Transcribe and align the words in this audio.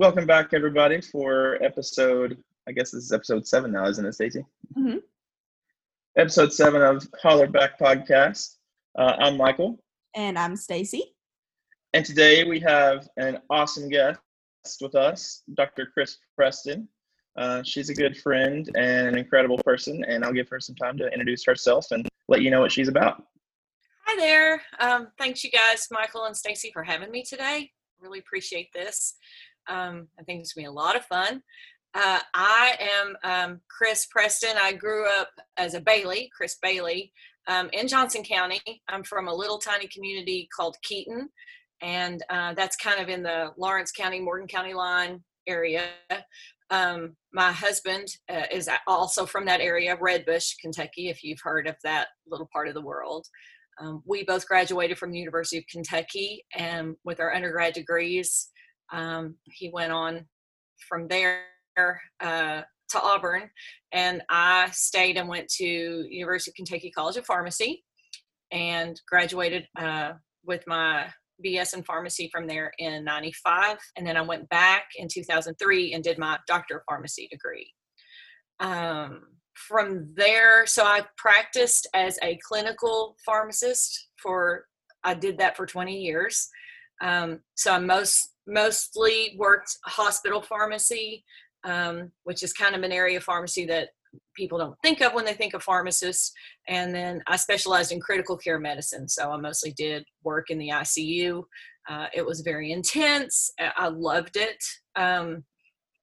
welcome 0.00 0.24
back, 0.26 0.54
everybody, 0.54 0.98
for 0.98 1.62
episode. 1.62 2.42
I 2.66 2.72
guess 2.72 2.90
this 2.90 3.04
is 3.04 3.12
episode 3.12 3.46
seven 3.46 3.70
now, 3.70 3.86
isn't 3.86 4.06
it, 4.06 4.14
Stacy? 4.14 4.46
Mm-hmm. 4.74 4.96
Episode 6.16 6.54
seven 6.54 6.80
of 6.80 7.06
Holler 7.22 7.46
Back 7.46 7.78
Podcast. 7.78 8.56
Uh, 8.98 9.14
I'm 9.18 9.36
Michael, 9.36 9.78
And 10.14 10.38
I'm 10.38 10.56
Stacy. 10.56 11.14
and 11.92 12.02
today 12.02 12.44
we 12.44 12.58
have 12.60 13.06
an 13.18 13.40
awesome 13.50 13.90
guest 13.90 14.18
with 14.80 14.94
us, 14.94 15.42
Dr. 15.52 15.90
Chris 15.92 16.16
Preston. 16.34 16.88
Uh, 17.36 17.62
she's 17.62 17.90
a 17.90 17.94
good 17.94 18.16
friend 18.16 18.70
and 18.76 19.06
an 19.06 19.18
incredible 19.18 19.58
person, 19.58 20.02
and 20.08 20.24
I'll 20.24 20.32
give 20.32 20.48
her 20.48 20.60
some 20.60 20.76
time 20.76 20.96
to 20.96 21.08
introduce 21.08 21.44
herself 21.44 21.88
and 21.90 22.08
let 22.26 22.40
you 22.40 22.50
know 22.50 22.60
what 22.60 22.72
she's 22.72 22.88
about. 22.88 23.22
Hi 24.06 24.16
there. 24.16 24.62
Um, 24.80 25.08
thanks, 25.18 25.44
you 25.44 25.50
guys, 25.50 25.88
Michael 25.90 26.24
and 26.24 26.34
Stacy, 26.34 26.70
for 26.72 26.84
having 26.84 27.10
me 27.10 27.22
today. 27.22 27.70
Really 28.00 28.18
appreciate 28.18 28.72
this. 28.72 29.16
Um, 29.70 30.08
I 30.18 30.24
think 30.24 30.40
it's 30.40 30.52
going 30.52 30.64
to 30.64 30.70
be 30.70 30.72
a 30.72 30.72
lot 30.72 30.96
of 30.96 31.04
fun. 31.04 31.42
Uh, 31.94 32.20
I 32.34 32.76
am 32.78 33.16
um, 33.24 33.60
Chris 33.68 34.06
Preston. 34.06 34.56
I 34.60 34.72
grew 34.72 35.08
up 35.08 35.30
as 35.56 35.74
a 35.74 35.80
Bailey, 35.80 36.30
Chris 36.36 36.56
Bailey, 36.62 37.12
um, 37.48 37.70
in 37.72 37.88
Johnson 37.88 38.22
County. 38.22 38.60
I'm 38.88 39.02
from 39.02 39.26
a 39.26 39.34
little 39.34 39.58
tiny 39.58 39.88
community 39.88 40.48
called 40.54 40.76
Keaton, 40.82 41.28
and 41.80 42.22
uh, 42.30 42.54
that's 42.54 42.76
kind 42.76 43.00
of 43.00 43.08
in 43.08 43.22
the 43.22 43.52
Lawrence 43.56 43.90
County, 43.90 44.20
Morgan 44.20 44.46
County 44.46 44.74
line 44.74 45.24
area. 45.48 45.86
Um, 46.70 47.16
my 47.32 47.50
husband 47.50 48.06
uh, 48.28 48.44
is 48.52 48.68
also 48.86 49.26
from 49.26 49.46
that 49.46 49.60
area, 49.60 49.96
Red 50.00 50.24
Bush, 50.24 50.54
Kentucky, 50.60 51.08
if 51.08 51.24
you've 51.24 51.40
heard 51.42 51.66
of 51.66 51.74
that 51.82 52.08
little 52.28 52.48
part 52.52 52.68
of 52.68 52.74
the 52.74 52.80
world. 52.80 53.26
Um, 53.80 54.02
we 54.06 54.24
both 54.24 54.46
graduated 54.46 54.98
from 54.98 55.10
the 55.10 55.18
University 55.18 55.58
of 55.58 55.64
Kentucky 55.66 56.44
and 56.54 56.94
with 57.04 57.18
our 57.18 57.34
undergrad 57.34 57.72
degrees. 57.72 58.48
Um, 58.92 59.36
he 59.44 59.70
went 59.70 59.92
on 59.92 60.26
from 60.88 61.08
there 61.08 61.42
uh, 62.20 62.62
to 62.90 63.00
Auburn, 63.00 63.50
and 63.92 64.22
I 64.28 64.70
stayed 64.72 65.16
and 65.16 65.28
went 65.28 65.48
to 65.56 65.64
University 65.64 66.50
of 66.50 66.56
Kentucky 66.56 66.90
College 66.90 67.16
of 67.16 67.26
Pharmacy 67.26 67.84
and 68.50 69.00
graduated 69.08 69.66
uh, 69.78 70.12
with 70.44 70.66
my 70.66 71.06
BS 71.44 71.74
in 71.74 71.82
pharmacy 71.82 72.28
from 72.32 72.46
there 72.46 72.72
in 72.78 73.04
95. 73.04 73.78
And 73.96 74.06
then 74.06 74.16
I 74.16 74.22
went 74.22 74.48
back 74.48 74.84
in 74.96 75.08
2003 75.08 75.94
and 75.94 76.04
did 76.04 76.18
my 76.18 76.38
doctor 76.46 76.78
of 76.78 76.82
pharmacy 76.88 77.28
degree. 77.30 77.72
Um, 78.60 79.22
from 79.54 80.12
there, 80.14 80.66
so 80.66 80.84
I 80.84 81.02
practiced 81.16 81.86
as 81.94 82.18
a 82.22 82.38
clinical 82.46 83.16
pharmacist 83.24 84.08
for, 84.22 84.66
I 85.04 85.14
did 85.14 85.38
that 85.38 85.56
for 85.56 85.66
20 85.66 85.96
years. 85.96 86.48
Um, 87.00 87.40
so 87.54 87.72
I 87.72 87.78
most 87.78 88.34
mostly 88.46 89.36
worked 89.38 89.76
hospital 89.84 90.42
pharmacy, 90.42 91.24
um, 91.64 92.10
which 92.24 92.42
is 92.42 92.52
kind 92.52 92.74
of 92.74 92.82
an 92.82 92.92
area 92.92 93.18
of 93.18 93.24
pharmacy 93.24 93.64
that 93.66 93.90
people 94.34 94.58
don't 94.58 94.76
think 94.82 95.00
of 95.00 95.14
when 95.14 95.24
they 95.24 95.34
think 95.34 95.54
of 95.54 95.62
pharmacists. 95.62 96.32
And 96.68 96.94
then 96.94 97.22
I 97.26 97.36
specialized 97.36 97.92
in 97.92 98.00
critical 98.00 98.36
care 98.36 98.58
medicine. 98.58 99.08
So 99.08 99.30
I 99.30 99.36
mostly 99.36 99.72
did 99.72 100.04
work 100.24 100.50
in 100.50 100.58
the 100.58 100.70
ICU. 100.70 101.44
Uh, 101.88 102.06
it 102.14 102.24
was 102.24 102.40
very 102.40 102.72
intense. 102.72 103.50
I 103.58 103.88
loved 103.88 104.36
it. 104.36 104.62
Um, 104.96 105.44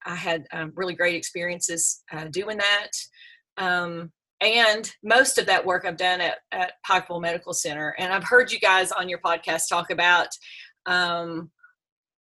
I 0.05 0.15
had 0.15 0.45
um, 0.53 0.71
really 0.75 0.95
great 0.95 1.15
experiences 1.15 2.03
uh, 2.11 2.25
doing 2.25 2.57
that. 2.57 2.89
Um, 3.57 4.11
and 4.39 4.91
most 5.03 5.37
of 5.37 5.47
that 5.47 5.65
work 5.65 5.83
I've 5.85 5.97
done 5.97 6.21
at, 6.21 6.37
at 6.51 6.73
Pikeville 6.87 7.21
Medical 7.21 7.53
Center. 7.53 7.95
And 7.97 8.13
I've 8.13 8.23
heard 8.23 8.51
you 8.51 8.59
guys 8.59 8.91
on 8.91 9.09
your 9.09 9.19
podcast 9.19 9.63
talk 9.69 9.89
about 9.89 10.27
um, 10.87 11.51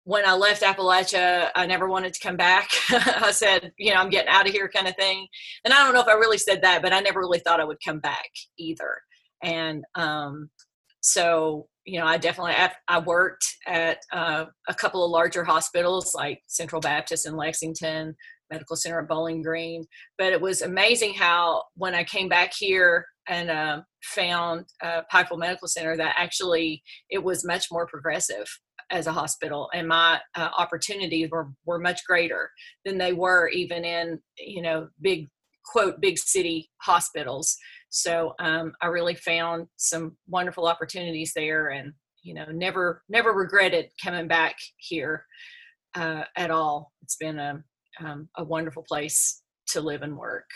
when 0.05 0.25
I 0.25 0.33
left 0.33 0.63
Appalachia, 0.63 1.49
I 1.55 1.65
never 1.65 1.87
wanted 1.87 2.13
to 2.13 2.19
come 2.19 2.35
back. 2.35 2.69
I 2.91 3.31
said, 3.31 3.71
you 3.77 3.93
know, 3.93 3.99
I'm 3.99 4.09
getting 4.09 4.29
out 4.29 4.47
of 4.47 4.53
here 4.53 4.69
kind 4.69 4.87
of 4.87 4.95
thing. 4.95 5.27
And 5.63 5.73
I 5.73 5.77
don't 5.83 5.93
know 5.93 6.01
if 6.01 6.07
I 6.07 6.13
really 6.13 6.37
said 6.37 6.61
that, 6.61 6.81
but 6.81 6.93
I 6.93 6.99
never 6.99 7.19
really 7.19 7.39
thought 7.39 7.61
I 7.61 7.65
would 7.65 7.77
come 7.85 7.99
back 7.99 8.29
either. 8.57 8.97
And 9.43 9.83
um, 9.95 10.49
so, 11.01 11.67
you 11.85 11.99
know, 11.99 12.05
I 12.05 12.17
definitely, 12.17 12.55
I 12.87 12.99
worked 12.99 13.45
at 13.65 13.99
uh, 14.11 14.45
a 14.67 14.73
couple 14.73 15.05
of 15.05 15.11
larger 15.11 15.43
hospitals 15.43 16.13
like 16.13 16.41
Central 16.47 16.81
Baptist 16.81 17.25
in 17.25 17.35
Lexington, 17.35 18.15
Medical 18.53 18.75
Center 18.75 19.01
at 19.01 19.07
Bowling 19.07 19.41
Green. 19.41 19.85
But 20.17 20.31
it 20.31 20.39
was 20.41 20.61
amazing 20.61 21.15
how 21.15 21.63
when 21.75 21.95
I 21.95 22.03
came 22.03 22.29
back 22.29 22.53
here 22.53 23.05
and 23.27 23.49
uh, 23.49 23.81
found 24.03 24.65
uh, 24.81 25.01
Pikeville 25.11 25.39
Medical 25.39 25.67
Center, 25.67 25.97
that 25.97 26.15
actually 26.17 26.83
it 27.09 27.23
was 27.23 27.45
much 27.45 27.67
more 27.71 27.87
progressive 27.87 28.47
as 28.93 29.07
a 29.07 29.11
hospital 29.11 29.69
and 29.73 29.87
my 29.87 30.19
uh, 30.35 30.49
opportunities 30.57 31.29
were, 31.31 31.49
were 31.65 31.79
much 31.79 32.05
greater 32.05 32.49
than 32.85 32.97
they 32.97 33.11
were 33.11 33.47
even 33.49 33.83
in 33.83 34.19
you 34.37 34.61
know 34.61 34.87
big 35.01 35.27
quote 35.65 35.99
big 35.99 36.17
city 36.17 36.69
hospitals 36.81 37.57
so 37.89 38.33
um, 38.39 38.71
i 38.81 38.87
really 38.87 39.15
found 39.15 39.67
some 39.77 40.15
wonderful 40.27 40.67
opportunities 40.67 41.31
there 41.35 41.69
and 41.69 41.93
you 42.21 42.33
know 42.33 42.45
never 42.51 43.01
never 43.09 43.31
regretted 43.31 43.89
coming 44.01 44.27
back 44.27 44.55
here 44.77 45.25
uh, 45.95 46.23
at 46.35 46.51
all 46.51 46.91
it's 47.01 47.17
been 47.17 47.39
a, 47.39 47.63
um, 47.99 48.29
a 48.37 48.43
wonderful 48.43 48.83
place 48.83 49.41
to 49.67 49.81
live 49.81 50.01
and 50.01 50.17
work 50.17 50.49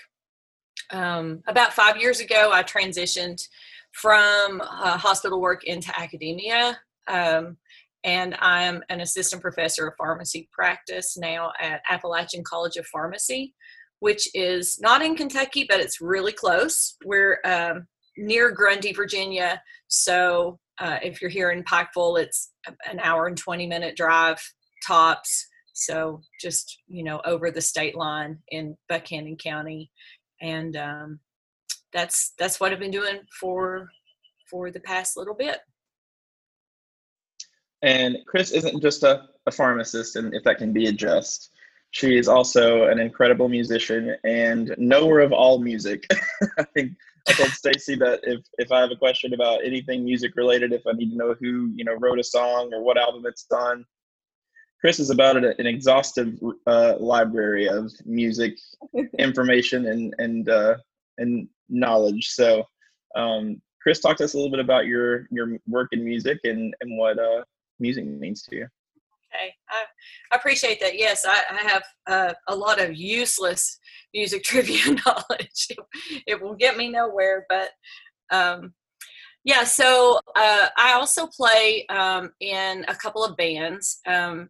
um, 0.91 1.41
about 1.47 1.73
five 1.73 1.97
years 1.97 2.19
ago 2.19 2.51
i 2.53 2.63
transitioned 2.63 3.41
from 3.93 4.61
uh, 4.61 4.97
hospital 4.97 5.41
work 5.41 5.63
into 5.63 5.91
academia 5.99 6.77
um, 7.07 7.57
and 8.03 8.35
I'm 8.39 8.83
an 8.89 9.01
assistant 9.01 9.41
professor 9.41 9.87
of 9.87 9.95
pharmacy 9.97 10.49
practice 10.51 11.17
now 11.17 11.51
at 11.59 11.81
Appalachian 11.89 12.43
College 12.43 12.77
of 12.77 12.85
Pharmacy, 12.87 13.53
which 13.99 14.29
is 14.33 14.79
not 14.79 15.01
in 15.01 15.15
Kentucky, 15.15 15.65
but 15.67 15.79
it's 15.79 15.99
really 15.99 16.31
close. 16.31 16.95
We're 17.03 17.39
um, 17.43 17.87
near 18.15 18.51
Grundy, 18.51 18.93
Virginia. 18.93 19.61
So 19.87 20.59
uh, 20.79 20.99
if 21.01 21.21
you're 21.21 21.29
here 21.29 21.51
in 21.51 21.63
Pikeville, 21.63 22.21
it's 22.21 22.53
an 22.89 22.99
hour 22.99 23.27
and 23.27 23.37
20 23.37 23.67
minute 23.67 23.97
drive 23.97 24.41
tops. 24.87 25.47
So 25.79 26.21
just, 26.41 26.79
you 26.88 27.03
know, 27.03 27.21
over 27.23 27.51
the 27.51 27.61
state 27.61 27.95
line 27.95 28.39
in 28.49 28.75
Buchanan 28.89 29.38
County. 29.38 29.91
And 30.41 30.75
um, 30.75 31.19
that's 31.93 32.33
that's 32.39 32.59
what 32.59 32.71
I've 32.71 32.79
been 32.79 32.91
doing 32.91 33.19
for 33.39 33.88
for 34.49 34.71
the 34.71 34.79
past 34.79 35.17
little 35.17 35.35
bit. 35.35 35.59
And 37.83 38.17
Chris 38.25 38.51
isn't 38.51 38.81
just 38.81 39.03
a, 39.03 39.25
a 39.45 39.51
pharmacist, 39.51 40.15
and 40.15 40.33
if 40.33 40.43
that 40.45 40.57
can 40.57 40.73
be 40.73 40.88
addressed, 40.88 41.51
she 41.91 42.17
is 42.17 42.27
also 42.27 42.85
an 42.85 42.99
incredible 42.99 43.47
musician 43.47 44.15
and 44.23 44.73
knower 44.79 45.19
of 45.19 45.31
all 45.31 45.59
music. 45.59 46.07
I 46.57 46.63
think 46.73 46.94
I 47.29 47.33
told 47.33 47.49
Stacy 47.49 47.95
that 47.97 48.21
if 48.23 48.39
if 48.57 48.71
I 48.71 48.81
have 48.81 48.91
a 48.91 48.95
question 48.95 49.35
about 49.35 49.63
anything 49.63 50.03
music 50.03 50.35
related, 50.35 50.73
if 50.73 50.88
I 50.88 50.94
need 50.94 51.11
to 51.11 51.17
know 51.17 51.35
who 51.39 51.71
you 51.75 51.85
know 51.85 51.94
wrote 51.94 52.19
a 52.19 52.23
song 52.23 52.73
or 52.73 52.81
what 52.81 52.97
album 52.97 53.27
it's 53.27 53.45
on, 53.51 53.85
Chris 54.79 54.99
is 54.99 55.09
about 55.09 55.38
an, 55.38 55.45
an 55.57 55.65
exhaustive 55.65 56.39
uh, 56.67 56.95
library 56.99 57.67
of 57.67 57.91
music 58.05 58.57
information 59.19 59.88
and 59.88 60.13
and 60.19 60.49
uh, 60.49 60.75
and 61.17 61.47
knowledge. 61.69 62.29
So, 62.29 62.63
um, 63.15 63.61
Chris, 63.81 63.99
talk 63.99 64.17
to 64.17 64.23
us 64.23 64.33
a 64.33 64.38
little 64.38 64.51
bit 64.51 64.59
about 64.59 64.85
your 64.85 65.27
your 65.31 65.57
work 65.67 65.89
in 65.91 66.03
music 66.03 66.39
and 66.43 66.75
and 66.81 66.97
what 66.97 67.17
uh, 67.19 67.43
music 67.79 68.05
means 68.05 68.43
to 68.43 68.55
you. 68.55 68.67
Okay, 69.33 69.53
I, 69.69 69.83
I 70.31 70.38
appreciate 70.38 70.79
that. 70.79 70.97
Yes, 70.97 71.25
I, 71.27 71.44
I 71.49 71.61
have 71.63 71.83
uh, 72.07 72.33
a 72.47 72.55
lot 72.55 72.81
of 72.81 72.95
useless 72.95 73.79
music 74.13 74.44
trivia 74.45 74.95
knowledge. 75.05 75.67
It, 75.69 75.79
it 76.27 76.41
will 76.41 76.55
get 76.55 76.77
me 76.77 76.89
nowhere, 76.89 77.45
but 77.49 77.69
um, 78.31 78.73
yeah. 79.44 79.63
So 79.63 80.19
uh, 80.35 80.67
I 80.77 80.94
also 80.94 81.27
play 81.27 81.85
um, 81.88 82.31
in 82.39 82.85
a 82.88 82.95
couple 82.95 83.23
of 83.23 83.38
bands, 83.38 83.99
um, 84.07 84.49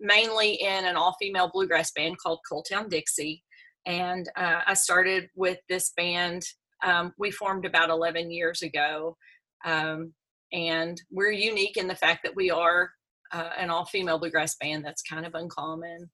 mainly 0.00 0.54
in 0.54 0.84
an 0.84 0.96
all-female 0.96 1.50
bluegrass 1.52 1.92
band 1.92 2.16
called 2.18 2.40
Coal 2.48 2.62
Town 2.62 2.88
Dixie, 2.88 3.42
and 3.86 4.28
uh, 4.36 4.60
I 4.66 4.74
started 4.74 5.28
with 5.34 5.58
this 5.68 5.92
band. 5.96 6.42
Um, 6.82 7.12
we 7.18 7.30
formed 7.30 7.64
about 7.64 7.90
11 7.90 8.30
years 8.30 8.62
ago. 8.62 9.16
Um, 9.64 10.12
and 10.54 11.00
we're 11.10 11.32
unique 11.32 11.76
in 11.76 11.88
the 11.88 11.96
fact 11.96 12.20
that 12.22 12.36
we 12.36 12.50
are 12.50 12.90
uh, 13.32 13.50
an 13.58 13.68
all-female 13.68 14.18
bluegrass 14.18 14.56
band 14.56 14.84
that's 14.84 15.02
kind 15.02 15.26
of 15.26 15.34
uncommon 15.34 16.10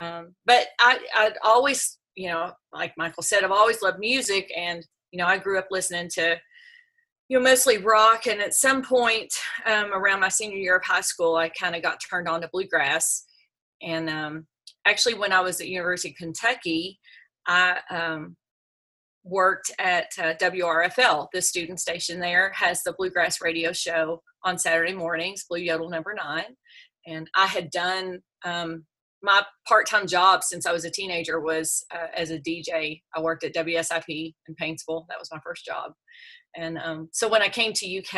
um, 0.00 0.34
but 0.46 0.68
I, 0.80 0.98
i'd 1.18 1.34
always 1.44 1.98
you 2.14 2.28
know 2.28 2.52
like 2.72 2.94
michael 2.96 3.22
said 3.22 3.44
i've 3.44 3.50
always 3.50 3.82
loved 3.82 3.98
music 3.98 4.50
and 4.56 4.84
you 5.10 5.18
know 5.18 5.26
i 5.26 5.36
grew 5.38 5.58
up 5.58 5.68
listening 5.70 6.08
to 6.14 6.36
you 7.28 7.38
know 7.38 7.42
mostly 7.42 7.78
rock 7.78 8.26
and 8.26 8.40
at 8.40 8.54
some 8.54 8.82
point 8.82 9.32
um, 9.66 9.92
around 9.92 10.20
my 10.20 10.28
senior 10.28 10.58
year 10.58 10.76
of 10.76 10.84
high 10.84 11.00
school 11.00 11.36
i 11.36 11.48
kind 11.48 11.74
of 11.74 11.82
got 11.82 12.00
turned 12.00 12.28
on 12.28 12.40
to 12.40 12.48
bluegrass 12.52 13.24
and 13.80 14.08
um, 14.10 14.46
actually 14.86 15.14
when 15.14 15.32
i 15.32 15.40
was 15.40 15.60
at 15.60 15.68
university 15.68 16.10
of 16.10 16.16
kentucky 16.16 16.98
i 17.46 17.78
um, 17.90 18.36
worked 19.24 19.70
at 19.78 20.06
uh, 20.18 20.34
WRFL. 20.34 21.28
The 21.32 21.42
student 21.42 21.80
station 21.80 22.18
there 22.18 22.52
has 22.54 22.82
the 22.82 22.92
bluegrass 22.92 23.40
radio 23.40 23.72
show 23.72 24.22
on 24.44 24.58
Saturday 24.58 24.94
mornings, 24.94 25.44
Blue 25.48 25.60
Yodel 25.60 25.90
number 25.90 26.14
nine. 26.14 26.56
And 27.06 27.28
I 27.34 27.46
had 27.46 27.70
done 27.70 28.20
um, 28.44 28.84
my 29.22 29.42
part-time 29.68 30.06
job 30.06 30.42
since 30.42 30.66
I 30.66 30.72
was 30.72 30.84
a 30.84 30.90
teenager 30.90 31.40
was 31.40 31.84
uh, 31.94 32.08
as 32.16 32.30
a 32.30 32.38
DJ. 32.38 33.00
I 33.14 33.20
worked 33.20 33.44
at 33.44 33.54
WSIP 33.54 34.34
in 34.48 34.54
Paintsville. 34.60 35.06
That 35.08 35.18
was 35.18 35.30
my 35.30 35.38
first 35.44 35.64
job, 35.64 35.92
and 36.56 36.78
um, 36.78 37.08
so 37.12 37.28
when 37.28 37.42
I 37.42 37.48
came 37.48 37.72
to 37.74 37.98
UK, 37.98 38.14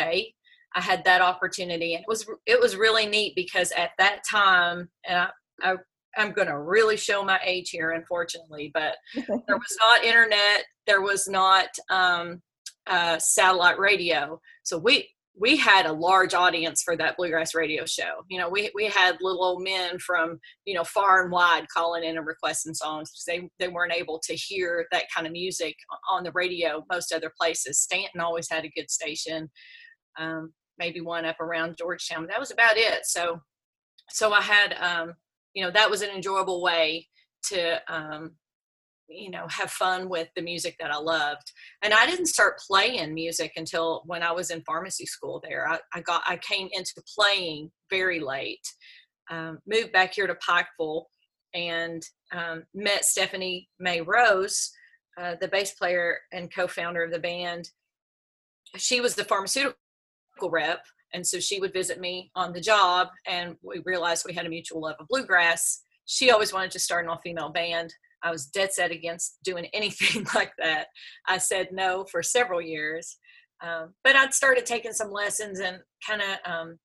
I 0.77 0.81
had 0.81 1.05
that 1.05 1.23
opportunity, 1.23 1.95
and 1.95 2.03
it 2.03 2.09
was 2.09 2.27
it 2.47 2.61
was 2.61 2.77
really 2.77 3.07
neat 3.07 3.35
because 3.37 3.73
at 3.73 3.91
that 3.99 4.21
time, 4.29 4.89
and 5.07 5.19
I, 5.19 5.29
I 5.63 5.75
I'm 6.17 6.33
going 6.33 6.49
to 6.49 6.59
really 6.59 6.97
show 6.97 7.25
my 7.25 7.41
age 7.45 7.71
here, 7.71 7.91
unfortunately, 7.91 8.71
but 8.73 8.97
there 9.15 9.57
was 9.57 9.77
not 9.81 10.05
internet, 10.05 10.65
there 10.87 11.03
was 11.03 11.29
not 11.29 11.69
um, 11.91 12.41
uh, 12.87 13.19
satellite 13.19 13.79
radio, 13.79 14.41
so 14.63 14.79
we 14.79 15.09
we 15.37 15.57
had 15.57 15.85
a 15.87 15.93
large 15.93 16.33
audience 16.33 16.83
for 16.83 16.97
that 16.97 17.17
bluegrass 17.17 17.55
radio 17.55 17.85
show. 17.85 18.25
You 18.29 18.39
know, 18.39 18.49
we 18.49 18.71
we 18.75 18.87
had 18.87 19.17
little 19.21 19.43
old 19.43 19.63
men 19.63 19.99
from 19.99 20.39
you 20.65 20.75
know 20.75 20.85
far 20.85 21.23
and 21.23 21.33
wide 21.33 21.67
calling 21.69 22.05
in 22.05 22.17
and 22.17 22.27
requesting 22.27 22.75
songs 22.75 23.11
because 23.11 23.25
they 23.27 23.49
they 23.59 23.73
weren't 23.73 23.93
able 23.93 24.21
to 24.25 24.35
hear 24.35 24.87
that 24.93 25.07
kind 25.15 25.27
of 25.27 25.33
music 25.33 25.77
on 26.11 26.23
the 26.23 26.33
radio 26.33 26.85
most 26.91 27.13
other 27.13 27.33
places. 27.39 27.81
Stanton 27.81 28.21
always 28.21 28.49
had 28.49 28.65
a 28.65 28.73
good 28.77 28.91
station, 28.91 29.51
um, 30.19 30.53
maybe 30.79 31.01
one 31.01 31.25
up 31.25 31.41
around 31.41 31.77
Georgetown. 31.79 32.29
That 32.29 32.41
was 32.41 32.53
about 32.53 32.77
it. 32.77 33.05
So 33.05 33.41
so 34.11 34.33
I 34.33 34.41
had 34.41 34.75
um, 34.75 35.15
you 35.53 35.65
know 35.65 35.71
that 35.73 35.91
was 35.91 36.03
an 36.03 36.11
enjoyable 36.11 36.63
way 36.63 37.09
to 37.51 37.81
um, 37.89 38.37
you 39.09 39.31
know 39.31 39.47
have 39.49 39.71
fun 39.71 40.09
with 40.09 40.29
the 40.37 40.43
music 40.43 40.77
that 40.81 40.91
i 40.91 40.99
loved. 40.99 41.53
And 41.83 41.93
i 41.93 42.07
didn't 42.07 42.27
start 42.27 42.59
playing 42.59 43.15
music 43.15 43.53
until 43.57 44.03
when 44.07 44.23
i 44.23 44.33
was 44.33 44.51
in 44.51 44.63
pharmacy 44.63 45.07
school 45.07 45.43
there. 45.43 45.69
I, 45.69 45.79
I 45.93 46.01
got 46.01 46.23
i 46.27 46.37
came 46.37 46.69
into 46.73 47.03
playing 47.15 47.71
very 47.91 48.21
late 48.21 48.67
um, 49.31 49.59
moved 49.67 49.93
back 49.93 50.15
here 50.15 50.27
to 50.27 50.35
pikeville 50.35 51.05
and 51.55 52.03
um, 52.33 52.65
met 52.75 53.05
stephanie 53.05 53.69
may 53.79 54.01
rose 54.01 54.71
uh, 55.17 55.37
the 55.41 55.49
bass 55.49 55.73
player 55.73 56.19
and 56.33 56.53
co-founder 56.53 57.05
of 57.05 57.13
the 57.13 57.19
band. 57.19 57.71
She 58.77 59.01
was 59.01 59.15
the 59.15 59.25
pharmaceutical 59.25 59.77
rep 60.43 60.85
and 61.13 61.25
so 61.25 61.39
she 61.39 61.61
would 61.61 61.73
visit 61.73 62.01
me 62.01 62.33
on 62.35 62.53
the 62.53 62.61
job 62.61 63.09
and 63.27 63.57
we 63.63 63.81
realized 63.85 64.25
we 64.27 64.35
had 64.35 64.47
a 64.47 64.51
mutual 64.51 64.81
love 64.81 64.97
of 64.99 65.07
bluegrass. 65.09 65.83
She 66.07 66.31
always 66.31 66.53
wanted 66.53 66.73
to 66.73 66.81
start 66.81 67.05
an 67.05 67.11
all-female 67.11 67.51
band 67.51 67.95
I 68.25 68.31
was 68.31 68.47
dead 68.47 68.73
set 68.73 68.91
against 68.91 69.39
doing 69.45 69.67
anything 69.75 70.27
like 70.35 70.53
that. 70.59 70.89
I 71.29 71.39
said 71.39 71.69
no 71.73 72.05
for 72.11 72.23
several 72.23 72.61
years. 72.61 73.19
Um, 73.63 73.95
but 74.03 74.17
I'd 74.17 74.35
started 74.35 74.67
taking 74.67 74.93
some 74.93 75.13
lessons 75.13 75.61
and 75.61 75.79
kind 76.07 76.21
of 76.23 76.53
um, 76.53 76.79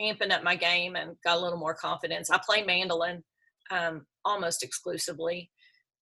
amping 0.00 0.30
up 0.30 0.44
my 0.44 0.54
game 0.54 0.96
and 0.96 1.16
got 1.24 1.38
a 1.38 1.40
little 1.40 1.58
more 1.58 1.74
confidence. 1.74 2.30
I 2.30 2.38
play 2.44 2.62
mandolin 2.62 3.24
um, 3.70 4.06
almost 4.24 4.62
exclusively. 4.62 5.50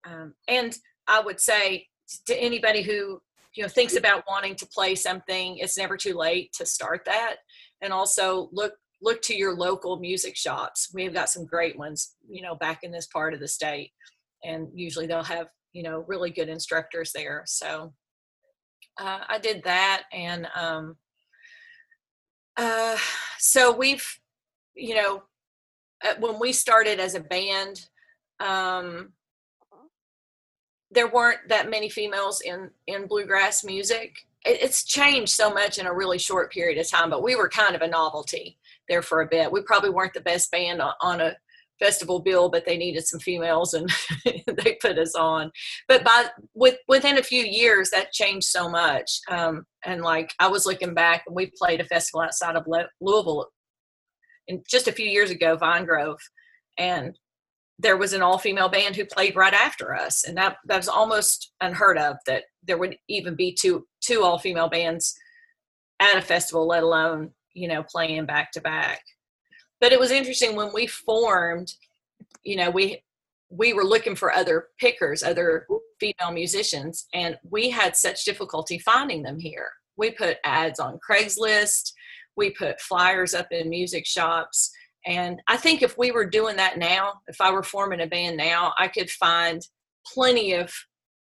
Um, 0.06 0.34
and 0.48 0.76
I 1.08 1.22
would 1.22 1.40
say 1.40 1.88
to 2.26 2.36
anybody 2.36 2.82
who 2.82 3.22
you 3.56 3.64
know 3.64 3.70
thinks 3.70 3.96
about 3.96 4.24
wanting 4.28 4.56
to 4.56 4.68
play 4.68 4.96
something, 4.96 5.58
it's 5.58 5.78
never 5.78 5.98
too 5.98 6.16
late 6.16 6.52
to 6.54 6.66
start 6.66 7.02
that. 7.06 7.38
And 7.82 7.94
also 7.94 8.50
look 8.52 8.74
look 9.02 9.22
to 9.24 9.36
your 9.36 9.56
local 9.56 9.98
music 9.98 10.36
shops. 10.36 10.90
We've 10.94 11.14
got 11.14 11.30
some 11.30 11.46
great 11.46 11.78
ones, 11.78 12.16
you 12.30 12.44
know, 12.44 12.56
back 12.56 12.82
in 12.84 12.92
this 12.92 13.08
part 13.08 13.34
of 13.34 13.40
the 13.40 13.48
state 13.48 13.92
and 14.44 14.68
usually 14.74 15.08
they'll 15.08 15.24
have 15.24 15.48
you 15.74 15.84
know 15.84 16.04
really 16.08 16.32
good 16.32 16.50
instructors 16.50 17.12
there. 17.14 17.44
So 17.46 17.94
uh, 19.00 19.20
i 19.30 19.40
did 19.40 19.64
that 19.64 20.04
and 20.12 20.48
um, 20.56 20.96
uh, 22.58 22.98
so 23.40 23.76
we've 23.76 24.06
you 24.76 24.96
know 24.96 25.24
when 26.20 26.40
we 26.40 26.52
started 26.52 27.00
as 27.00 27.16
a 27.16 27.20
band 27.20 27.86
um, 28.40 29.14
there 30.90 31.08
weren't 31.08 31.40
that 31.48 31.70
many 31.70 31.90
females 31.90 32.42
in 32.42 32.70
in 32.88 33.08
bluegrass 33.08 33.64
music. 33.64 34.16
It, 34.46 34.62
it's 34.62 34.84
changed 34.84 35.34
so 35.34 35.54
much 35.54 35.78
in 35.78 35.86
a 35.86 35.94
really 35.94 36.18
short 36.18 36.52
period 36.52 36.80
of 36.80 36.90
time 36.90 37.10
but 37.10 37.24
we 37.24 37.36
were 37.36 37.50
kind 37.50 37.76
of 37.76 37.82
a 37.82 37.88
novelty 37.88 38.58
there 38.90 39.02
for 39.02 39.22
a 39.22 39.28
bit. 39.28 39.52
We 39.52 39.62
probably 39.62 39.92
weren't 39.92 40.14
the 40.14 40.22
best 40.22 40.52
band 40.52 40.82
on, 40.82 40.94
on 41.02 41.22
a 41.22 41.36
festival 41.82 42.20
bill, 42.20 42.50
but 42.50 42.66
they 42.66 42.78
needed 42.78 43.06
some 43.06 43.20
females 43.20 43.74
and 43.74 43.90
they 44.26 44.78
put 44.82 44.98
us 44.98 45.16
on. 45.16 45.52
But 45.88 46.04
by 46.04 46.28
with 46.54 46.78
within 46.88 47.18
a 47.18 47.24
few 47.24 47.44
years, 47.44 47.90
that 47.90 48.12
changed 48.12 48.48
so 48.48 48.70
much. 48.70 49.20
Um, 49.30 49.66
and 49.84 50.02
like 50.02 50.34
I 50.40 50.48
was 50.48 50.66
looking 50.66 50.94
back, 50.94 51.24
and 51.26 51.36
we 51.36 51.52
played 51.58 51.82
a 51.82 51.86
festival 51.86 52.22
outside 52.22 52.56
of 52.56 52.68
Louisville, 53.02 53.48
and 54.48 54.64
just 54.70 54.88
a 54.88 54.94
few 54.94 55.08
years 55.08 55.32
ago, 55.32 55.58
Vine 55.58 55.86
Grove, 55.86 56.20
and 56.78 57.18
there 57.80 57.98
was 57.98 58.14
an 58.14 58.22
all-female 58.22 58.70
band 58.70 58.96
who 58.96 59.06
played 59.06 59.36
right 59.36 59.54
after 59.54 59.96
us, 59.96 60.24
and 60.24 60.38
that 60.38 60.58
that 60.68 60.78
was 60.78 60.88
almost 60.88 61.52
unheard 61.62 61.98
of 61.98 62.18
that 62.28 62.44
there 62.64 62.78
would 62.78 62.96
even 63.10 63.36
be 63.36 63.58
two 63.60 63.86
two 64.02 64.24
all-female 64.24 64.70
bands 64.70 65.16
at 66.00 66.18
a 66.18 66.22
festival, 66.22 66.68
let 66.68 66.84
alone 66.84 67.32
you 67.54 67.68
know 67.68 67.84
playing 67.84 68.26
back 68.26 68.52
to 68.52 68.62
back 68.62 69.02
but 69.82 69.92
it 69.92 70.00
was 70.00 70.12
interesting 70.12 70.56
when 70.56 70.72
we 70.74 70.88
formed 70.88 71.74
you 72.44 72.56
know 72.56 72.70
we 72.70 73.04
we 73.50 73.74
were 73.74 73.84
looking 73.84 74.16
for 74.16 74.32
other 74.32 74.68
pickers 74.80 75.24
other 75.24 75.68
female 76.00 76.32
musicians 76.32 77.08
and 77.14 77.38
we 77.50 77.70
had 77.70 77.96
such 77.96 78.24
difficulty 78.24 78.80
finding 78.80 79.22
them 79.22 79.38
here. 79.38 79.70
We 79.98 80.12
put 80.12 80.38
ads 80.46 80.80
on 80.80 81.00
craigslist 81.08 81.92
we 82.38 82.52
put 82.52 82.80
flyers 82.80 83.34
up 83.34 83.48
in 83.52 83.70
music 83.70 84.06
shops 84.06 84.72
and 85.06 85.42
i 85.48 85.58
think 85.58 85.82
if 85.82 85.98
we 85.98 86.12
were 86.12 86.26
doing 86.26 86.56
that 86.56 86.78
now 86.78 87.14
if 87.28 87.42
i 87.42 87.52
were 87.52 87.64
forming 87.64 88.02
a 88.02 88.08
band 88.08 88.38
now 88.38 88.74
i 88.78 88.88
could 88.88 89.10
find 89.10 89.62
plenty 90.06 90.54
of 90.54 90.72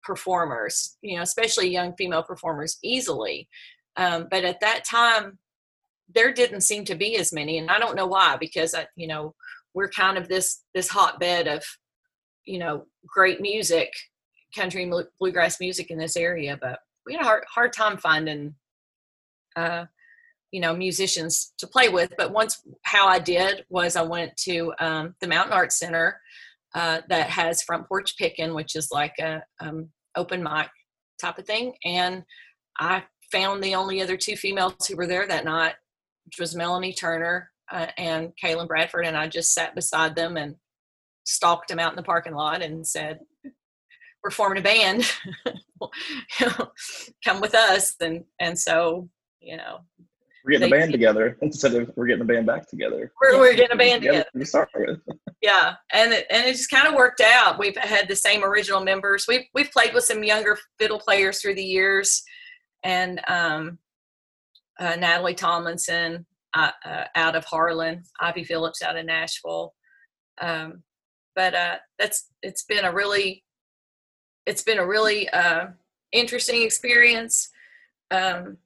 performers 0.04 0.98
you 1.02 1.16
know 1.16 1.22
especially 1.24 1.70
young 1.70 1.94
female 1.98 2.24
performers 2.24 2.78
easily. 2.84 3.48
Um, 3.98 4.28
but 4.32 4.46
at 4.46 4.62
that 4.62 4.86
time 4.86 5.40
there 6.14 6.34
didn't 6.34 6.62
seem 6.62 6.84
to 6.86 6.96
be 6.96 7.18
as 7.18 7.34
many 7.34 7.58
and 7.58 7.70
i 7.70 7.80
don't 7.80 7.96
know 7.96 8.08
why 8.08 8.38
because 8.38 8.74
I, 8.74 8.88
you 8.96 9.08
know 9.08 9.34
we're 9.74 9.90
kind 9.90 10.18
of 10.18 10.28
this 10.28 10.64
this 10.74 10.90
hotbed 10.90 11.48
of 11.48 11.64
you 12.46 12.60
know 12.60 12.86
great 13.06 13.42
music 13.42 13.92
country 14.56 14.92
bluegrass 15.20 15.60
music 15.60 15.92
in 15.92 15.98
this 15.98 16.18
area 16.18 16.58
but 16.60 16.80
we 17.06 17.14
had 17.14 17.22
a 17.22 17.26
hard, 17.26 17.44
hard 17.54 17.74
time 17.74 17.98
finding 17.98 18.56
uh 19.56 19.86
you 20.52 20.60
know 20.60 20.76
musicians 20.76 21.54
to 21.58 21.68
play 21.68 21.90
with 21.90 22.12
but 22.18 22.32
once 22.32 22.62
how 22.84 23.08
i 23.08 23.20
did 23.20 23.64
was 23.70 23.96
i 23.96 24.02
went 24.02 24.36
to 24.38 24.74
um, 24.80 25.16
the 25.22 25.28
mountain 25.28 25.54
arts 25.54 25.78
center 25.78 26.20
uh, 26.76 27.02
that 27.10 27.30
has 27.32 27.64
front 27.64 27.88
porch 27.88 28.16
picking 28.18 28.54
which 28.54 28.76
is 28.76 28.90
like 28.92 29.14
a 29.20 29.42
um, 29.60 29.90
open 30.16 30.42
mic 30.42 30.70
type 31.22 31.38
of 31.38 31.46
thing 31.46 31.74
and 31.86 32.24
i 32.80 33.04
found 33.32 33.64
the 33.64 33.76
only 33.76 34.02
other 34.02 34.18
two 34.18 34.36
females 34.36 34.74
who 34.88 34.96
were 34.96 35.08
there 35.08 35.28
that 35.28 35.46
night 35.46 35.76
which 36.30 36.40
was 36.40 36.56
Melanie 36.56 36.94
Turner 36.94 37.50
uh, 37.72 37.88
and 37.98 38.32
Kaylin 38.44 38.68
Bradford, 38.68 39.08
and 39.08 39.18
I 39.18 39.28
just 39.28 39.52
sat 39.52 39.74
beside 39.74 40.16
them 40.16 40.38
and 40.38 40.56
stalked 41.24 41.70
them 41.70 41.80
out 41.80 41.92
in 41.92 41.96
the 41.96 42.04
parking 42.04 42.36
lot 42.36 42.62
and 42.62 42.86
said, 42.86 43.20
"We're 44.24 44.30
forming 44.30 44.60
a 44.60 44.64
band. 44.64 45.12
Come 47.26 47.42
with 47.42 47.56
us." 47.56 47.96
And 48.00 48.26
and 48.40 48.60
so 48.60 49.10
you 49.42 49.58
know, 49.58 49.80
we're 50.46 50.52
getting 50.52 50.70
they, 50.70 50.78
a 50.78 50.80
band 50.80 50.92
together 50.92 51.36
instead 51.42 51.74
of 51.74 51.92
we're 51.96 52.06
getting 52.06 52.22
a 52.22 52.26
band 52.26 52.46
back 52.46 52.70
together. 52.70 53.12
We're, 53.20 53.40
we're 53.40 53.56
getting 53.56 53.74
a 53.74 53.78
band 53.78 54.04
together. 54.04 54.26
To 54.38 54.46
start 54.46 54.70
with. 54.76 55.00
yeah, 55.42 55.74
and 55.94 56.14
it, 56.14 56.28
and 56.30 56.46
it 56.46 56.52
just 56.52 56.70
kind 56.70 56.88
of 56.88 56.94
worked 56.94 57.22
out. 57.22 57.58
We've 57.58 57.76
had 57.76 58.08
the 58.08 58.16
same 58.16 58.44
original 58.44 58.84
members. 58.84 59.26
We've 59.28 59.46
we've 59.56 59.72
played 59.72 59.96
with 59.96 60.04
some 60.04 60.24
younger 60.24 60.60
fiddle 60.78 61.00
players 61.00 61.42
through 61.42 61.56
the 61.56 61.64
years, 61.64 62.22
and 62.84 63.20
um, 63.28 63.80
uh, 64.80 64.96
Natalie 64.96 65.36
Tomlinson 65.36 66.26
uh, 66.54 66.72
uh, 66.86 67.04
out 67.16 67.36
of 67.36 67.46
Harlan, 67.46 68.04
Ivy 68.20 68.44
Phillips 68.44 68.82
out 68.82 68.98
of 68.98 69.06
Nashville. 69.06 69.74
Um, 70.42 70.84
but 71.36 71.54
uh, 71.54 71.76
that's 71.98 72.30
it's 72.42 72.64
been 72.64 72.86
a 72.86 72.94
really 72.94 73.44
it's 74.46 74.64
been 74.64 74.80
a 74.80 74.88
really 74.88 75.30
uh, 75.30 75.68
interesting 76.12 76.64
experience. 76.64 77.50
Um, 78.12 78.58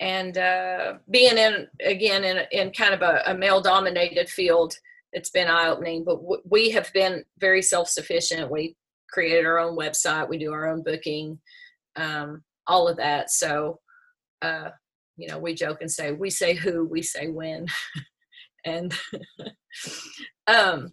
and 0.00 0.34
being 1.10 1.38
in 1.38 1.68
again 1.84 2.24
in, 2.24 2.38
in 2.50 2.72
kind 2.72 2.92
of 2.92 3.02
a, 3.02 3.22
a 3.26 3.34
male 3.34 3.60
dominated 3.60 4.28
field 4.28 4.74
it's 5.12 5.30
been 5.30 5.46
eye 5.46 5.68
opening 5.68 6.02
but 6.02 6.16
w- 6.16 6.42
we 6.48 6.70
have 6.70 6.92
been 6.92 7.22
very 7.38 7.62
self 7.62 7.88
sufficient 7.88 8.50
we 8.50 8.74
created 9.10 9.46
our 9.46 9.60
own 9.60 9.76
website 9.76 10.28
we 10.28 10.38
do 10.38 10.52
our 10.52 10.68
own 10.68 10.82
booking 10.82 11.38
um, 11.96 12.42
all 12.66 12.88
of 12.88 12.96
that 12.96 13.30
so 13.30 13.78
uh, 14.42 14.70
you 15.16 15.28
know, 15.28 15.38
we 15.38 15.54
joke 15.54 15.78
and 15.80 15.90
say, 15.90 16.12
we 16.12 16.30
say 16.30 16.54
who, 16.54 16.84
we 16.84 17.02
say 17.02 17.28
when. 17.28 17.66
and, 18.64 18.94
um, 20.46 20.92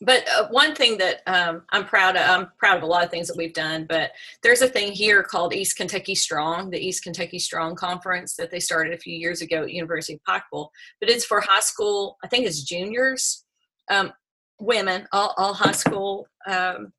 but 0.00 0.28
uh, 0.28 0.48
one 0.50 0.76
thing 0.76 0.98
that 0.98 1.22
um, 1.26 1.62
I'm 1.70 1.84
proud 1.84 2.16
of, 2.16 2.22
I'm 2.28 2.48
proud 2.58 2.76
of 2.76 2.84
a 2.84 2.86
lot 2.86 3.04
of 3.04 3.10
things 3.10 3.26
that 3.26 3.36
we've 3.36 3.52
done, 3.54 3.84
but 3.88 4.12
there's 4.44 4.62
a 4.62 4.68
thing 4.68 4.92
here 4.92 5.24
called 5.24 5.52
East 5.52 5.76
Kentucky 5.76 6.14
Strong, 6.14 6.70
the 6.70 6.78
East 6.78 7.02
Kentucky 7.02 7.40
Strong 7.40 7.74
Conference 7.74 8.36
that 8.36 8.50
they 8.50 8.60
started 8.60 8.94
a 8.94 8.98
few 8.98 9.16
years 9.16 9.42
ago 9.42 9.64
at 9.64 9.72
University 9.72 10.14
of 10.14 10.20
Pikeville. 10.22 10.68
But 11.00 11.10
it's 11.10 11.24
for 11.24 11.40
high 11.40 11.60
school, 11.60 12.16
I 12.22 12.28
think 12.28 12.46
it's 12.46 12.62
juniors. 12.62 13.44
um, 13.90 14.12
women, 14.60 15.06
all, 15.12 15.34
all 15.36 15.54
high 15.54 15.72
school 15.72 16.26
um, 16.48 16.92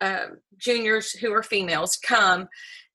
uh, 0.00 0.26
juniors 0.56 1.12
who 1.12 1.32
are 1.32 1.42
females 1.42 1.96
come, 1.96 2.48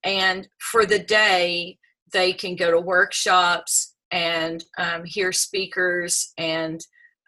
and 0.06 0.48
for 0.60 0.86
the 0.86 1.00
day 1.00 1.78
they 2.14 2.32
can 2.32 2.56
go 2.56 2.72
to 2.72 2.80
workshops 2.80 3.96
and 4.12 4.64
um, 4.78 5.04
hear 5.04 5.32
speakers 5.34 6.32
and 6.38 6.80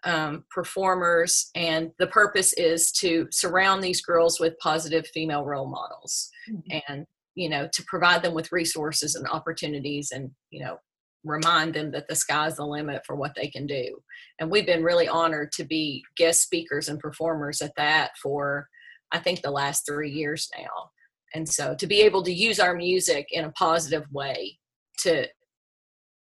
um, 0.06 0.46
performers. 0.50 1.50
And 1.56 1.92
the 2.00 2.08
purpose 2.08 2.54
is 2.54 2.92
to 2.94 3.28
surround 3.32 3.84
these 3.84 4.02
girls 4.02 4.40
with 4.40 4.58
positive 4.60 5.06
female 5.08 5.44
role 5.44 5.68
models 5.68 6.30
mm-hmm. 6.50 6.78
and, 6.88 7.06
you 7.36 7.50
know, 7.50 7.68
to 7.74 7.84
provide 7.88 8.24
them 8.24 8.34
with 8.34 8.52
resources 8.52 9.16
and 9.16 9.28
opportunities 9.28 10.12
and, 10.12 10.32
you 10.50 10.64
know, 10.64 10.78
remind 11.26 11.74
them 11.74 11.92
that 11.92 12.08
the 12.08 12.16
sky's 12.16 12.56
the 12.56 12.66
limit 12.66 13.02
for 13.06 13.16
what 13.16 13.34
they 13.36 13.48
can 13.48 13.66
do. 13.68 13.98
And 14.40 14.50
we've 14.50 14.66
been 14.66 14.84
really 14.84 15.08
honored 15.08 15.52
to 15.54 15.66
be 15.66 16.04
guest 16.16 16.44
speakers 16.44 16.88
and 16.88 17.00
performers 17.00 17.62
at 17.62 17.76
that 17.76 18.12
for, 18.22 18.68
I 19.12 19.20
think, 19.20 19.42
the 19.42 19.52
last 19.52 19.86
three 19.86 20.12
years 20.12 20.50
now. 20.58 20.92
And 21.34 21.48
so 21.48 21.76
to 21.76 21.88
be 21.88 22.02
able 22.02 22.24
to 22.24 22.32
use 22.32 22.60
our 22.60 22.76
music 22.76 23.28
in 23.32 23.46
a 23.46 23.52
positive 23.52 24.06
way 24.12 24.58
to 25.00 25.28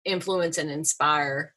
influence 0.04 0.58
and 0.58 0.70
inspire 0.70 1.54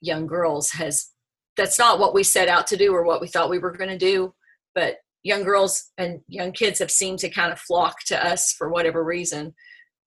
young 0.00 0.26
girls 0.26 0.70
has 0.70 1.10
that's 1.56 1.78
not 1.78 1.98
what 1.98 2.14
we 2.14 2.22
set 2.22 2.48
out 2.48 2.66
to 2.66 2.76
do 2.76 2.92
or 2.92 3.04
what 3.04 3.20
we 3.20 3.28
thought 3.28 3.50
we 3.50 3.58
were 3.58 3.76
going 3.76 3.90
to 3.90 3.98
do 3.98 4.34
but 4.74 4.96
young 5.22 5.42
girls 5.42 5.90
and 5.98 6.20
young 6.28 6.52
kids 6.52 6.78
have 6.78 6.90
seemed 6.90 7.18
to 7.18 7.28
kind 7.28 7.52
of 7.52 7.58
flock 7.58 7.96
to 8.06 8.26
us 8.26 8.52
for 8.52 8.70
whatever 8.70 9.04
reason 9.04 9.54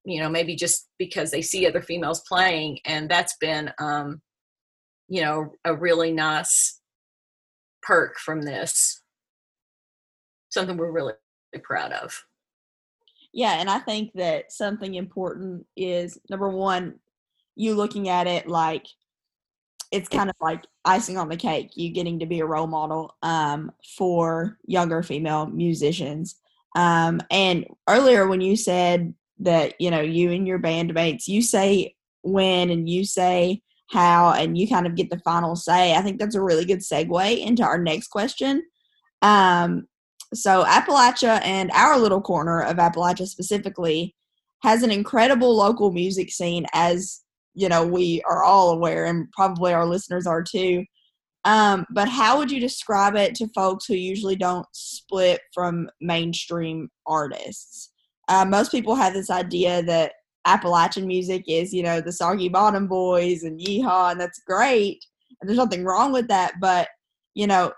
you 0.05 0.19
know 0.19 0.29
maybe 0.29 0.55
just 0.55 0.88
because 0.98 1.31
they 1.31 1.41
see 1.41 1.67
other 1.67 1.81
females 1.81 2.24
playing 2.27 2.79
and 2.86 3.10
that's 3.10 3.36
been 3.39 3.72
um 3.79 4.22
you 5.07 5.22
know 5.22 5.51
a 5.65 5.75
really 5.75 6.12
nice 6.12 6.77
perk 7.88 8.19
from 8.19 8.41
this. 8.41 9.01
Something 10.50 10.77
we're 10.77 10.91
really 10.91 11.13
proud 11.63 11.91
of 11.93 12.24
yeah 13.38 13.53
and 13.53 13.70
i 13.70 13.77
think 13.77 14.12
that 14.15 14.51
something 14.51 14.96
important 14.96 15.65
is 15.77 16.20
number 16.29 16.50
one 16.50 16.96
you 17.56 17.74
looking 17.74 18.10
at 18.10 18.27
it 18.27 18.48
like 18.48 18.86
it's 19.91 20.10
kind 20.10 20.29
of 20.29 20.36
like 20.41 20.65
icing 20.86 21.17
on 21.17 21.29
the 21.29 21.38
cake 21.38 21.72
you 21.75 21.91
getting 21.91 22.20
to 22.20 22.25
be 22.25 22.39
a 22.39 22.46
role 22.46 22.67
model 22.67 23.15
um, 23.22 23.72
for 23.98 24.58
younger 24.65 25.01
female 25.01 25.46
musicians. 25.46 26.36
Um, 26.75 27.22
and 27.32 27.65
earlier 27.88 28.27
when 28.27 28.41
you 28.41 28.56
said 28.56 29.13
that 29.39 29.79
you 29.79 29.89
know 29.91 30.01
you 30.01 30.32
and 30.32 30.48
your 30.48 30.60
bandmates 30.60 31.27
you 31.27 31.41
say 31.41 31.96
when 32.24 32.70
and 32.70 32.89
you 32.89 33.06
say 33.06 33.62
how 33.89 34.32
and 34.32 34.58
you 34.58 34.67
kind 34.67 34.86
of 34.86 34.96
get 34.96 35.10
the 35.10 35.20
final 35.20 35.56
say 35.56 35.96
i 35.96 36.01
think 36.01 36.20
that's 36.20 36.36
a 36.36 36.41
really 36.41 36.65
good 36.65 36.79
segue 36.79 37.39
into 37.39 37.63
our 37.63 37.77
next 37.77 38.08
question. 38.08 38.63
Um, 39.22 39.88
so 40.34 40.63
appalachia 40.65 41.39
and 41.43 41.72
our 41.72 41.98
little 41.98 42.22
corner 42.22 42.62
of 42.62 42.77
appalachia 42.77 43.27
specifically 43.27 44.15
has 44.63 44.84
an 44.84 44.91
incredible 44.91 45.55
local 45.55 45.91
music 45.91 46.31
scene 46.31 46.65
as 46.74 47.22
you 47.53 47.69
know 47.69 47.86
we 47.86 48.22
are 48.27 48.43
all 48.43 48.72
aware 48.72 49.05
and 49.05 49.31
probably 49.31 49.74
our 49.74 49.86
listeners 49.86 50.27
are 50.27 50.43
too. 50.43 50.84
Um, 51.46 51.86
but 51.91 52.10
how 52.10 52.38
would 52.38 52.51
you 52.51 52.60
describe 52.60 53.15
it 53.15 53.34
to 53.36 53.48
folks 53.50 53.86
who 53.86 53.93
usually 53.93 54.36
don't 54.36 54.65
split 54.74 55.39
from 55.53 55.89
mainstream 56.01 56.89
artists? 57.05 57.91
Uh, 58.27 58.43
most 58.43 58.69
people 58.69 58.96
have 58.96 59.13
this 59.13 59.29
idea 59.29 59.81
that 59.84 60.12
appalachian 60.46 61.05
music 61.05 61.43
is 61.48 61.74
you 61.74 61.84
know 61.84 62.00
the 62.00 62.12
soggy 62.12 62.48
bottom 62.48 62.88
boys 62.88 63.43
and 63.43 63.60
yeehaw 63.60 64.12
and 64.12 64.19
that's 64.19 64.41
great 64.48 65.03
and 65.41 65.50
there's 65.50 65.57
nothing 65.57 65.84
wrong 65.84 66.13
with 66.13 66.25
that 66.29 66.53
but 66.62 66.88
you 67.36 67.46
know 67.46 67.72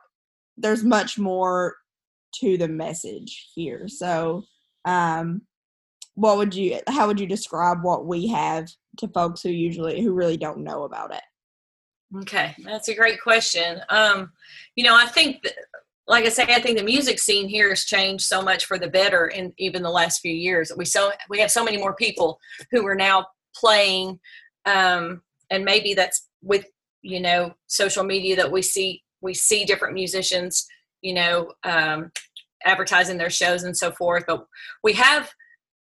there's 0.55 0.83
much 0.83 1.17
more 1.17 1.75
to 2.35 2.57
the 2.57 2.67
message 2.67 3.49
here. 3.53 3.87
So 3.87 4.43
um 4.85 5.41
what 6.15 6.37
would 6.37 6.53
you 6.53 6.79
how 6.87 7.07
would 7.07 7.19
you 7.19 7.27
describe 7.27 7.83
what 7.83 8.05
we 8.05 8.27
have 8.27 8.67
to 8.97 9.07
folks 9.09 9.41
who 9.41 9.49
usually 9.49 10.01
who 10.01 10.13
really 10.13 10.37
don't 10.37 10.63
know 10.63 10.83
about 10.83 11.13
it? 11.13 11.23
Okay 12.21 12.55
that's 12.63 12.87
a 12.89 12.95
great 12.95 13.21
question. 13.21 13.81
Um 13.89 14.31
you 14.75 14.83
know 14.83 14.95
i 14.95 15.05
think 15.05 15.43
that, 15.43 15.53
like 16.07 16.25
i 16.25 16.29
say 16.29 16.43
i 16.43 16.59
think 16.59 16.77
the 16.77 16.83
music 16.83 17.19
scene 17.19 17.47
here 17.47 17.69
has 17.69 17.85
changed 17.85 18.25
so 18.25 18.41
much 18.41 18.65
for 18.65 18.79
the 18.79 18.87
better 18.87 19.27
in 19.27 19.53
even 19.57 19.83
the 19.83 19.89
last 19.89 20.19
few 20.19 20.33
years. 20.33 20.71
We 20.75 20.85
so 20.85 21.11
we 21.29 21.39
have 21.39 21.51
so 21.51 21.63
many 21.63 21.77
more 21.77 21.95
people 21.95 22.39
who 22.71 22.85
are 22.87 22.95
now 22.95 23.27
playing 23.55 24.19
um 24.65 25.21
and 25.49 25.65
maybe 25.65 25.93
that's 25.93 26.27
with 26.41 26.65
you 27.01 27.19
know 27.19 27.53
social 27.67 28.03
media 28.03 28.35
that 28.35 28.51
we 28.51 28.61
see 28.61 29.03
we 29.21 29.33
see 29.33 29.65
different 29.65 29.93
musicians 29.93 30.67
you 31.01 31.13
know 31.13 31.51
um 31.63 32.11
advertising 32.65 33.17
their 33.17 33.29
shows 33.29 33.63
and 33.63 33.77
so 33.77 33.91
forth 33.91 34.25
but 34.27 34.45
we 34.83 34.93
have 34.93 35.31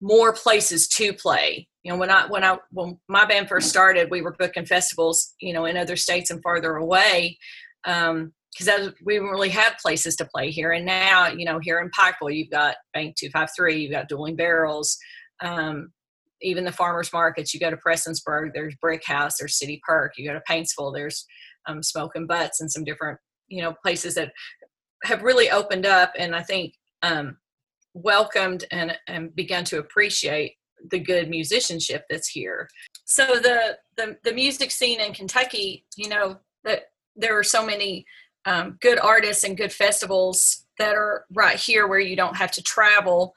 more 0.00 0.32
places 0.32 0.86
to 0.88 1.12
play. 1.12 1.68
You 1.82 1.92
know, 1.92 1.98
when 1.98 2.10
I 2.10 2.26
when 2.26 2.44
I 2.44 2.58
when 2.70 2.98
my 3.08 3.24
band 3.24 3.48
first 3.48 3.68
started, 3.68 4.10
we 4.10 4.22
were 4.22 4.36
booking 4.38 4.66
festivals, 4.66 5.34
you 5.40 5.52
know, 5.52 5.64
in 5.64 5.76
other 5.76 5.96
states 5.96 6.30
and 6.30 6.42
farther 6.42 6.76
away, 6.76 7.38
because 7.84 8.68
um, 8.68 8.94
we 9.04 9.14
didn't 9.14 9.30
really 9.30 9.48
have 9.50 9.78
places 9.78 10.16
to 10.16 10.24
play 10.26 10.50
here. 10.50 10.72
And 10.72 10.86
now, 10.86 11.28
you 11.28 11.44
know, 11.44 11.58
here 11.58 11.80
in 11.80 11.90
Pikeville, 11.90 12.34
you've 12.34 12.50
got 12.50 12.76
Bank 12.94 13.16
Two 13.16 13.30
Five 13.30 13.48
Three, 13.56 13.80
you've 13.82 13.92
got 13.92 14.08
Dueling 14.08 14.36
Barrels, 14.36 14.98
um, 15.42 15.92
even 16.42 16.64
the 16.64 16.72
farmers 16.72 17.12
markets. 17.12 17.54
You 17.54 17.60
go 17.60 17.70
to 17.70 17.76
Prestonsburg, 17.76 18.50
there's 18.54 18.76
Brick 18.80 19.02
House, 19.06 19.38
there's 19.38 19.58
City 19.58 19.80
Park. 19.86 20.12
You 20.16 20.28
go 20.28 20.34
to 20.34 20.42
Paintsville, 20.48 20.94
there's 20.94 21.24
um, 21.66 21.82
Smoking 21.82 22.26
Butts, 22.26 22.60
and 22.60 22.70
some 22.70 22.84
different 22.84 23.18
you 23.48 23.62
know 23.62 23.74
places 23.82 24.14
that 24.14 24.32
have 25.04 25.22
really 25.22 25.50
opened 25.50 25.86
up. 25.86 26.12
And 26.18 26.34
I 26.34 26.42
think 26.42 26.74
um, 27.02 27.36
welcomed 27.94 28.64
and, 28.70 28.96
and 29.06 29.34
begun 29.34 29.64
to 29.64 29.78
appreciate 29.78 30.56
the 30.90 30.98
good 30.98 31.28
musicianship 31.28 32.04
that's 32.08 32.28
here. 32.28 32.68
So 33.04 33.24
the, 33.26 33.78
the, 33.96 34.16
the 34.22 34.32
music 34.32 34.70
scene 34.70 35.00
in 35.00 35.12
Kentucky, 35.12 35.84
you 35.96 36.08
know, 36.08 36.38
that 36.64 36.90
there 37.16 37.38
are 37.38 37.44
so 37.44 37.64
many 37.64 38.06
um, 38.44 38.78
good 38.80 38.98
artists 38.98 39.44
and 39.44 39.56
good 39.56 39.72
festivals 39.72 40.64
that 40.78 40.94
are 40.94 41.24
right 41.32 41.56
here 41.56 41.86
where 41.86 42.00
you 42.00 42.16
don't 42.16 42.36
have 42.36 42.52
to 42.52 42.62
travel, 42.62 43.34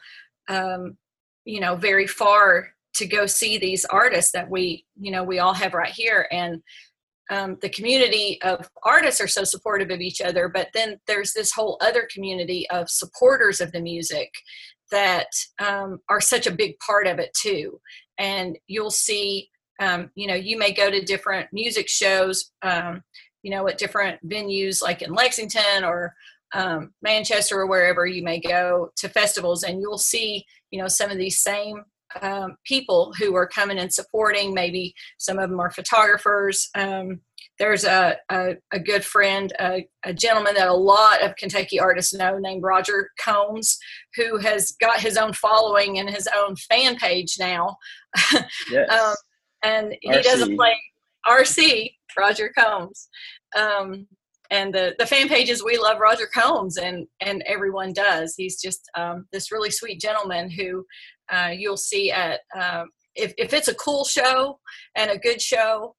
um, 0.48 0.98
you 1.46 1.60
know, 1.60 1.76
very 1.76 2.08
far 2.08 2.70
to 2.94 3.08
go 3.08 3.26
see 3.26 3.58
these 3.58 3.86
artists 3.86 4.32
that 4.32 4.50
we, 4.50 4.86
you 5.00 5.12
know, 5.12 5.24
we 5.24 5.40
all 5.40 5.54
have 5.54 5.74
right 5.74 5.92
here. 5.92 6.28
And 6.32 6.62
um, 7.32 7.58
the 7.62 7.70
community 7.70 8.40
of 8.42 8.70
artists 8.84 9.22
are 9.22 9.28
so 9.28 9.46
supportive 9.46 9.90
of 9.90 10.02
each 10.02 10.20
other, 10.20 10.50
but 10.50 10.68
then 10.74 11.00
there's 11.08 11.32
this 11.32 11.52
whole 11.54 11.78
other 11.82 12.08
community 12.14 12.70
of 12.70 12.90
supporters 12.90 13.62
of 13.62 13.72
the 13.72 13.80
music 13.80 14.30
that 14.92 15.28
um, 15.60 16.00
are 16.10 16.20
such 16.20 16.46
a 16.46 16.52
big 16.52 16.78
part 16.86 17.08
of 17.08 17.20
it 17.20 17.34
too. 17.34 17.80
And 18.18 18.60
you'll 18.68 18.92
see, 18.92 19.50
um, 19.80 20.12
you 20.14 20.28
know, 20.28 20.36
you 20.36 20.58
may 20.58 20.74
go 20.74 20.92
to 20.92 21.02
different 21.02 21.48
music 21.54 21.88
shows, 21.88 22.52
um, 22.64 23.02
you 23.44 23.50
know, 23.50 23.66
at 23.70 23.78
different 23.78 24.20
venues 24.28 24.84
like 24.84 25.02
in 25.02 25.14
Lexington 25.14 25.86
or 25.86 26.14
um, 26.54 26.92
Manchester 27.02 27.62
or 27.62 27.68
wherever 27.68 28.06
you 28.06 28.24
may 28.24 28.42
go 28.42 28.92
to 28.98 29.08
festivals, 29.08 29.64
and 29.64 29.80
you'll 29.80 29.98
see, 29.98 30.46
you 30.70 30.82
know, 30.82 30.90
some 30.90 31.10
of 31.10 31.18
these 31.18 31.40
same 31.40 31.84
um, 32.22 32.56
people 32.66 33.14
who 33.18 33.36
are 33.36 33.48
coming 33.48 33.80
and 33.80 33.94
supporting. 33.94 34.54
Maybe 34.54 34.94
some 35.18 35.40
of 35.40 35.50
them 35.50 35.60
are 35.60 35.72
photographers. 35.72 36.70
Um, 36.76 37.22
there's 37.60 37.84
a, 37.84 38.18
a, 38.32 38.56
a, 38.72 38.80
good 38.80 39.06
friend, 39.06 39.54
a, 39.60 39.86
a, 40.04 40.14
gentleman 40.14 40.56
that 40.56 40.68
a 40.68 40.74
lot 40.74 41.22
of 41.22 41.36
Kentucky 41.36 41.80
artists 41.80 42.14
know 42.14 42.38
named 42.40 42.64
Roger 42.64 43.10
Combs, 43.20 43.78
who 44.16 44.38
has 44.38 44.72
got 44.82 45.00
his 45.00 45.16
own 45.16 45.34
following 45.34 46.00
and 46.00 46.10
his 46.10 46.28
own 46.36 46.56
fan 46.56 46.96
page 46.98 47.36
now. 47.40 47.78
Yes. 48.70 48.90
um, 48.92 49.16
and 49.64 49.96
he 50.02 50.10
RC. 50.10 50.24
doesn't 50.24 50.58
play 50.58 50.76
RC, 51.28 51.94
Roger 52.18 52.52
Combs. 52.58 53.10
Um, 53.56 54.08
and 54.50 54.74
the, 54.74 54.96
the 55.00 55.06
fan 55.06 55.30
page 55.30 55.50
is 55.50 55.64
We 55.64 55.78
Love 55.78 56.00
Roger 56.00 56.28
Combs, 56.34 56.78
and, 56.78 57.08
and 57.22 57.42
everyone 57.46 57.94
does. 57.94 58.34
He's 58.36 58.62
just 58.62 58.90
um, 58.98 59.26
this 59.32 59.52
really 59.52 59.72
sweet 59.72 60.02
gentleman 60.02 60.50
who 60.50 60.86
uh, 61.32 61.50
you'll 61.56 61.78
see 61.78 62.12
at 62.12 62.42
uh, 62.56 62.84
if, 63.16 63.34
if 63.38 63.54
it's 63.54 63.68
a 63.68 63.76
cool 63.76 64.06
show 64.06 64.60
and 64.96 65.12
a 65.12 65.18
good 65.18 65.42
show 65.42 65.96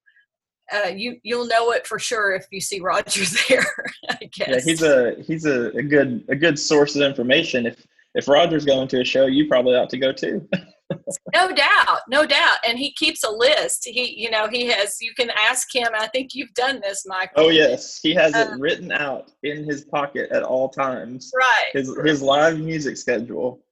uh, 0.72 0.88
you 0.88 1.18
you'll 1.22 1.46
know 1.46 1.72
it 1.72 1.86
for 1.86 1.98
sure 1.98 2.32
if 2.32 2.46
you 2.50 2.60
see 2.60 2.80
Roger 2.80 3.24
there. 3.48 3.66
I 4.08 4.28
guess. 4.32 4.48
Yeah, 4.48 4.60
he's 4.60 4.82
a 4.82 5.14
he's 5.22 5.44
a, 5.44 5.68
a, 5.76 5.82
good 5.82 6.24
a 6.28 6.36
good 6.36 6.58
source 6.58 6.96
of 6.96 7.02
information. 7.02 7.66
If 7.66 7.86
if 8.14 8.28
Roger's 8.28 8.64
going 8.64 8.88
to 8.88 9.00
a 9.00 9.04
show, 9.04 9.26
you 9.26 9.48
probably 9.48 9.74
ought 9.74 9.90
to 9.90 9.98
go 9.98 10.12
too. 10.12 10.46
no 11.34 11.52
doubt, 11.52 12.00
no 12.08 12.26
doubt, 12.26 12.58
and 12.66 12.78
he 12.78 12.92
keeps 12.92 13.24
a 13.24 13.30
list. 13.30 13.82
He 13.84 14.14
you 14.16 14.30
know 14.30 14.48
he 14.48 14.66
has. 14.66 14.96
You 15.00 15.12
can 15.18 15.30
ask 15.30 15.74
him. 15.74 15.88
I 15.94 16.06
think 16.08 16.30
you've 16.34 16.54
done 16.54 16.80
this, 16.80 17.04
Michael. 17.06 17.44
Oh 17.44 17.48
yes, 17.48 18.00
he 18.02 18.14
has 18.14 18.34
it 18.34 18.48
um, 18.48 18.60
written 18.60 18.92
out 18.92 19.30
in 19.42 19.64
his 19.64 19.84
pocket 19.84 20.30
at 20.30 20.42
all 20.42 20.68
times. 20.68 21.32
Right. 21.36 21.70
His 21.72 21.94
his 22.04 22.22
live 22.22 22.58
music 22.58 22.96
schedule 22.96 23.62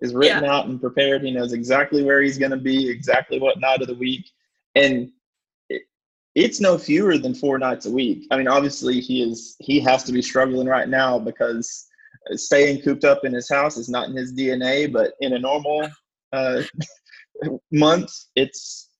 is 0.00 0.14
written 0.14 0.44
yeah. 0.44 0.52
out 0.52 0.66
and 0.66 0.80
prepared. 0.80 1.22
He 1.22 1.30
knows 1.30 1.52
exactly 1.52 2.02
where 2.02 2.22
he's 2.22 2.38
going 2.38 2.50
to 2.50 2.56
be, 2.56 2.88
exactly 2.88 3.38
what 3.38 3.60
night 3.60 3.82
of 3.82 3.88
the 3.88 3.94
week, 3.94 4.30
and 4.74 5.10
it's 6.34 6.60
no 6.60 6.78
fewer 6.78 7.18
than 7.18 7.34
four 7.34 7.58
nights 7.58 7.86
a 7.86 7.90
week. 7.90 8.26
I 8.30 8.36
mean, 8.36 8.46
obviously 8.46 9.00
he 9.00 9.22
is 9.22 9.56
he 9.58 9.80
has 9.80 10.04
to 10.04 10.12
be 10.12 10.22
struggling 10.22 10.68
right 10.68 10.88
now 10.88 11.18
because 11.18 11.86
staying 12.32 12.82
cooped 12.82 13.04
up 13.04 13.24
in 13.24 13.32
his 13.32 13.48
house 13.48 13.76
is 13.76 13.88
not 13.88 14.08
in 14.08 14.16
his 14.16 14.32
DNA. 14.32 14.92
But 14.92 15.14
in 15.20 15.32
a 15.32 15.38
normal 15.38 15.88
uh, 16.32 16.62
month, 17.72 18.12
it's 18.36 18.90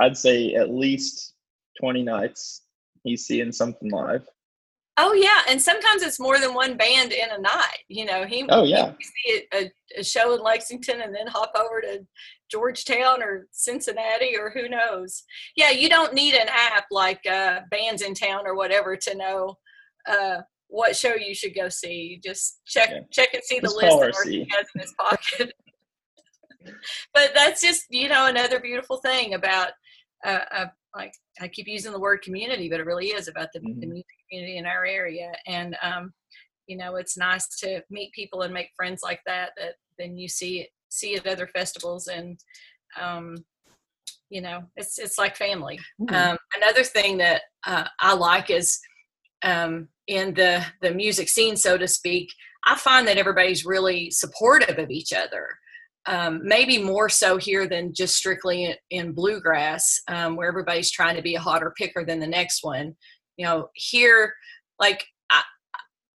I'd 0.00 0.16
say 0.16 0.54
at 0.54 0.70
least 0.70 1.34
twenty 1.78 2.02
nights 2.02 2.62
he's 3.02 3.26
seeing 3.26 3.52
something 3.52 3.90
live. 3.90 4.26
Oh 4.98 5.12
yeah, 5.12 5.42
and 5.48 5.60
sometimes 5.60 6.02
it's 6.02 6.18
more 6.18 6.38
than 6.38 6.54
one 6.54 6.76
band 6.76 7.12
in 7.12 7.30
a 7.30 7.38
night. 7.38 7.84
You 7.88 8.06
know, 8.06 8.24
he 8.24 8.46
oh 8.48 8.64
yeah 8.64 8.92
he 8.98 9.04
see 9.04 9.42
a, 9.52 9.70
a, 9.98 10.02
show 10.02 10.34
in 10.34 10.42
Lexington 10.42 11.02
and 11.02 11.14
then 11.14 11.26
hop 11.26 11.52
over 11.54 11.82
to 11.82 12.06
Georgetown 12.50 13.22
or 13.22 13.46
Cincinnati 13.50 14.34
or 14.38 14.50
who 14.50 14.70
knows. 14.70 15.24
Yeah, 15.54 15.70
you 15.70 15.90
don't 15.90 16.14
need 16.14 16.34
an 16.34 16.48
app 16.48 16.86
like 16.90 17.20
uh, 17.26 17.60
Bands 17.70 18.00
in 18.00 18.14
Town 18.14 18.46
or 18.46 18.56
whatever 18.56 18.96
to 18.96 19.14
know 19.14 19.56
uh, 20.08 20.38
what 20.68 20.96
show 20.96 21.14
you 21.14 21.34
should 21.34 21.54
go 21.54 21.68
see. 21.68 22.18
Just 22.24 22.60
check 22.66 22.88
yeah. 22.90 23.00
check 23.10 23.34
and 23.34 23.42
see 23.44 23.60
the 23.60 23.66
just 23.66 23.76
list 23.76 23.98
that 23.98 24.30
he 24.30 24.48
has 24.50 24.66
in 24.74 24.80
his 24.80 24.94
pocket. 24.98 25.52
but 27.12 27.32
that's 27.34 27.60
just 27.60 27.84
you 27.90 28.08
know 28.08 28.28
another 28.28 28.60
beautiful 28.60 28.96
thing 28.96 29.34
about 29.34 29.72
uh, 30.24 30.40
uh, 30.50 30.66
like 30.94 31.12
I 31.38 31.48
keep 31.48 31.68
using 31.68 31.92
the 31.92 32.00
word 32.00 32.22
community, 32.22 32.70
but 32.70 32.80
it 32.80 32.86
really 32.86 33.08
is 33.08 33.28
about 33.28 33.48
the, 33.52 33.60
mm-hmm. 33.60 33.80
the 33.80 33.86
music 33.86 34.15
community 34.28 34.58
in 34.58 34.66
our 34.66 34.84
area. 34.84 35.32
And 35.46 35.76
um, 35.82 36.12
you 36.66 36.76
know, 36.76 36.96
it's 36.96 37.16
nice 37.16 37.48
to 37.58 37.82
meet 37.90 38.12
people 38.12 38.42
and 38.42 38.52
make 38.52 38.70
friends 38.76 39.00
like 39.02 39.20
that. 39.26 39.50
That 39.56 39.74
then 39.98 40.16
you 40.16 40.28
see 40.28 40.68
see 40.88 41.16
at 41.16 41.26
other 41.26 41.46
festivals, 41.48 42.08
and 42.08 42.38
um, 43.00 43.36
you 44.30 44.40
know, 44.40 44.64
it's 44.76 44.98
it's 44.98 45.18
like 45.18 45.36
family. 45.36 45.78
Mm-hmm. 46.00 46.14
Um, 46.14 46.38
another 46.56 46.82
thing 46.82 47.18
that 47.18 47.42
uh, 47.66 47.84
I 48.00 48.14
like 48.14 48.50
is 48.50 48.78
um, 49.42 49.88
in 50.06 50.34
the 50.34 50.64
the 50.82 50.92
music 50.92 51.28
scene, 51.28 51.56
so 51.56 51.78
to 51.78 51.88
speak. 51.88 52.28
I 52.68 52.74
find 52.74 53.06
that 53.06 53.16
everybody's 53.16 53.64
really 53.64 54.10
supportive 54.10 54.78
of 54.78 54.90
each 54.90 55.12
other 55.12 55.46
um, 56.06 56.40
maybe 56.44 56.82
more 56.82 57.08
so 57.08 57.36
here 57.36 57.66
than 57.66 57.92
just 57.92 58.16
strictly 58.16 58.64
in, 58.64 58.74
in 58.90 59.12
bluegrass, 59.12 60.00
um, 60.08 60.36
where 60.36 60.48
everybody's 60.48 60.90
trying 60.90 61.16
to 61.16 61.22
be 61.22 61.34
a 61.34 61.40
hotter 61.40 61.72
picker 61.76 62.04
than 62.04 62.20
the 62.20 62.26
next 62.26 62.62
one. 62.62 62.94
You 63.36 63.46
know, 63.46 63.68
here, 63.74 64.34
like 64.78 65.06
I, 65.30 65.42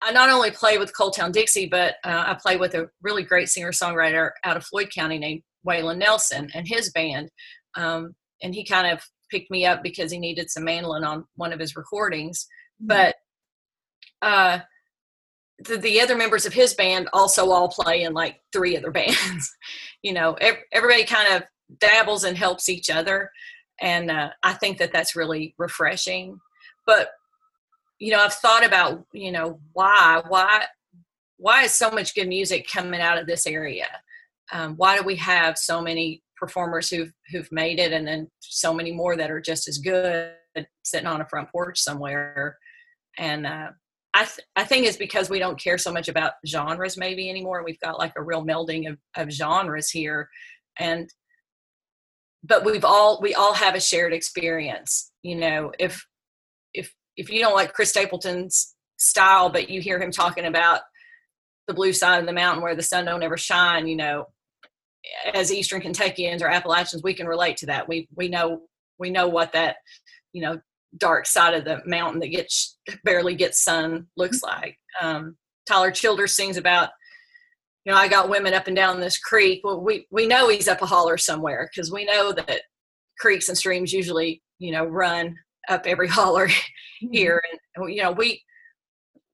I 0.03 0.13
not 0.13 0.31
only 0.31 0.51
play 0.51 0.79
with 0.79 0.97
Coal 0.97 1.11
Town 1.11 1.33
Dixie, 1.33 1.67
but 1.67 1.97
uh, 2.05 2.25
I 2.27 2.39
play 2.41 2.57
with 2.57 2.75
a 2.75 2.89
really 3.03 3.23
great 3.23 3.49
singer 3.49 3.73
songwriter 3.73 4.31
out 4.45 4.57
of 4.57 4.65
Floyd 4.65 4.91
County 4.95 5.19
named 5.19 5.43
Waylon 5.67 5.99
Nelson 5.99 6.51
and 6.55 6.67
his 6.67 6.91
band. 6.91 7.31
Um, 7.77 8.15
and 8.43 8.55
he 8.55 8.65
kind 8.65 8.87
of 8.87 9.03
picked 9.31 9.51
me 9.51 9.67
up 9.67 9.83
because 9.83 10.11
he 10.11 10.19
needed 10.19 10.51
some 10.51 10.65
mandolin 10.65 11.05
on 11.05 11.25
one 11.37 11.53
of 11.53 11.61
his 11.61 11.77
recordings. 11.77 12.47
Mm-hmm. 12.83 12.87
But 12.89 13.15
uh, 14.23 14.61
the, 15.65 15.77
the 15.77 16.01
other 16.01 16.17
members 16.17 16.47
of 16.47 16.53
his 16.53 16.75
band 16.75 17.09
also 17.13 17.51
all 17.51 17.69
play 17.69 18.03
in 18.03 18.13
like 18.13 18.41
three 18.53 18.77
other 18.77 18.91
bands. 18.91 19.55
you 20.03 20.13
know, 20.13 20.37
everybody 20.73 21.05
kind 21.05 21.35
of 21.35 21.43
dabbles 21.79 22.25
and 22.25 22.37
helps 22.37 22.69
each 22.69 22.91
other, 22.91 23.31
and 23.81 24.11
uh, 24.11 24.31
I 24.43 24.55
think 24.55 24.79
that 24.79 24.93
that's 24.93 25.17
really 25.17 25.55
refreshing. 25.59 26.41
But 26.91 27.11
you 28.01 28.11
know, 28.11 28.19
I've 28.19 28.35
thought 28.35 28.67
about 28.67 29.05
you 29.13 29.31
know 29.31 29.61
why 29.73 30.23
why 30.27 30.65
why 31.37 31.63
is 31.63 31.73
so 31.73 31.89
much 31.93 32.17
good 32.17 32.27
music 32.27 32.67
coming 32.69 33.01
out 33.01 33.17
of 33.17 33.29
this 33.29 33.47
area? 33.47 33.87
Um, 34.53 34.75
why 34.75 34.99
do 34.99 35.05
we 35.05 35.15
have 35.15 35.57
so 35.57 35.81
many 35.81 36.25
performers 36.37 36.91
who've 36.91 37.13
who've 37.31 37.53
made 37.53 37.79
it, 37.79 37.93
and 37.93 38.05
then 38.09 38.29
so 38.41 38.75
many 38.75 38.91
more 38.91 39.15
that 39.17 39.31
are 39.31 39.41
just 39.41 39.69
as 39.69 39.79
good 39.79 40.33
sitting 40.83 41.07
on 41.07 41.21
a 41.21 41.29
front 41.29 41.49
porch 41.53 41.79
somewhere? 41.79 42.59
And 43.19 43.47
uh, 43.47 43.69
I, 44.15 44.25
th- 44.25 44.47
I 44.57 44.65
think 44.65 44.87
it's 44.87 44.97
because 44.97 45.31
we 45.31 45.39
don't 45.39 45.61
care 45.61 45.79
so 45.79 45.93
much 45.93 46.09
about 46.09 46.33
genres 46.45 46.97
maybe 46.97 47.31
anymore. 47.31 47.63
We've 47.65 47.79
got 47.79 47.99
like 47.99 48.15
a 48.17 48.23
real 48.23 48.45
melding 48.45 48.91
of, 48.91 48.99
of 49.17 49.31
genres 49.31 49.91
here. 49.91 50.29
And, 50.79 51.09
but 52.43 52.65
we've 52.65 52.85
all, 52.85 53.21
we 53.23 53.35
all 53.35 53.55
have 53.55 53.77
a 53.77 53.81
shared 53.81 54.13
experience. 54.13 55.13
You 55.23 55.37
know, 55.37 55.73
if, 55.79 56.05
if, 57.21 57.31
you 57.31 57.41
don't 57.41 57.55
like 57.55 57.73
Chris 57.73 57.91
Stapleton's 57.91 58.75
style, 58.97 59.49
but 59.51 59.71
you 59.71 59.81
hear 59.81 60.01
him 60.01 60.11
talking 60.11 60.47
about 60.47 60.81
the 61.67 61.75
blue 61.75 61.93
side 61.93 62.21
of 62.21 62.27
the 62.27 62.33
mountain 62.33 62.63
where 62.63 62.75
the 62.75 62.83
sun 62.83 63.05
don't 63.05 63.23
ever 63.23 63.37
shine, 63.37 63.87
you 63.87 63.97
know, 63.97 64.27
as 65.33 65.53
Eastern 65.53 65.81
Kentuckians 65.81 66.43
or 66.43 66.49
Appalachians, 66.49 67.03
we 67.03 67.15
can 67.15 67.27
relate 67.27 67.57
to 67.59 67.67
that. 67.67 67.89
We, 67.89 68.09
we 68.15 68.29
know, 68.29 68.63
we 68.99 69.11
know 69.11 69.29
what 69.29 69.53
that, 69.53 69.77
you 70.33 70.43
know, 70.43 70.61
dark 70.99 71.27
side 71.27 71.55
of 71.55 71.65
the 71.65 71.81
mountain 71.87 72.21
that 72.21 72.29
gets 72.29 72.77
barely 73.05 73.35
gets 73.35 73.63
sun 73.63 74.07
looks 74.17 74.41
mm-hmm. 74.41 74.61
like. 74.61 74.79
Um, 75.01 75.37
Tyler 75.67 75.91
Childers 75.91 76.35
sings 76.35 76.57
about, 76.57 76.91
you 77.85 77.93
know, 77.93 77.99
I 77.99 78.09
got 78.09 78.29
women 78.29 78.55
up 78.55 78.67
and 78.67 78.77
down 78.77 79.01
this 79.01 79.19
creek. 79.19 79.61
Well, 79.65 79.81
we 79.81 80.07
we 80.11 80.27
know 80.27 80.49
he's 80.49 80.69
up 80.69 80.83
a 80.83 80.87
holler 80.87 81.17
somewhere 81.17 81.71
because 81.73 81.91
we 81.91 82.05
know 82.05 82.33
that 82.33 82.63
creeks 83.19 83.49
and 83.49 83.57
streams 83.57 83.93
usually, 83.93 84.43
you 84.59 84.73
know, 84.73 84.85
run 84.85 85.37
up 85.69 85.87
every 85.87 86.09
holler 86.17 86.49
mm-hmm. 86.49 87.13
here, 87.13 87.43
and 87.77 87.95
you 87.95 88.03
know, 88.03 88.13
we 88.13 88.43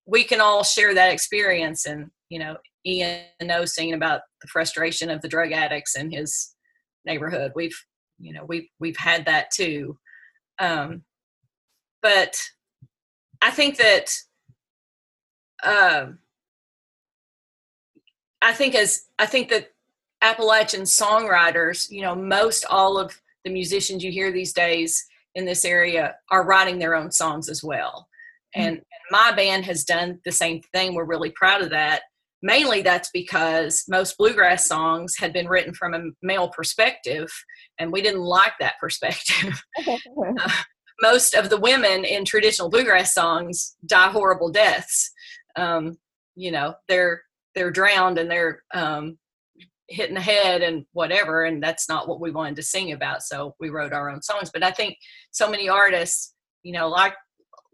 we 0.07 0.25
can 0.25 0.41
all 0.41 0.62
share 0.62 0.95
that 0.95 1.12
experience. 1.12 1.87
And 1.87 2.11
you 2.29 2.39
know, 2.39 2.57
Ian 2.85 3.25
Noe's 3.43 3.75
singing 3.75 3.95
about 3.95 4.23
the 4.41 4.49
frustration 4.49 5.11
of 5.11 5.23
the 5.23 5.29
drug 5.29 5.53
addicts 5.53 5.97
in 5.97 6.11
his 6.11 6.55
neighborhood. 7.05 7.53
We've 7.55 7.77
you 8.19 8.33
know 8.33 8.45
we've 8.47 8.69
we've 8.79 8.97
had 8.97 9.27
that 9.27 9.51
too. 9.51 9.99
Um, 10.59 11.03
but 12.03 12.37
I 13.43 13.51
think 13.51 13.77
that 13.79 14.11
um, 15.65 16.19
I 18.43 18.53
think 18.53 18.75
as 18.75 19.07
I 19.19 19.27
think 19.27 19.49
that 19.51 19.71
Appalachian 20.23 20.83
songwriters, 20.83 21.91
you 21.91 22.03
know, 22.03 22.15
most 22.15 22.65
all 22.67 22.99
of 22.99 23.21
the 23.45 23.51
musicians 23.51 24.03
you 24.03 24.11
hear 24.11 24.33
these 24.33 24.53
days 24.53 25.07
in 25.37 25.44
this 25.44 25.64
area 25.64 26.16
are 26.33 26.44
writing 26.44 26.79
their 26.79 26.96
own 26.96 27.12
songs 27.12 27.49
as 27.49 27.62
well. 27.62 28.09
Mm-hmm. 28.57 28.68
And 28.68 28.81
my 29.11 29.33
band 29.33 29.64
has 29.66 29.85
done 29.85 30.18
the 30.25 30.33
same 30.33 30.62
thing. 30.75 30.94
We're 30.94 31.05
really 31.05 31.31
proud 31.31 31.62
of 31.62 31.70
that. 31.70 32.03
Mainly 32.42 32.83
that's 32.83 33.11
because 33.12 33.85
most 33.88 34.18
bluegrass 34.18 34.66
songs 34.66 35.16
had 35.16 35.33
been 35.33 35.46
written 35.46 35.75
from 35.75 35.94
a 35.94 36.11
male 36.22 36.49
perspective, 36.49 37.29
and 37.79 37.92
we 37.92 38.03
didn't 38.03 38.20
like 38.20 38.53
that 38.61 38.75
perspective. 38.81 39.62
uh, 39.88 40.51
most 41.03 41.35
of 41.35 41.51
the 41.51 41.61
women 41.61 42.05
in 42.05 42.25
traditional 42.25 42.70
bluegrass 42.70 43.12
songs 43.12 43.77
die 43.85 44.09
horrible 44.09 44.51
deaths. 44.51 45.12
Um, 45.57 45.99
you 46.35 46.51
know, 46.51 46.75
they're 46.88 47.22
they're 47.55 47.70
drowned 47.70 48.18
and 48.18 48.31
they're 48.31 48.62
um, 48.75 49.18
hitting 49.88 50.14
the 50.14 50.20
head 50.20 50.62
and 50.62 50.85
whatever, 50.92 51.44
and 51.44 51.62
that's 51.62 51.88
not 51.88 52.09
what 52.09 52.20
we 52.20 52.31
wanted 52.31 52.57
to 52.57 52.62
sing 52.62 52.92
about. 52.92 53.22
So 53.22 53.55
we 53.61 53.70
wrote 53.70 53.92
our 53.92 54.11
own 54.11 54.22
songs. 54.22 54.51
But 54.53 54.62
I 54.62 54.70
think 54.70 54.96
so 55.31 55.51
many 55.51 55.68
artists, 55.68 56.35
you 56.62 56.72
know, 56.72 56.88
like 56.88 57.14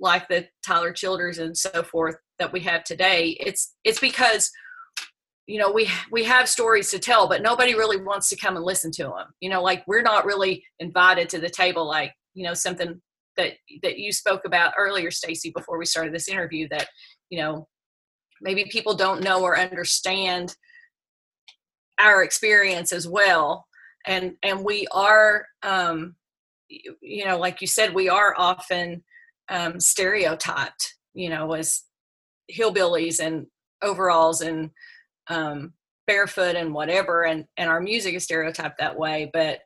like 0.01 0.29
the 0.29 0.47
Tyler 0.65 0.93
Childers 0.93 1.39
and 1.39 1.57
so 1.57 1.83
forth 1.83 2.17
that 2.39 2.53
we 2.53 2.61
have 2.61 2.85
today, 2.85 3.37
it's 3.41 3.75
it's 3.85 4.01
because 4.01 4.51
you 5.47 5.59
know 5.59 5.71
we 5.71 5.89
we 6.11 6.25
have 6.25 6.49
stories 6.49 6.91
to 6.91 6.99
tell 6.99 7.29
but 7.29 7.43
nobody 7.43 7.75
really 7.75 8.01
wants 8.01 8.29
to 8.29 8.37
come 8.37 8.57
and 8.57 8.65
listen 8.65 8.93
to 8.93 9.03
them 9.03 9.27
you 9.41 9.51
know 9.51 9.61
like 9.61 9.83
we're 9.87 10.03
not 10.03 10.25
really 10.25 10.65
invited 10.79 11.29
to 11.29 11.41
the 11.41 11.51
table 11.51 11.87
like 11.87 12.13
you 12.35 12.45
know 12.45 12.55
something 12.55 13.01
that 13.37 13.55
that 13.83 13.99
you 13.99 14.13
spoke 14.13 14.45
about 14.45 14.73
earlier 14.79 15.11
stacy 15.11 15.51
before 15.55 15.79
we 15.79 15.85
started 15.85 16.15
this 16.15 16.29
interview 16.29 16.69
that 16.69 16.89
you 17.29 17.41
know 17.41 17.67
maybe 18.41 18.65
people 18.71 18.95
don't 18.95 19.23
know 19.23 19.43
or 19.43 19.59
understand 19.59 20.55
our 22.03 22.23
experience 22.23 22.93
as 22.93 23.09
well. 23.09 23.67
And 24.07 24.35
and 24.43 24.65
we 24.65 24.87
are 24.91 25.47
um 25.63 26.17
you 26.69 27.25
know 27.25 27.39
like 27.39 27.61
you 27.61 27.67
said 27.67 27.95
we 27.95 28.09
are 28.09 28.35
often 28.37 29.05
um 29.49 29.79
stereotyped 29.79 30.95
you 31.15 31.29
know 31.29 31.53
as 31.53 31.83
hillbillies 32.51 33.21
and 33.21 33.47
overalls 33.83 34.41
and 34.41 34.71
um 35.29 35.73
barefoot 36.07 36.57
and 36.57 36.75
whatever. 36.75 37.25
And 37.25 37.47
and 37.57 37.71
our 37.71 37.81
music 37.81 38.15
is 38.15 38.25
stereotyped 38.25 38.79
that 38.79 38.99
way 38.99 39.31
but 39.33 39.61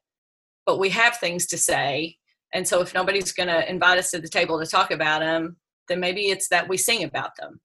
but 0.67 0.79
we 0.79 0.91
have 0.91 1.17
things 1.17 1.47
to 1.47 1.57
say. 1.57 2.17
And 2.53 2.67
so 2.67 2.83
if 2.83 2.93
nobody's 2.93 3.33
going 3.33 3.49
to 3.49 3.71
invite 3.71 3.99
us 3.99 4.11
to 4.11 4.21
the 4.21 4.29
table 4.29 4.59
to 4.59 4.67
talk 4.67 4.91
about 4.91 5.21
them, 5.21 5.57
then 5.89 6.01
maybe 6.01 6.29
it's 6.29 6.49
that 6.49 6.69
we 6.69 6.77
sing 6.77 7.05
about 7.05 7.37
them. 7.37 7.61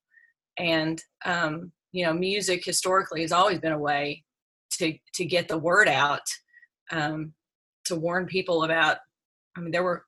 And 0.58 1.02
um, 1.26 1.72
you 1.92 2.06
know, 2.06 2.14
music 2.14 2.64
historically 2.64 3.22
has 3.22 3.32
always 3.32 3.60
been 3.60 3.72
a 3.72 3.80
way 3.80 4.24
to 4.82 4.98
to 5.14 5.26
get 5.26 5.48
the 5.48 5.58
word 5.58 5.88
out, 5.88 6.22
um, 6.92 7.34
to 7.86 7.96
warn 7.96 8.26
people 8.26 8.64
about. 8.64 8.98
I 9.56 9.60
mean, 9.60 9.72
there 9.72 9.84
were 9.84 10.06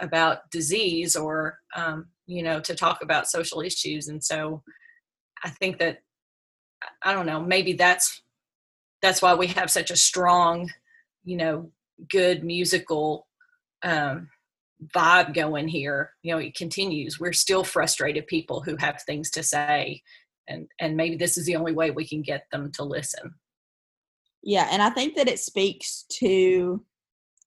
about 0.00 0.50
disease 0.50 1.16
or 1.16 1.58
um, 1.76 2.08
you 2.26 2.42
know 2.42 2.60
to 2.60 2.74
talk 2.74 3.02
about 3.02 3.28
social 3.28 3.60
issues, 3.60 4.08
and 4.08 4.22
so 4.22 4.62
I 5.44 5.50
think 5.50 5.78
that 5.78 5.98
I 7.02 7.12
don't 7.12 7.26
know. 7.26 7.40
Maybe 7.40 7.74
that's 7.74 8.22
that's 9.02 9.22
why 9.22 9.34
we 9.34 9.46
have 9.48 9.70
such 9.70 9.90
a 9.90 9.96
strong, 9.96 10.70
you 11.24 11.36
know, 11.36 11.70
good 12.10 12.42
musical 12.42 13.26
um, 13.82 14.28
vibe 14.94 15.34
going 15.34 15.66
here 15.66 16.10
you 16.22 16.32
know 16.32 16.38
it 16.38 16.54
continues 16.54 17.18
we're 17.18 17.32
still 17.32 17.64
frustrated 17.64 18.26
people 18.28 18.60
who 18.60 18.76
have 18.76 19.02
things 19.02 19.28
to 19.28 19.42
say 19.42 20.00
and 20.46 20.68
and 20.78 20.96
maybe 20.96 21.16
this 21.16 21.36
is 21.36 21.46
the 21.46 21.56
only 21.56 21.72
way 21.72 21.90
we 21.90 22.06
can 22.06 22.22
get 22.22 22.44
them 22.52 22.70
to 22.70 22.84
listen 22.84 23.34
yeah 24.42 24.68
and 24.70 24.82
i 24.82 24.90
think 24.90 25.14
that 25.14 25.28
it 25.28 25.38
speaks 25.38 26.04
to 26.08 26.84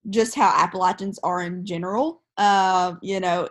just 0.09 0.35
how 0.35 0.51
appalachians 0.55 1.19
are 1.23 1.41
in 1.41 1.65
general 1.65 2.21
uh, 2.37 2.95
you 3.01 3.19
know 3.19 3.47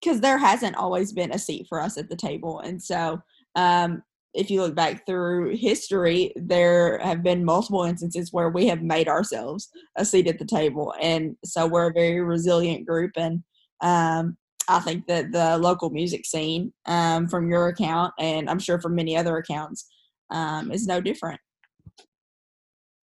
because 0.00 0.20
there 0.20 0.38
hasn't 0.38 0.76
always 0.76 1.12
been 1.12 1.32
a 1.32 1.38
seat 1.38 1.66
for 1.68 1.80
us 1.80 1.98
at 1.98 2.08
the 2.08 2.16
table 2.16 2.60
and 2.60 2.82
so 2.82 3.20
um, 3.56 4.02
if 4.34 4.50
you 4.50 4.60
look 4.62 4.74
back 4.74 5.06
through 5.06 5.56
history, 5.56 6.32
there 6.36 6.98
have 6.98 7.22
been 7.22 7.44
multiple 7.44 7.82
instances 7.82 8.32
where 8.32 8.48
we 8.48 8.66
have 8.66 8.82
made 8.82 9.08
ourselves 9.08 9.68
a 9.96 10.04
seat 10.04 10.28
at 10.28 10.38
the 10.38 10.44
table. 10.44 10.94
And 11.00 11.36
so 11.44 11.66
we're 11.66 11.90
a 11.90 11.92
very 11.92 12.20
resilient 12.20 12.86
group. 12.86 13.12
And 13.16 13.42
um, 13.80 14.36
I 14.68 14.78
think 14.80 15.06
that 15.08 15.32
the 15.32 15.58
local 15.58 15.90
music 15.90 16.24
scene, 16.24 16.72
um, 16.86 17.28
from 17.28 17.50
your 17.50 17.68
account, 17.68 18.14
and 18.18 18.48
I'm 18.48 18.60
sure 18.60 18.80
from 18.80 18.94
many 18.94 19.16
other 19.16 19.36
accounts, 19.36 19.88
um, 20.30 20.70
is 20.70 20.86
no 20.86 21.00
different. 21.00 21.40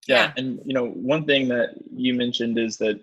Yeah. 0.08 0.34
And, 0.38 0.62
you 0.66 0.74
know, 0.74 0.88
one 0.88 1.26
thing 1.26 1.48
that 1.50 1.76
you 1.94 2.14
mentioned 2.14 2.58
is 2.58 2.78
that, 2.78 3.00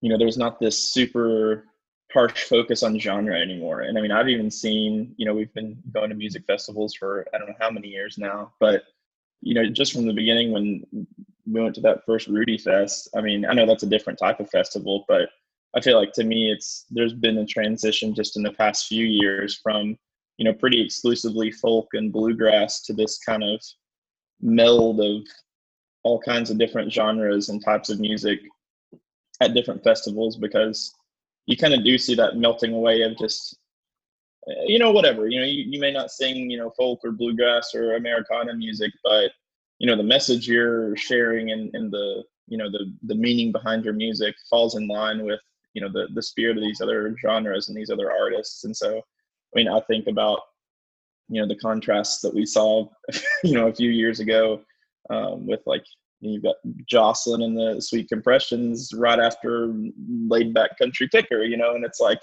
you 0.00 0.10
know, 0.10 0.18
there's 0.18 0.38
not 0.38 0.60
this 0.60 0.92
super 0.92 1.64
harsh 2.12 2.44
focus 2.44 2.82
on 2.82 2.98
genre 2.98 3.38
anymore. 3.38 3.82
And 3.82 3.98
I 3.98 4.00
mean, 4.00 4.10
I've 4.10 4.28
even 4.28 4.50
seen, 4.50 5.14
you 5.16 5.26
know, 5.26 5.34
we've 5.34 5.52
been 5.52 5.76
going 5.92 6.10
to 6.10 6.16
music 6.16 6.44
festivals 6.46 6.94
for 6.94 7.26
I 7.34 7.38
don't 7.38 7.48
know 7.48 7.56
how 7.60 7.70
many 7.70 7.88
years 7.88 8.16
now, 8.16 8.52
but 8.60 8.84
you 9.40 9.54
know, 9.54 9.68
just 9.68 9.92
from 9.92 10.06
the 10.06 10.12
beginning 10.12 10.52
when 10.52 10.84
we 11.46 11.60
went 11.60 11.74
to 11.76 11.80
that 11.82 12.04
first 12.04 12.26
Rudy 12.28 12.58
Fest, 12.58 13.08
I 13.16 13.20
mean, 13.20 13.44
I 13.44 13.52
know 13.52 13.66
that's 13.66 13.82
a 13.82 13.88
different 13.88 14.18
type 14.18 14.40
of 14.40 14.50
festival, 14.50 15.04
but 15.06 15.28
I 15.76 15.80
feel 15.80 15.98
like 15.98 16.12
to 16.14 16.24
me, 16.24 16.50
it's 16.50 16.86
there's 16.90 17.12
been 17.12 17.38
a 17.38 17.46
transition 17.46 18.14
just 18.14 18.36
in 18.36 18.42
the 18.42 18.52
past 18.52 18.86
few 18.86 19.04
years 19.04 19.58
from, 19.62 19.98
you 20.38 20.44
know, 20.44 20.52
pretty 20.54 20.82
exclusively 20.82 21.50
folk 21.50 21.88
and 21.92 22.12
bluegrass 22.12 22.80
to 22.82 22.92
this 22.92 23.18
kind 23.18 23.44
of 23.44 23.60
meld 24.40 25.00
of 25.00 25.26
all 26.02 26.20
kinds 26.20 26.50
of 26.50 26.58
different 26.58 26.92
genres 26.92 27.48
and 27.48 27.64
types 27.64 27.90
of 27.90 28.00
music 28.00 28.40
at 29.40 29.54
different 29.54 29.82
festivals 29.84 30.36
because 30.36 30.94
you 31.46 31.56
kind 31.56 31.74
of 31.74 31.84
do 31.84 31.98
see 31.98 32.14
that 32.14 32.36
melting 32.36 32.74
away 32.74 33.02
of 33.02 33.16
just 33.18 33.58
eh, 34.48 34.64
you 34.66 34.78
know 34.78 34.90
whatever 34.90 35.28
you 35.28 35.38
know 35.40 35.46
you, 35.46 35.64
you 35.66 35.80
may 35.80 35.92
not 35.92 36.10
sing 36.10 36.50
you 36.50 36.58
know 36.58 36.70
folk 36.76 37.00
or 37.04 37.12
bluegrass 37.12 37.74
or 37.74 37.96
americana 37.96 38.54
music 38.54 38.92
but 39.02 39.30
you 39.78 39.86
know 39.86 39.96
the 39.96 40.02
message 40.02 40.48
you're 40.48 40.96
sharing 40.96 41.50
and, 41.52 41.70
and 41.74 41.92
the 41.92 42.22
you 42.48 42.58
know 42.58 42.70
the 42.70 42.92
the 43.04 43.14
meaning 43.14 43.52
behind 43.52 43.84
your 43.84 43.94
music 43.94 44.34
falls 44.48 44.76
in 44.76 44.88
line 44.88 45.24
with 45.24 45.40
you 45.74 45.80
know 45.80 45.88
the 45.88 46.08
the 46.14 46.22
spirit 46.22 46.56
of 46.56 46.62
these 46.62 46.80
other 46.80 47.14
genres 47.20 47.68
and 47.68 47.76
these 47.76 47.90
other 47.90 48.10
artists. 48.10 48.64
And 48.64 48.76
so 48.76 48.98
i 48.98 49.54
mean 49.54 49.68
i 49.68 49.80
think 49.80 50.06
about 50.06 50.40
you 51.28 51.40
know 51.40 51.46
the 51.46 51.56
contrasts 51.56 52.20
that 52.20 52.34
we 52.34 52.46
saw 52.46 52.88
you 53.44 53.52
know 53.52 53.68
a 53.68 53.74
few 53.74 53.90
years 53.90 54.20
ago 54.20 54.62
um, 55.10 55.46
with 55.46 55.60
like 55.66 55.84
You've 56.20 56.42
got 56.42 56.56
Jocelyn 56.86 57.42
and 57.42 57.56
the 57.56 57.80
Sweet 57.80 58.08
Compressions 58.08 58.90
right 58.94 59.20
after 59.20 59.72
laid 60.28 60.52
back 60.52 60.76
country 60.78 61.08
kicker, 61.08 61.44
you 61.44 61.56
know, 61.56 61.74
and 61.74 61.84
it's 61.84 62.00
like 62.00 62.20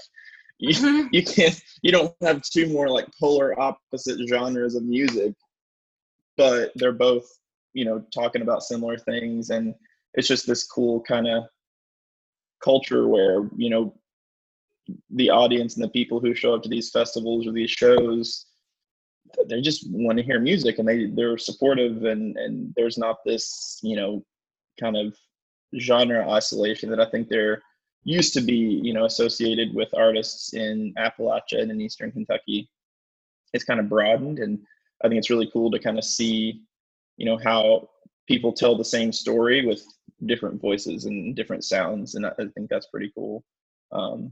you, 0.60 0.74
mm-hmm. 0.74 1.08
you 1.12 1.24
can't 1.24 1.62
you 1.82 1.91
don't 1.91 2.13
have 2.21 2.41
two 2.41 2.67
more 2.67 2.89
like 2.89 3.08
polar 3.19 3.60
opposite 3.60 4.19
genres 4.28 4.76
of 4.76 4.84
music, 4.84 5.34
but 6.36 6.71
they're 6.76 6.91
both, 6.91 7.26
you 7.74 7.86
know, 7.86 8.04
talking 8.13 8.41
about 8.41 8.63
similar 8.63 8.98
things 8.98 9.50
and 9.50 9.74
it's 10.13 10.28
just 10.28 10.48
this 10.48 10.65
cool 10.65 11.02
kind 11.02 11.28
of 11.28 11.43
culture 12.63 13.08
where, 13.08 13.50
you 13.56 13.69
know, 13.69 13.93
the 15.12 15.30
audience 15.30 15.76
and 15.76 15.84
the 15.84 15.89
people 15.89 16.19
who 16.19 16.36
show 16.36 16.54
up 16.54 16.63
to 16.63 16.69
these 16.69 16.89
festivals 16.89 17.48
or 17.48 17.52
these 17.52 17.71
shows 17.71 18.45
they 19.48 19.62
just 19.62 19.89
want 19.89 20.17
to 20.17 20.24
hear 20.24 20.39
music 20.39 20.80
and 20.80 20.88
they 20.88 21.08
they're 21.08 21.38
supportive 21.38 22.06
and 22.06 22.38
and 22.38 22.74
there's 22.76 22.98
not 22.98 23.17
this 23.26 23.80
you 23.84 23.95
know 23.95 24.24
kind 24.80 24.98
of 24.98 25.15
genre 25.80 26.30
isolation 26.30 26.89
that 26.89 27.00
I 27.00 27.10
think 27.10 27.28
there 27.28 27.62
used 28.04 28.34
to 28.34 28.41
be 28.41 28.80
you 28.84 28.93
know 28.93 29.06
associated 29.06 29.74
with 29.74 29.93
artists 29.93 30.54
in 30.54 30.93
Appalachia 30.98 31.62
and 31.62 31.71
in 31.71 31.82
Eastern 31.82 32.12
Kentucky. 32.12 32.69
It's 33.54 33.63
kind 33.63 33.80
of 33.80 33.89
broadened, 33.89 34.39
and 34.39 34.60
I 35.04 35.08
think 35.08 35.19
it's 35.19 35.30
really 35.30 35.50
cool 35.52 35.71
to 35.71 35.80
kind 35.80 35.98
of 35.98 36.04
see 36.04 36.62
you 37.17 37.26
know 37.26 37.38
how 37.43 37.89
people 38.28 38.54
tell 38.54 38.78
the 38.78 38.86
same 38.86 39.12
story 39.12 39.65
with 39.65 39.84
different 40.26 40.62
voices 40.62 41.06
and 41.06 41.36
different 41.36 41.63
sounds, 41.63 42.15
and 42.15 42.26
I, 42.26 42.30
I 42.30 42.45
think 42.56 42.69
that's 42.69 42.88
pretty 42.88 43.12
cool. 43.15 43.43
Um, 43.91 44.32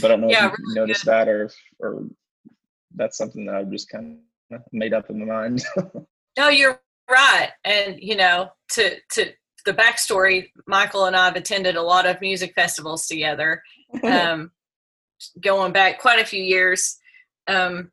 but 0.00 0.06
I 0.06 0.08
don't 0.08 0.20
know 0.20 0.30
yeah, 0.30 0.46
if 0.46 0.58
you 0.58 0.64
really 0.66 0.80
noticed 0.80 1.04
good. 1.04 1.10
that 1.10 1.28
or 1.28 1.50
or 1.78 2.04
that's 2.94 3.16
something 3.16 3.46
that 3.46 3.54
I've 3.54 3.70
just 3.70 3.88
kind 3.88 4.18
of 4.52 4.62
made 4.72 4.92
up 4.92 5.10
in 5.10 5.18
my 5.18 5.24
mind. 5.24 5.64
no, 6.38 6.48
you're 6.48 6.80
right. 7.10 7.50
And 7.64 7.96
you 8.00 8.16
know, 8.16 8.50
to 8.72 8.96
to 9.12 9.32
the 9.64 9.74
backstory, 9.74 10.48
Michael 10.66 11.06
and 11.06 11.16
I 11.16 11.26
have 11.26 11.36
attended 11.36 11.76
a 11.76 11.82
lot 11.82 12.06
of 12.06 12.20
music 12.20 12.54
festivals 12.54 13.06
together, 13.06 13.62
um, 14.02 14.50
going 15.40 15.72
back 15.72 16.00
quite 16.00 16.20
a 16.20 16.26
few 16.26 16.42
years. 16.42 16.96
Um, 17.46 17.90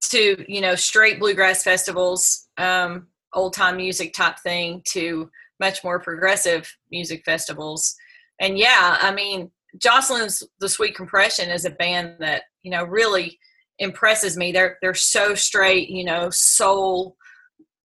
to 0.00 0.44
you 0.48 0.60
know 0.60 0.74
straight 0.74 1.18
bluegrass 1.18 1.62
festivals, 1.62 2.48
um, 2.56 3.08
old 3.34 3.52
time 3.52 3.76
music 3.76 4.14
type 4.14 4.38
thing, 4.38 4.82
to 4.88 5.30
much 5.60 5.82
more 5.82 5.98
progressive 5.98 6.72
music 6.90 7.22
festivals. 7.24 7.94
And 8.40 8.56
yeah, 8.56 8.98
I 9.00 9.12
mean, 9.12 9.50
Jocelyn's 9.82 10.42
The 10.60 10.68
Sweet 10.68 10.94
Compression 10.94 11.50
is 11.50 11.64
a 11.64 11.70
band 11.70 12.16
that 12.20 12.44
you 12.62 12.70
know 12.70 12.84
really 12.84 13.38
impresses 13.78 14.36
me. 14.36 14.52
They're 14.52 14.78
they're 14.82 14.94
so 14.94 15.34
straight, 15.34 15.88
you 15.88 16.04
know, 16.04 16.30
soul 16.30 17.16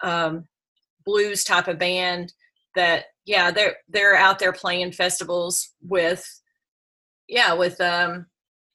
um, 0.01 0.47
blues 1.05 1.43
type 1.43 1.67
of 1.67 1.79
band 1.79 2.33
that 2.75 3.05
yeah, 3.25 3.51
they're 3.51 3.77
they're 3.87 4.15
out 4.15 4.39
there 4.39 4.53
playing 4.53 4.91
festivals 4.91 5.73
with 5.81 6.27
yeah, 7.27 7.53
with 7.53 7.79
um 7.81 8.27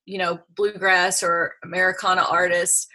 you 0.06 0.16
know, 0.16 0.38
bluegrass 0.56 1.22
or 1.22 1.52
Americana 1.62 2.22
artists. 2.22 2.86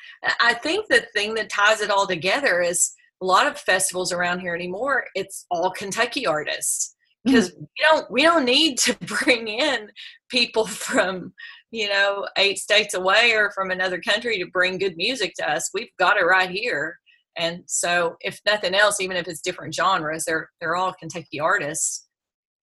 I 0.42 0.56
think 0.56 0.88
the 0.88 1.06
thing 1.14 1.36
that 1.36 1.48
ties 1.48 1.80
it 1.80 1.92
all 1.92 2.08
together 2.08 2.60
is 2.60 2.92
a 3.22 3.26
lot 3.26 3.46
of 3.46 3.60
festivals 3.60 4.12
around 4.12 4.40
here 4.40 4.56
anymore, 4.56 5.06
it's 5.16 5.46
all 5.50 5.72
Kentucky 5.72 6.26
artists 6.26 6.96
because 7.24 7.52
mm-hmm. 7.52 7.62
we 7.62 7.68
don't 7.82 8.12
we 8.12 8.22
don't 8.24 8.46
need 8.46 8.78
to 8.80 8.98
bring 9.24 9.48
in 9.48 9.90
people 10.30 10.66
from 10.66 11.34
you 11.74 11.90
know, 11.90 12.28
eight 12.38 12.60
states 12.60 12.94
away 12.94 13.34
or 13.34 13.50
from 13.50 13.72
another 13.72 14.00
country 14.00 14.38
to 14.38 14.46
bring 14.46 14.78
good 14.78 14.96
music 14.96 15.34
to 15.36 15.52
us. 15.52 15.72
We've 15.74 15.90
got 15.98 16.18
it 16.18 16.24
right 16.24 16.50
here. 16.50 17.00
And 17.36 17.64
so, 17.66 18.16
if 18.22 18.40
nothing 18.46 18.76
else, 18.76 19.02
even 19.02 19.18
if 19.18 19.28
it's 19.28 19.42
different 19.42 19.74
genres, 19.74 20.24
they're 20.24 20.52
they're 20.62 20.76
all 20.76 20.94
Kentucky 20.94 21.40
artists 21.40 22.08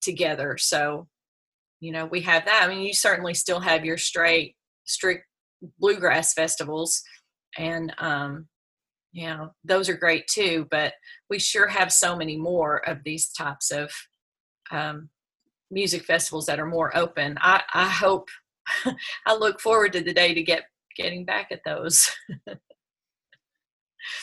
together. 0.00 0.56
So, 0.58 1.08
you 1.80 1.90
know, 1.90 2.06
we 2.06 2.20
have 2.20 2.44
that. 2.44 2.62
I 2.62 2.68
mean, 2.68 2.82
you 2.82 2.94
certainly 2.94 3.34
still 3.34 3.58
have 3.58 3.84
your 3.84 3.98
straight, 3.98 4.54
strict 4.84 5.26
bluegrass 5.80 6.32
festivals, 6.32 7.02
and 7.58 7.92
um, 7.98 8.46
you 9.10 9.26
know, 9.26 9.50
those 9.64 9.88
are 9.88 9.96
great 9.96 10.28
too. 10.28 10.68
But 10.70 10.92
we 11.28 11.40
sure 11.40 11.66
have 11.66 11.92
so 11.92 12.14
many 12.14 12.36
more 12.36 12.88
of 12.88 12.98
these 13.04 13.32
types 13.32 13.72
of 13.72 13.90
um, 14.70 15.08
music 15.68 16.04
festivals 16.04 16.46
that 16.46 16.60
are 16.60 16.66
more 16.66 16.96
open. 16.96 17.38
I, 17.40 17.64
I 17.74 17.88
hope 17.88 18.28
I 19.26 19.34
look 19.34 19.60
forward 19.60 19.92
to 19.94 20.00
the 20.00 20.12
day 20.12 20.34
to 20.34 20.42
get 20.42 20.64
getting 20.96 21.24
back 21.24 21.48
at 21.50 21.60
those. 21.64 22.10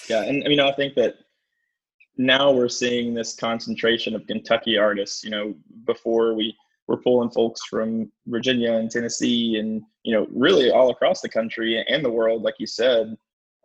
yeah, 0.09 0.23
and 0.23 0.43
you 0.43 0.55
know, 0.55 0.67
I 0.67 0.75
think 0.75 0.95
that 0.95 1.15
now 2.17 2.51
we're 2.51 2.69
seeing 2.69 3.13
this 3.13 3.35
concentration 3.35 4.15
of 4.15 4.27
Kentucky 4.27 4.77
artists. 4.77 5.23
You 5.23 5.29
know, 5.29 5.55
before 5.85 6.33
we 6.33 6.55
were 6.87 6.97
pulling 6.97 7.29
folks 7.29 7.61
from 7.69 8.11
Virginia 8.27 8.73
and 8.73 8.89
Tennessee, 8.89 9.57
and 9.59 9.81
you 10.03 10.13
know, 10.13 10.27
really 10.33 10.71
all 10.71 10.89
across 10.89 11.21
the 11.21 11.29
country 11.29 11.83
and 11.87 12.03
the 12.03 12.11
world, 12.11 12.43
like 12.43 12.55
you 12.59 12.67
said. 12.67 13.15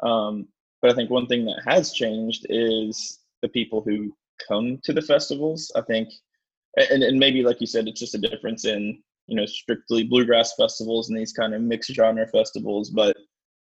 Um, 0.03 0.49
but 0.81 0.91
I 0.91 0.95
think 0.95 1.11
one 1.11 1.27
thing 1.27 1.45
that 1.45 1.63
has 1.65 1.93
changed 1.93 2.47
is 2.51 3.21
the 3.41 3.49
people 3.49 3.83
who 3.83 4.13
come 4.49 4.79
to 4.83 4.93
the 4.93 5.03
festivals. 5.03 5.71
I 5.77 5.83
think, 5.83 6.09
and, 6.77 7.03
and 7.03 7.19
maybe 7.19 7.43
like 7.43 7.61
you 7.61 7.67
said, 7.67 7.87
it's 7.87 8.01
just 8.01 8.17
a 8.17 8.19
difference 8.19 8.65
in 8.65 9.01
you 9.27 9.37
know 9.37 9.47
strictly 9.47 10.05
bluegrass 10.05 10.55
festivals 10.59 11.09
and 11.09 11.19
these 11.19 11.33
kind 11.33 11.55
of 11.55 11.63
mixed 11.63 11.93
genre 11.93 12.27
festivals 12.27 12.91
but 12.91 13.17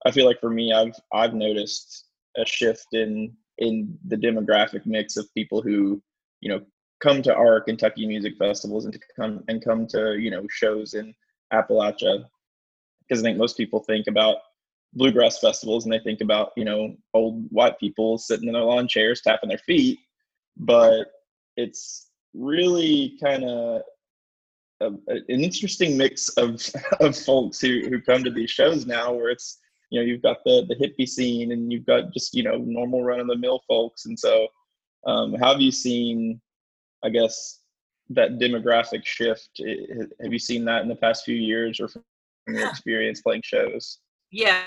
i 0.07 0.11
feel 0.11 0.27
like 0.27 0.41
for 0.41 0.51
me 0.51 0.73
i've 0.73 0.95
i've 1.13 1.35
noticed 1.35 2.07
a 2.37 2.47
shift 2.47 2.87
in 2.93 3.33
in 3.59 3.99
the 4.07 4.17
demographic 4.17 4.87
mix 4.87 5.17
of 5.17 5.33
people 5.35 5.61
who 5.61 6.01
you 6.41 6.49
know 6.49 6.61
come 7.03 7.23
to 7.23 7.35
our 7.35 7.61
kentucky 7.61 8.07
music 8.07 8.35
festivals 8.39 8.85
and 8.85 8.95
to 8.95 9.01
come 9.19 9.43
and 9.49 9.65
come 9.65 9.87
to 9.87 10.17
you 10.19 10.31
know 10.31 10.47
shows 10.51 10.95
in 10.95 11.15
appalachia. 11.53 12.25
Because 13.01 13.23
i 13.23 13.27
think 13.27 13.39
most 13.39 13.57
people 13.57 13.81
think 13.81 14.07
about 14.07 14.37
bluegrass 14.95 15.39
festivals 15.39 15.85
and 15.85 15.93
they 15.93 15.99
think 15.99 16.21
about 16.21 16.53
you 16.57 16.65
know 16.65 16.97
old 17.15 17.47
white 17.51 17.79
people 17.79 18.17
sitting 18.17 18.49
in 18.49 18.55
their 18.55 18.63
lawn 18.63 18.89
chairs 18.89 19.21
tapping 19.21 19.49
their 19.49 19.59
feet 19.59 19.99
but 20.57 21.09
it's 21.57 22.11
really 22.35 23.17
kind 23.23 23.45
of 23.45 23.83
a, 24.81 24.87
an 25.09 25.25
interesting 25.29 25.97
mix 25.97 26.29
of 26.31 26.63
of 27.01 27.17
folks 27.17 27.61
who 27.61 27.83
who 27.89 28.01
come 28.01 28.25
to 28.25 28.31
these 28.31 28.51
shows 28.51 28.87
now, 28.87 29.13
where 29.13 29.31
it's 29.31 29.59
you 29.91 30.01
know 30.01 30.07
you've 30.07 30.23
got 30.23 30.39
the 30.45 30.67
the 30.69 30.77
hippie 30.77 31.09
scene 31.09 31.53
and 31.53 31.73
you've 31.73 31.87
got 31.87 32.13
just 32.13 32.35
you 32.35 32.43
know 32.43 32.59
normal 32.59 33.03
run 33.03 33.21
of 33.21 33.27
the 33.27 33.37
mill 33.37 33.63
folks, 33.69 34.07
and 34.07 34.19
so 34.19 34.49
um, 35.07 35.35
how 35.35 35.53
have 35.53 35.61
you 35.61 35.71
seen, 35.71 36.41
I 37.05 37.09
guess, 37.09 37.61
that 38.11 38.39
demographic 38.39 39.05
shift? 39.05 39.51
Have 39.59 40.33
you 40.33 40.39
seen 40.39 40.65
that 40.65 40.83
in 40.83 40.89
the 40.89 40.97
past 40.97 41.25
few 41.25 41.37
years, 41.37 41.81
or 41.81 41.89
from 41.89 42.03
your 42.49 42.69
experience 42.69 43.21
playing 43.21 43.43
shows? 43.45 43.99
Yeah, 44.31 44.63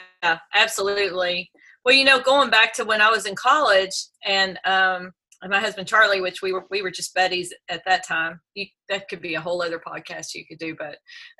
absolutely. 0.55 1.51
Well, 1.83 1.95
you 1.95 2.05
know, 2.05 2.19
going 2.19 2.49
back 2.49 2.73
to 2.73 2.85
when 2.85 3.01
I 3.01 3.09
was 3.09 3.25
in 3.25 3.35
college 3.35 4.07
and 4.25 4.59
um, 4.65 5.13
my 5.49 5.59
husband 5.59 5.87
Charlie, 5.87 6.21
which 6.21 6.41
we 6.41 6.53
were 6.53 6.65
we 6.69 6.81
were 6.81 6.91
just 6.91 7.13
buddies 7.13 7.53
at 7.69 7.81
that 7.85 8.05
time. 8.05 8.39
You, 8.53 8.65
that 8.89 9.09
could 9.09 9.21
be 9.21 9.35
a 9.35 9.41
whole 9.41 9.61
other 9.61 9.79
podcast 9.79 10.35
you 10.35 10.45
could 10.45 10.59
do, 10.59 10.75
but 10.77 10.97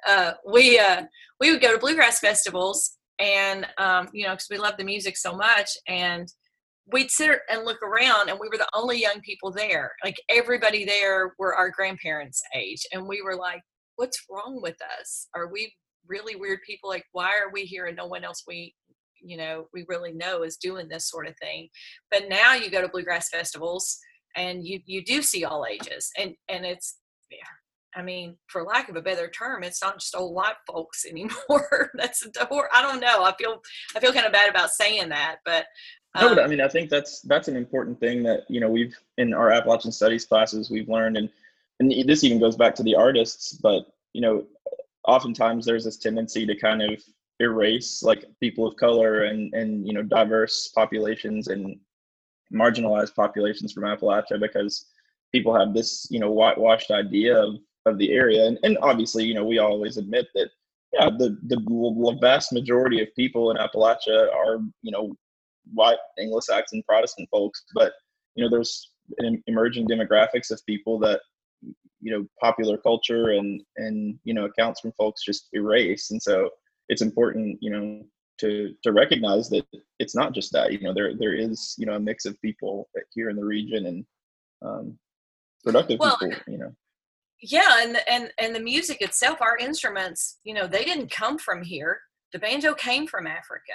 uh, 0.07 0.33
we 0.51 0.79
uh, 0.79 1.03
we 1.39 1.51
would 1.51 1.61
go 1.61 1.71
to 1.71 1.79
bluegrass 1.79 2.19
festivals, 2.19 2.97
and 3.19 3.67
um, 3.77 4.09
you 4.13 4.25
know, 4.25 4.31
because 4.31 4.47
we 4.49 4.57
love 4.57 4.75
the 4.77 4.83
music 4.83 5.17
so 5.17 5.35
much, 5.35 5.69
and 5.87 6.27
we'd 6.91 7.11
sit 7.11 7.39
and 7.49 7.63
look 7.63 7.81
around, 7.83 8.29
and 8.29 8.39
we 8.39 8.49
were 8.49 8.57
the 8.57 8.69
only 8.73 8.99
young 8.99 9.21
people 9.21 9.51
there. 9.51 9.91
Like 10.03 10.17
everybody 10.29 10.85
there 10.85 11.33
were 11.37 11.55
our 11.55 11.69
grandparents' 11.69 12.41
age, 12.55 12.85
and 12.91 13.07
we 13.07 13.21
were 13.21 13.35
like, 13.35 13.61
"What's 13.97 14.23
wrong 14.29 14.59
with 14.61 14.77
us? 14.99 15.27
Are 15.35 15.47
we 15.51 15.73
really 16.07 16.35
weird 16.35 16.59
people? 16.65 16.89
Like, 16.89 17.05
why 17.11 17.29
are 17.29 17.51
we 17.51 17.63
here 17.63 17.85
and 17.85 17.97
no 17.97 18.07
one 18.07 18.23
else 18.23 18.43
we 18.47 18.73
you 19.23 19.37
know 19.37 19.67
we 19.73 19.85
really 19.87 20.11
know 20.11 20.43
is 20.43 20.57
doing 20.57 20.87
this 20.87 21.09
sort 21.09 21.27
of 21.27 21.35
thing 21.41 21.69
but 22.09 22.29
now 22.29 22.53
you 22.53 22.69
go 22.69 22.81
to 22.81 22.87
bluegrass 22.87 23.29
festivals 23.29 23.97
and 24.35 24.65
you 24.65 24.79
you 24.85 25.03
do 25.03 25.21
see 25.21 25.43
all 25.43 25.65
ages 25.69 26.09
and 26.17 26.33
and 26.49 26.65
it's 26.65 26.97
yeah 27.29 27.37
I 27.93 28.01
mean, 28.01 28.37
for 28.47 28.63
lack 28.63 28.87
of 28.87 28.95
a 28.95 29.01
better 29.01 29.27
term, 29.29 29.63
it's 29.63 29.81
not 29.81 29.99
just 29.99 30.15
old 30.15 30.33
white 30.33 30.55
folks 30.65 31.05
anymore. 31.09 31.91
That's 31.95 32.25
or 32.49 32.69
I 32.73 32.81
don't 32.81 33.01
know. 33.01 33.23
I 33.23 33.33
feel 33.37 33.61
I 33.95 33.99
feel 33.99 34.13
kind 34.13 34.25
of 34.25 34.31
bad 34.31 34.49
about 34.49 34.71
saying 34.71 35.09
that, 35.09 35.37
but 35.45 35.65
um, 36.15 36.25
no, 36.25 36.35
but 36.35 36.43
I 36.43 36.47
mean, 36.47 36.61
I 36.61 36.67
think 36.67 36.89
that's 36.89 37.21
that's 37.21 37.47
an 37.47 37.55
important 37.55 37.99
thing 37.99 38.23
that 38.23 38.41
you 38.49 38.59
know 38.59 38.69
we've 38.69 38.97
in 39.17 39.33
our 39.33 39.51
Appalachian 39.51 39.91
Studies 39.91 40.25
classes 40.25 40.69
we've 40.69 40.89
learned, 40.89 41.17
and 41.17 41.29
and 41.79 41.91
this 42.07 42.23
even 42.23 42.39
goes 42.39 42.55
back 42.55 42.75
to 42.75 42.83
the 42.83 42.95
artists. 42.95 43.53
But 43.53 43.85
you 44.13 44.21
know, 44.21 44.45
oftentimes 45.07 45.65
there's 45.65 45.85
this 45.85 45.97
tendency 45.97 46.45
to 46.45 46.55
kind 46.55 46.81
of 46.81 47.01
erase 47.41 48.03
like 48.03 48.25
people 48.39 48.67
of 48.67 48.75
color 48.75 49.23
and 49.23 49.53
and 49.53 49.85
you 49.85 49.93
know 49.93 50.03
diverse 50.03 50.71
populations 50.75 51.47
and 51.47 51.77
marginalized 52.53 53.15
populations 53.15 53.73
from 53.73 53.83
Appalachia 53.83 54.39
because 54.39 54.85
people 55.31 55.57
have 55.57 55.73
this 55.73 56.07
you 56.09 56.19
know 56.19 56.31
whitewashed 56.31 56.91
idea 56.91 57.35
of 57.37 57.55
of 57.85 57.97
the 57.97 58.11
area. 58.11 58.45
And, 58.45 58.59
and 58.63 58.77
obviously 58.81 59.23
you 59.25 59.33
know 59.33 59.45
we 59.45 59.57
always 59.57 59.97
admit 59.97 60.27
that 60.35 60.49
yeah 60.93 61.09
the 61.09 61.37
the 61.47 62.17
vast 62.21 62.53
majority 62.53 63.01
of 63.01 63.15
people 63.15 63.51
in 63.51 63.57
Appalachia 63.57 64.33
are 64.33 64.59
you 64.81 64.91
know 64.91 65.15
white 65.73 65.99
Anglo-Saxon 66.19 66.83
Protestant 66.87 67.27
folks. 67.31 67.63
But 67.73 67.93
you 68.35 68.43
know 68.43 68.49
there's 68.49 68.91
emerging 69.47 69.87
demographics 69.87 70.51
of 70.51 70.65
people 70.65 70.99
that 70.99 71.21
you 72.01 72.11
know 72.11 72.25
popular 72.39 72.77
culture 72.77 73.29
and 73.29 73.61
and 73.77 74.19
you 74.23 74.33
know 74.33 74.45
accounts 74.45 74.81
from 74.81 74.91
folks 74.93 75.23
just 75.23 75.47
erase. 75.53 76.11
And 76.11 76.21
so 76.21 76.49
it's 76.89 77.01
important, 77.01 77.57
you 77.61 77.69
know, 77.69 78.03
to 78.39 78.73
to 78.83 78.91
recognize 78.91 79.49
that 79.49 79.65
it's 79.99 80.15
not 80.15 80.33
just 80.33 80.51
that. 80.51 80.73
You 80.73 80.81
know, 80.81 80.93
there 80.93 81.15
there 81.15 81.33
is 81.33 81.75
you 81.77 81.85
know 81.85 81.93
a 81.93 81.99
mix 81.99 82.25
of 82.25 82.41
people 82.41 82.89
here 83.13 83.29
in 83.29 83.35
the 83.35 83.45
region 83.45 83.85
and 83.85 84.05
um, 84.63 84.97
productive 85.63 85.99
well, 85.99 86.17
people. 86.17 86.37
You 86.47 86.57
know. 86.57 86.75
Yeah, 87.41 87.77
and 87.79 87.97
and 88.07 88.31
and 88.37 88.55
the 88.55 88.59
music 88.59 89.01
itself, 89.01 89.41
our 89.41 89.57
instruments, 89.57 90.37
you 90.43 90.53
know, 90.53 90.67
they 90.67 90.83
didn't 90.83 91.11
come 91.11 91.37
from 91.37 91.63
here. 91.63 91.99
The 92.33 92.39
banjo 92.39 92.73
came 92.73 93.07
from 93.07 93.27
Africa. 93.27 93.73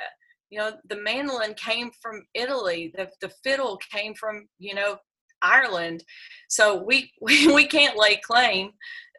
You 0.50 0.58
know, 0.58 0.72
the 0.88 0.96
mandolin 0.96 1.54
came 1.54 1.90
from 2.00 2.24
Italy. 2.34 2.92
The 2.96 3.08
the 3.20 3.32
fiddle 3.42 3.78
came 3.92 4.14
from 4.14 4.48
you 4.58 4.74
know 4.74 4.98
Ireland. 5.42 6.04
So 6.48 6.82
we 6.82 7.12
we, 7.20 7.52
we 7.52 7.66
can't 7.66 7.98
lay 7.98 8.16
claim 8.16 8.70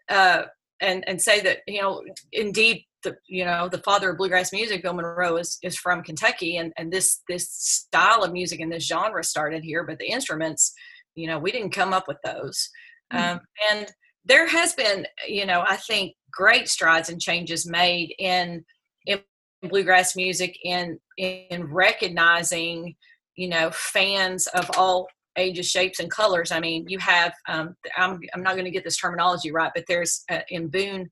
uh, 0.10 0.44
and 0.82 1.04
and 1.08 1.22
say 1.22 1.42
that 1.42 1.60
you 1.68 1.82
know 1.82 2.04
indeed 2.32 2.84
the 3.08 3.18
you 3.28 3.46
know 3.46 3.70
the 3.70 3.80
father 3.80 4.12
of 4.12 4.18
bluegrass 4.18 4.52
music 4.52 4.84
bill 4.84 4.94
monroe 4.94 5.38
is 5.38 5.58
is 5.64 5.78
from 5.78 6.04
kentucky 6.04 6.58
and 6.58 6.74
and 6.78 6.92
this 6.92 7.22
this 7.28 7.50
style 7.50 8.24
of 8.24 8.32
music 8.32 8.60
and 8.60 8.72
this 8.72 8.86
genre 8.86 9.24
started 9.24 9.64
here 9.64 9.84
but 9.84 9.98
the 10.00 10.08
instruments 10.08 10.74
you 11.16 11.28
know 11.28 11.40
we 11.40 11.52
didn't 11.52 11.72
come 11.72 11.94
up 11.94 12.08
with 12.08 12.18
those 12.24 12.70
mm-hmm. 13.14 13.34
um, 13.34 13.40
and 13.72 13.88
there 14.26 14.48
has 14.48 14.74
been 14.74 15.06
you 15.28 15.46
know 15.46 15.64
i 15.68 15.76
think 15.76 16.14
great 16.32 16.68
strides 16.68 17.10
and 17.10 17.22
changes 17.22 17.70
made 17.70 18.14
in 18.20 18.64
in 19.06 19.20
bluegrass 19.64 20.16
music 20.16 20.58
in 20.64 21.00
in 21.18 21.64
recognizing 21.72 22.96
you 23.36 23.48
know 23.48 23.70
fans 23.72 24.48
of 24.48 24.70
all 24.78 25.08
ages 25.38 25.70
shapes 25.70 26.00
and 26.00 26.12
colors 26.12 26.52
i 26.52 26.60
mean 26.60 26.86
you 26.88 27.00
have 27.00 27.34
um, 27.48 27.76
i'm, 27.96 28.20
I'm 28.34 28.44
not 28.44 28.54
going 28.54 28.66
to 28.66 28.72
get 28.72 28.84
this 28.84 28.98
terminology 28.98 29.52
right 29.52 29.72
but 29.74 29.86
there's 29.88 30.24
uh, 30.30 30.40
in 30.50 30.68
boone 30.68 31.10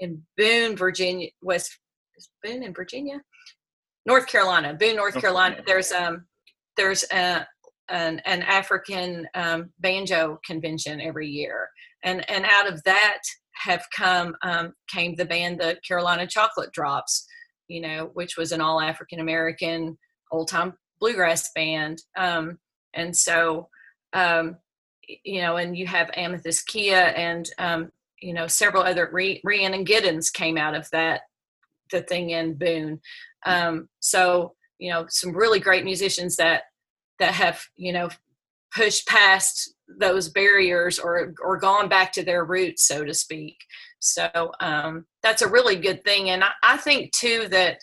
in 0.00 0.22
Boone, 0.36 0.76
Virginia, 0.76 1.28
West 1.42 1.78
Boone 2.42 2.62
in 2.62 2.74
Virginia, 2.74 3.20
North 4.06 4.26
Carolina, 4.26 4.74
Boone, 4.74 4.96
North 4.96 5.14
Carolina. 5.14 5.62
There's 5.66 5.92
um 5.92 6.26
there's 6.76 7.04
a, 7.12 7.46
an 7.88 8.20
an 8.24 8.42
African 8.42 9.26
um, 9.34 9.70
banjo 9.80 10.38
convention 10.44 11.00
every 11.00 11.28
year, 11.28 11.68
and 12.02 12.28
and 12.30 12.44
out 12.44 12.70
of 12.70 12.82
that 12.84 13.20
have 13.56 13.84
come 13.96 14.34
um, 14.42 14.72
came 14.88 15.14
the 15.14 15.24
band 15.24 15.60
the 15.60 15.78
Carolina 15.86 16.26
Chocolate 16.26 16.72
Drops, 16.72 17.26
you 17.68 17.80
know, 17.80 18.10
which 18.14 18.36
was 18.36 18.52
an 18.52 18.60
all 18.60 18.80
African 18.80 19.20
American 19.20 19.96
old 20.32 20.48
time 20.48 20.74
bluegrass 21.00 21.50
band, 21.54 21.98
um, 22.16 22.58
and 22.94 23.16
so 23.16 23.68
um, 24.12 24.56
you 25.24 25.40
know, 25.42 25.56
and 25.56 25.76
you 25.76 25.86
have 25.86 26.10
Amythyst 26.16 26.66
Kiah 26.66 27.16
and 27.16 27.48
um, 27.58 27.90
you 28.24 28.32
know, 28.32 28.46
several 28.46 28.82
other 28.82 29.10
Rhiannon 29.12 29.84
Giddens 29.84 30.32
came 30.32 30.56
out 30.56 30.74
of 30.74 30.88
that, 30.90 31.20
the 31.92 32.00
thing 32.00 32.30
in 32.30 32.54
Boone. 32.54 33.00
Um, 33.44 33.88
so, 34.00 34.54
you 34.78 34.90
know, 34.90 35.04
some 35.10 35.36
really 35.36 35.60
great 35.60 35.84
musicians 35.84 36.36
that, 36.36 36.62
that 37.18 37.34
have, 37.34 37.62
you 37.76 37.92
know, 37.92 38.08
pushed 38.74 39.06
past 39.06 39.74
those 40.00 40.30
barriers 40.30 40.98
or, 40.98 41.34
or 41.42 41.58
gone 41.58 41.88
back 41.88 42.12
to 42.12 42.24
their 42.24 42.46
roots, 42.46 42.88
so 42.88 43.04
to 43.04 43.12
speak. 43.12 43.56
So 44.00 44.52
um, 44.60 45.04
that's 45.22 45.42
a 45.42 45.48
really 45.48 45.76
good 45.76 46.02
thing. 46.02 46.30
And 46.30 46.42
I, 46.42 46.52
I 46.62 46.76
think 46.78 47.12
too 47.12 47.46
that, 47.50 47.76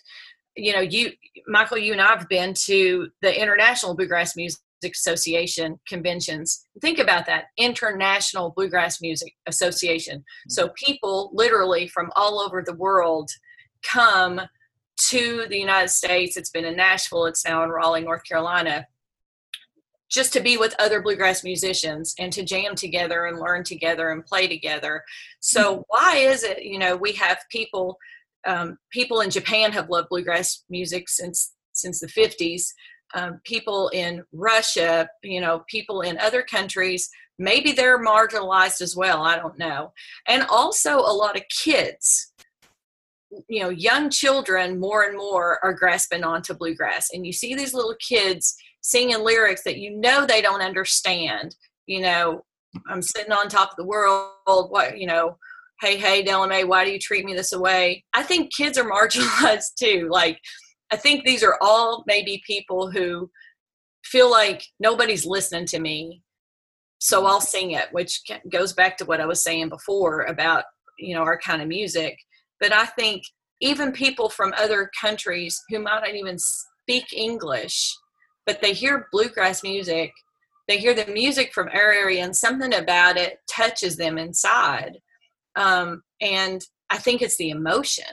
you 0.57 0.73
know, 0.73 0.81
you, 0.81 1.11
Michael, 1.47 1.77
you 1.77 1.91
and 1.93 2.01
I've 2.01 2.27
been 2.27 2.55
to 2.65 3.09
the 3.21 3.41
International 3.41 3.95
Bluegrass 3.95 4.35
Music 4.35 4.59
Association 4.83 5.79
conventions. 5.87 6.67
Think 6.81 6.99
about 6.99 7.25
that 7.27 7.45
International 7.57 8.53
Bluegrass 8.55 9.01
Music 9.01 9.33
Association. 9.47 10.19
Mm-hmm. 10.19 10.49
So 10.49 10.69
people 10.75 11.31
literally 11.33 11.87
from 11.87 12.11
all 12.15 12.39
over 12.39 12.63
the 12.65 12.75
world 12.75 13.29
come 13.83 14.41
to 15.09 15.45
the 15.49 15.57
United 15.57 15.89
States. 15.89 16.37
It's 16.37 16.49
been 16.49 16.65
in 16.65 16.75
Nashville, 16.75 17.25
it's 17.25 17.45
now 17.45 17.63
in 17.63 17.69
Raleigh, 17.69 18.01
North 18.01 18.23
Carolina, 18.23 18.87
just 20.09 20.33
to 20.33 20.41
be 20.41 20.57
with 20.57 20.75
other 20.79 21.01
bluegrass 21.01 21.43
musicians 21.43 22.13
and 22.19 22.31
to 22.33 22.43
jam 22.43 22.75
together 22.75 23.25
and 23.25 23.39
learn 23.39 23.63
together 23.63 24.11
and 24.11 24.25
play 24.25 24.47
together. 24.47 25.03
So, 25.39 25.73
mm-hmm. 25.73 25.81
why 25.87 26.15
is 26.17 26.43
it, 26.43 26.63
you 26.63 26.79
know, 26.79 26.95
we 26.95 27.13
have 27.13 27.39
people. 27.49 27.97
Um, 28.47 28.79
people 28.91 29.21
in 29.21 29.29
Japan 29.29 29.71
have 29.73 29.91
loved 29.91 30.09
bluegrass 30.09 30.63
music 30.67 31.09
since 31.09 31.53
since 31.73 31.99
the 31.99 32.07
50s 32.07 32.73
um, 33.13 33.41
people 33.43 33.89
in 33.89 34.23
Russia, 34.33 35.07
you 35.23 35.41
know, 35.41 35.63
people 35.67 36.01
in 36.01 36.17
other 36.19 36.41
countries, 36.41 37.09
maybe 37.37 37.71
they're 37.71 38.03
marginalized 38.03 38.81
as 38.81 38.95
well. 38.95 39.23
I 39.23 39.37
don't 39.37 39.57
know. 39.57 39.91
And 40.27 40.43
also 40.43 40.99
a 40.99 41.13
lot 41.13 41.35
of 41.35 41.43
kids, 41.63 42.31
you 43.49 43.61
know, 43.61 43.69
young 43.69 44.09
children 44.09 44.79
more 44.79 45.03
and 45.03 45.17
more 45.17 45.59
are 45.63 45.73
grasping 45.73 46.23
onto 46.23 46.53
bluegrass. 46.53 47.09
And 47.13 47.25
you 47.25 47.33
see 47.33 47.55
these 47.55 47.73
little 47.73 47.95
kids 47.99 48.55
singing 48.81 49.23
lyrics 49.23 49.63
that 49.63 49.77
you 49.77 49.97
know 49.97 50.25
they 50.25 50.41
don't 50.41 50.61
understand. 50.61 51.55
You 51.87 52.01
know, 52.01 52.41
I'm 52.87 53.01
sitting 53.01 53.31
on 53.31 53.47
top 53.47 53.71
of 53.71 53.75
the 53.77 53.85
world. 53.85 54.31
What, 54.45 54.97
you 54.97 55.07
know, 55.07 55.37
hey, 55.81 55.97
hey, 55.97 56.21
Della 56.21 56.47
Mae, 56.47 56.63
why 56.63 56.85
do 56.85 56.91
you 56.91 56.99
treat 56.99 57.25
me 57.25 57.33
this 57.33 57.51
way? 57.51 58.03
I 58.13 58.23
think 58.23 58.53
kids 58.53 58.77
are 58.77 58.89
marginalized 58.89 59.75
too. 59.79 60.07
Like, 60.11 60.39
I 60.91 60.97
think 60.97 61.23
these 61.23 61.43
are 61.43 61.57
all 61.61 62.03
maybe 62.07 62.43
people 62.45 62.91
who 62.91 63.29
feel 64.03 64.29
like 64.29 64.63
nobody's 64.79 65.25
listening 65.25 65.65
to 65.67 65.79
me, 65.79 66.21
so 66.99 67.25
I'll 67.25 67.41
sing 67.41 67.71
it, 67.71 67.87
which 67.91 68.21
goes 68.51 68.73
back 68.73 68.97
to 68.97 69.05
what 69.05 69.21
I 69.21 69.25
was 69.25 69.43
saying 69.43 69.69
before 69.69 70.23
about 70.23 70.65
you 70.99 71.15
know 71.15 71.21
our 71.21 71.39
kind 71.39 71.61
of 71.61 71.67
music. 71.67 72.17
But 72.59 72.73
I 72.73 72.85
think 72.85 73.23
even 73.61 73.91
people 73.91 74.29
from 74.29 74.53
other 74.57 74.89
countries 74.99 75.59
who 75.69 75.79
might 75.79 76.01
not 76.01 76.15
even 76.15 76.37
speak 76.37 77.13
English, 77.13 77.95
but 78.45 78.61
they 78.61 78.73
hear 78.73 79.07
bluegrass 79.11 79.63
music, 79.63 80.11
they 80.67 80.77
hear 80.77 80.93
the 80.93 81.05
music 81.11 81.53
from 81.53 81.67
our 81.69 81.91
area, 81.91 82.23
and 82.23 82.35
something 82.35 82.73
about 82.73 83.17
it 83.17 83.37
touches 83.49 83.97
them 83.97 84.17
inside. 84.17 84.97
Um, 85.55 86.03
And 86.21 86.61
I 86.89 86.97
think 86.97 87.21
it's 87.21 87.37
the 87.37 87.49
emotion. 87.49 88.05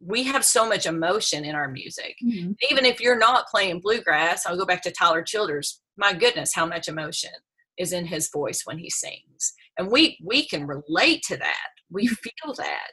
We 0.00 0.22
have 0.24 0.44
so 0.44 0.68
much 0.68 0.86
emotion 0.86 1.44
in 1.44 1.54
our 1.54 1.68
music. 1.68 2.16
Mhm. 2.24 2.56
Even 2.70 2.84
if 2.84 3.00
you're 3.00 3.18
not 3.18 3.48
playing 3.48 3.80
bluegrass, 3.80 4.46
I'll 4.46 4.56
go 4.56 4.66
back 4.66 4.82
to 4.82 4.92
Tyler 4.92 5.22
Childers. 5.22 5.80
My 5.96 6.12
goodness, 6.12 6.54
how 6.54 6.66
much 6.66 6.88
emotion 6.88 7.32
is 7.78 7.92
in 7.92 8.06
his 8.06 8.30
voice 8.30 8.62
when 8.64 8.78
he 8.78 8.90
sings. 8.90 9.54
And 9.76 9.90
we 9.90 10.18
we 10.24 10.46
can 10.46 10.66
relate 10.66 11.22
to 11.28 11.36
that. 11.36 11.68
We 11.90 12.06
feel 12.08 12.54
that. 12.54 12.92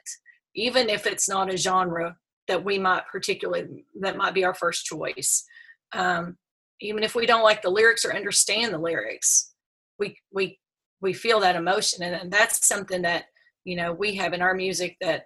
Even 0.54 0.88
if 0.88 1.06
it's 1.06 1.28
not 1.28 1.52
a 1.52 1.56
genre 1.56 2.16
that 2.48 2.64
we 2.64 2.78
might 2.78 3.06
particularly 3.10 3.84
that 4.00 4.16
might 4.16 4.34
be 4.34 4.44
our 4.44 4.54
first 4.54 4.84
choice. 4.86 5.44
Um, 5.92 6.38
even 6.80 7.02
if 7.02 7.14
we 7.14 7.26
don't 7.26 7.42
like 7.42 7.62
the 7.62 7.70
lyrics 7.70 8.04
or 8.04 8.14
understand 8.14 8.72
the 8.72 8.78
lyrics, 8.78 9.54
we 9.98 10.18
we 10.32 10.58
we 11.00 11.12
feel 11.12 11.40
that 11.40 11.56
emotion 11.56 12.02
and, 12.02 12.14
and 12.14 12.32
that's 12.32 12.66
something 12.66 13.02
that 13.02 13.26
you 13.64 13.76
know 13.76 13.92
we 13.92 14.14
have 14.16 14.32
in 14.32 14.42
our 14.42 14.54
music 14.54 14.96
that 15.00 15.24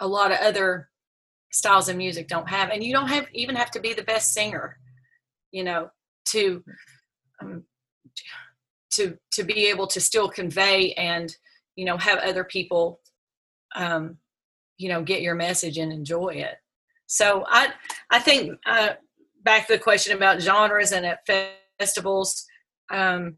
a 0.00 0.06
lot 0.06 0.32
of 0.32 0.38
other 0.38 0.88
styles 1.52 1.88
of 1.88 1.96
music 1.96 2.28
don't 2.28 2.48
have 2.48 2.70
and 2.70 2.82
you 2.82 2.92
don't 2.92 3.08
have 3.08 3.26
even 3.32 3.54
have 3.54 3.70
to 3.70 3.80
be 3.80 3.92
the 3.92 4.02
best 4.02 4.32
singer 4.32 4.78
you 5.52 5.64
know 5.64 5.88
to 6.26 6.62
um, 7.40 7.64
to 8.90 9.16
to 9.32 9.44
be 9.44 9.66
able 9.66 9.86
to 9.86 10.00
still 10.00 10.28
convey 10.28 10.92
and 10.92 11.36
you 11.76 11.84
know 11.84 11.96
have 11.96 12.18
other 12.18 12.44
people 12.44 13.00
um, 13.74 14.16
you 14.78 14.88
know 14.88 15.02
get 15.02 15.22
your 15.22 15.34
message 15.34 15.78
and 15.78 15.92
enjoy 15.92 16.30
it. 16.30 16.56
So 17.06 17.44
i 17.48 17.72
i 18.10 18.18
think 18.18 18.58
uh, 18.66 18.90
back 19.42 19.66
to 19.66 19.74
the 19.74 19.78
question 19.78 20.16
about 20.16 20.40
genres 20.40 20.92
and 20.92 21.06
at 21.06 21.20
festivals 21.78 22.44
um, 22.90 23.36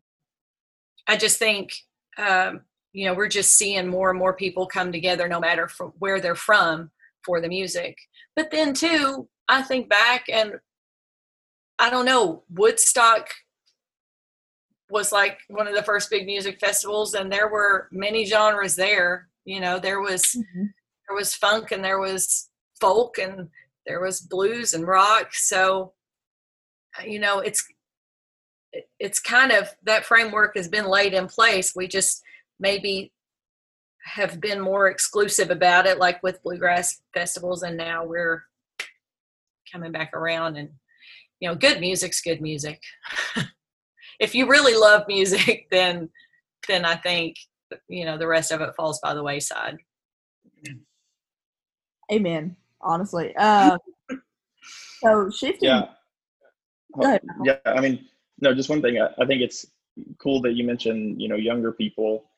i 1.07 1.17
just 1.17 1.39
think 1.39 1.73
um, 2.17 2.63
you 2.93 3.05
know 3.05 3.15
we're 3.15 3.29
just 3.29 3.53
seeing 3.53 3.87
more 3.87 4.11
and 4.11 4.19
more 4.19 4.35
people 4.35 4.67
come 4.67 4.91
together 4.91 5.29
no 5.29 5.41
matter 5.41 5.69
from 5.69 5.93
where 5.99 6.21
they're 6.21 6.35
from 6.35 6.91
for 7.29 7.41
the 7.43 7.49
music. 7.49 7.95
But 8.35 8.51
then 8.51 8.73
too 8.73 9.29
i 9.51 9.61
think 9.63 9.89
back 9.89 10.25
and 10.33 10.53
i 11.79 11.89
don't 11.91 12.05
know 12.05 12.43
woodstock 12.51 13.29
was 14.91 15.13
like 15.13 15.39
one 15.49 15.67
of 15.69 15.75
the 15.75 15.83
first 15.83 16.11
big 16.11 16.25
music 16.27 16.59
festivals 16.61 17.15
and 17.15 17.31
there 17.31 17.49
were 17.49 17.89
many 17.93 18.25
genres 18.25 18.75
there. 18.77 19.29
You 19.45 19.61
know 19.61 19.79
there 19.79 20.01
was 20.01 20.23
Mhm. 20.25 20.73
there 21.07 21.17
was 21.17 21.35
funk 21.35 21.71
and 21.73 21.85
there 21.85 21.99
was 21.99 22.49
folk 22.81 23.19
and 23.19 23.51
there 23.87 24.01
was 24.01 24.21
blues 24.21 24.73
and 24.75 24.87
rock. 24.87 25.35
So 25.35 25.93
you 27.07 27.19
know 27.19 27.41
it's 27.41 27.63
it's 28.99 29.21
kind 29.21 29.53
of 29.53 29.75
that 29.83 30.05
framework 30.07 30.57
has 30.57 30.69
been 30.69 30.87
laid 30.87 31.13
in 31.15 31.27
place. 31.27 31.75
We 31.75 31.89
just 31.89 32.23
maybe 32.59 33.13
have 34.09 34.41
been 34.41 34.61
more 34.61 34.89
exclusive 34.89 35.51
about 35.51 35.87
it 35.87 35.99
like 35.99 36.23
with 36.23 36.43
bluegrass 36.43 37.01
festivals 37.15 37.63
and 37.63 37.77
now 37.77 38.05
we're 38.05 38.43
coming 39.71 39.93
back 39.93 40.11
around 40.15 40.57
and 40.57 40.71
you 41.41 41.49
know 41.49 41.55
good 41.55 41.81
music's 41.81 42.21
good 42.21 42.41
music 42.41 42.81
if 44.21 44.35
you 44.35 44.49
really 44.49 44.75
love 44.75 45.03
music 45.09 45.67
then 45.71 46.09
then 46.67 46.85
i 46.85 46.97
think 46.97 47.37
you 47.89 48.05
know 48.05 48.17
the 48.17 48.27
rest 48.27 48.51
of 48.51 48.61
it 48.61 48.75
falls 48.77 48.99
by 49.01 49.13
the 49.13 49.23
wayside 49.23 49.77
Amen. 52.11 52.57
Honestly. 52.81 53.35
Um, 53.37 53.79
so 55.03 55.31
shifting. 55.31 55.69
Yeah. 55.69 55.89
Ahead, 57.01 57.21
Yeah. 57.45 57.59
I 57.67 57.81
mean, 57.81 58.07
no, 58.41 58.55
just 58.55 58.71
one 58.71 58.81
thing. 58.81 59.01
I, 59.01 59.09
I 59.21 59.27
think 59.27 59.43
it's 59.43 59.67
cool 60.19 60.41
that 60.43 60.55
you 60.55 60.65
mentioned, 60.65 61.21
you 61.21 61.29
know, 61.29 61.37
younger 61.37 61.73
people 61.73 62.31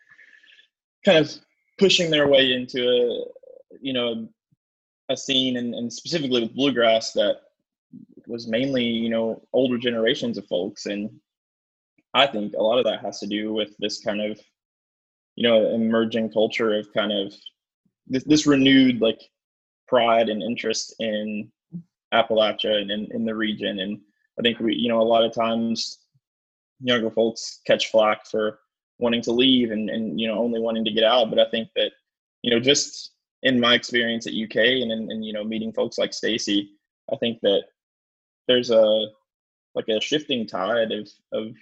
kind 1.05 1.19
of 1.19 1.33
pushing 1.81 2.11
their 2.11 2.29
way 2.29 2.53
into 2.53 2.87
a, 2.87 3.77
you 3.81 3.95
know, 3.95 4.29
a 5.09 5.17
scene 5.17 5.57
and, 5.57 5.75
and 5.75 5.93
specifically 5.93 6.43
with 6.43 6.55
bluegrass 6.55 7.13
that 7.15 7.39
was 8.27 8.47
mainly, 8.47 8.85
you 8.85 9.09
know, 9.09 9.43
older 9.53 9.79
generations 9.79 10.39
of 10.39 10.47
folks. 10.47 10.87
And 10.87 11.11
I 12.15 12.27
think 12.27 12.53
a 12.53 12.63
lot 12.63 12.79
of 12.79 12.85
that 12.85 13.01
has 13.01 13.19
to 13.21 13.27
do 13.27 13.53
with 13.53 13.71
this 13.79 14.01
kind 14.01 14.21
of, 14.21 14.39
you 15.37 15.49
know, 15.49 15.75
emerging 15.75 16.31
culture 16.31 16.79
of 16.79 16.93
kind 16.93 17.13
of 17.13 17.35
this, 18.07 18.25
this 18.25 18.47
renewed 18.47 19.01
like 19.01 19.21
pride 19.89 20.29
and 20.29 20.43
interest 20.43 20.95
in 21.01 21.51
Appalachia 22.13 22.83
and 22.83 22.91
in, 22.91 23.09
in 23.13 23.25
the 23.25 23.35
region. 23.35 23.81
And 23.81 23.99
I 24.39 24.43
think 24.43 24.61
we, 24.61 24.75
you 24.75 24.89
know, 24.91 25.01
a 25.01 25.13
lot 25.15 25.25
of 25.25 25.35
times 25.35 25.99
younger 26.81 27.11
folks 27.11 27.63
catch 27.67 27.91
flack 27.91 28.27
for 28.27 28.61
wanting 29.01 29.23
to 29.23 29.33
leave 29.33 29.71
and, 29.71 29.91
and, 29.91 30.21
you 30.21 30.29
know, 30.29 30.39
only 30.39 30.61
wanting 30.61 30.85
to 30.85 30.93
get 30.93 31.05
out. 31.05 31.31
But 31.31 31.39
I 31.39 31.49
think 31.51 31.69
that, 31.77 31.93
you 32.43 32.51
know, 32.51 32.61
just 32.61 33.13
in 33.43 33.59
my 33.59 33.75
experience 33.75 34.27
at 34.27 34.35
UK 34.35 34.57
and, 34.57 34.93
and, 34.93 35.11
and 35.11 35.25
you 35.25 35.33
know, 35.33 35.45
meeting 35.45 35.73
folks 35.73 35.99
like 35.99 36.13
Stacy, 36.13 36.71
I 37.13 37.17
think 37.17 37.41
that 37.43 37.63
there's 38.49 38.71
a, 38.71 39.07
like 39.75 39.89
a 39.89 40.01
shifting 40.01 40.47
tide 40.47 40.93
of, 40.93 41.09
of 41.33 41.55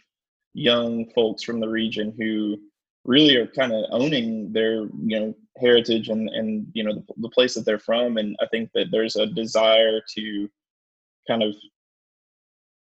young 0.54 1.10
folks 1.14 1.42
from 1.42 1.60
the 1.60 1.68
region 1.68 2.14
who 2.18 2.56
really 3.04 3.36
are 3.36 3.46
kind 3.46 3.72
of 3.72 3.84
owning 3.90 4.52
their, 4.52 4.82
you 5.04 5.20
know, 5.20 5.34
heritage 5.58 6.08
and, 6.08 6.28
and, 6.30 6.66
you 6.72 6.84
know, 6.84 6.94
the, 6.94 7.04
the 7.18 7.28
place 7.30 7.54
that 7.54 7.64
they're 7.64 7.78
from. 7.78 8.16
And 8.16 8.36
I 8.40 8.46
think 8.46 8.70
that 8.74 8.86
there's 8.90 9.16
a 9.16 9.26
desire 9.26 10.00
to 10.16 10.48
kind 11.28 11.42
of 11.42 11.54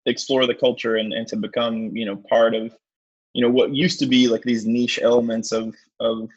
explore 0.09 0.47
the 0.47 0.55
culture 0.55 0.97
and, 0.97 1.13
and 1.13 1.27
to 1.29 1.37
become 1.37 1.97
you 1.97 2.07
know 2.07 2.17
part 2.29 2.55
of 2.55 2.75
you 3.39 3.45
know 3.45 3.51
what 3.53 3.73
used 3.73 4.01
to 4.01 4.07
be 4.07 4.27
like 4.27 4.43
these 4.43 4.67
niche 4.67 4.99
elements 5.01 5.53
of 5.53 5.73
of 6.01 6.29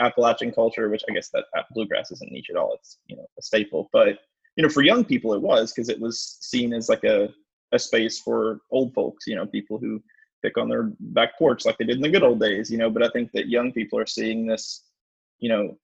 Appalachian 0.00 0.50
culture, 0.50 0.88
which 0.88 1.04
I 1.08 1.12
guess 1.12 1.28
that 1.28 1.44
bluegrass 1.72 2.10
isn't 2.10 2.32
niche 2.32 2.50
at 2.50 2.56
all. 2.56 2.74
It's 2.74 2.98
you 3.06 3.14
know 3.14 3.26
a 3.38 3.42
staple, 3.42 3.88
but 3.92 4.18
you 4.56 4.64
know 4.64 4.68
for 4.68 4.82
young 4.82 5.04
people 5.04 5.34
it 5.34 5.40
was 5.40 5.72
because 5.72 5.88
it 5.88 6.00
was 6.00 6.38
seen 6.40 6.72
as 6.72 6.88
like 6.88 7.04
a 7.04 7.32
a 7.70 7.78
space 7.78 8.18
for 8.18 8.58
old 8.72 8.92
folks. 8.92 9.28
You 9.28 9.36
know, 9.36 9.46
people 9.46 9.78
who 9.78 10.02
pick 10.42 10.58
on 10.58 10.68
their 10.68 10.90
back 10.98 11.38
porch 11.38 11.64
like 11.64 11.78
they 11.78 11.84
did 11.84 11.98
in 11.98 12.02
the 12.02 12.08
good 12.08 12.24
old 12.24 12.40
days. 12.40 12.72
You 12.72 12.78
know, 12.78 12.90
but 12.90 13.04
I 13.04 13.10
think 13.10 13.30
that 13.34 13.48
young 13.48 13.70
people 13.70 13.96
are 14.00 14.06
seeing 14.06 14.44
this, 14.44 14.82
you 15.38 15.48
know, 15.48 15.78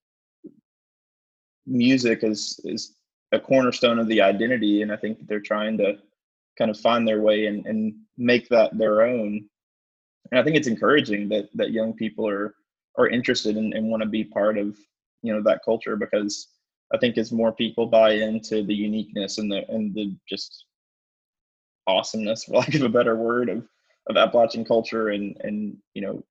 music 1.68 2.24
as 2.24 2.58
is 2.64 2.96
a 3.30 3.38
cornerstone 3.38 4.00
of 4.00 4.08
the 4.08 4.22
identity, 4.22 4.82
and 4.82 4.90
I 4.90 4.96
think 4.96 5.28
they're 5.28 5.38
trying 5.38 5.78
to 5.78 5.98
kind 6.58 6.68
of 6.72 6.80
find 6.80 7.06
their 7.06 7.22
way 7.22 7.46
and, 7.46 7.64
and 7.64 7.94
make 8.16 8.48
that 8.48 8.76
their 8.76 9.02
own. 9.02 9.48
And 10.30 10.38
I 10.38 10.42
think 10.42 10.56
it's 10.56 10.68
encouraging 10.68 11.28
that 11.30 11.48
that 11.54 11.72
young 11.72 11.92
people 11.94 12.28
are 12.28 12.54
are 12.96 13.08
interested 13.08 13.56
in, 13.56 13.72
and 13.74 13.88
want 13.88 14.02
to 14.02 14.08
be 14.08 14.24
part 14.24 14.58
of 14.58 14.76
you 15.22 15.32
know 15.32 15.42
that 15.42 15.64
culture 15.64 15.96
because 15.96 16.48
I 16.92 16.98
think 16.98 17.18
as 17.18 17.32
more 17.32 17.52
people 17.52 17.86
buy 17.86 18.12
into 18.12 18.62
the 18.62 18.74
uniqueness 18.74 19.38
and 19.38 19.50
the 19.50 19.68
and 19.70 19.94
the 19.94 20.14
just 20.28 20.64
awesomeness, 21.86 22.44
for 22.44 22.52
lack 22.58 22.74
of 22.74 22.82
a 22.82 22.88
better 22.88 23.16
word, 23.16 23.48
of 23.48 23.66
of 24.08 24.16
Appalachian 24.16 24.64
culture 24.64 25.08
and 25.10 25.36
and 25.40 25.76
you 25.94 26.02
know 26.02 26.22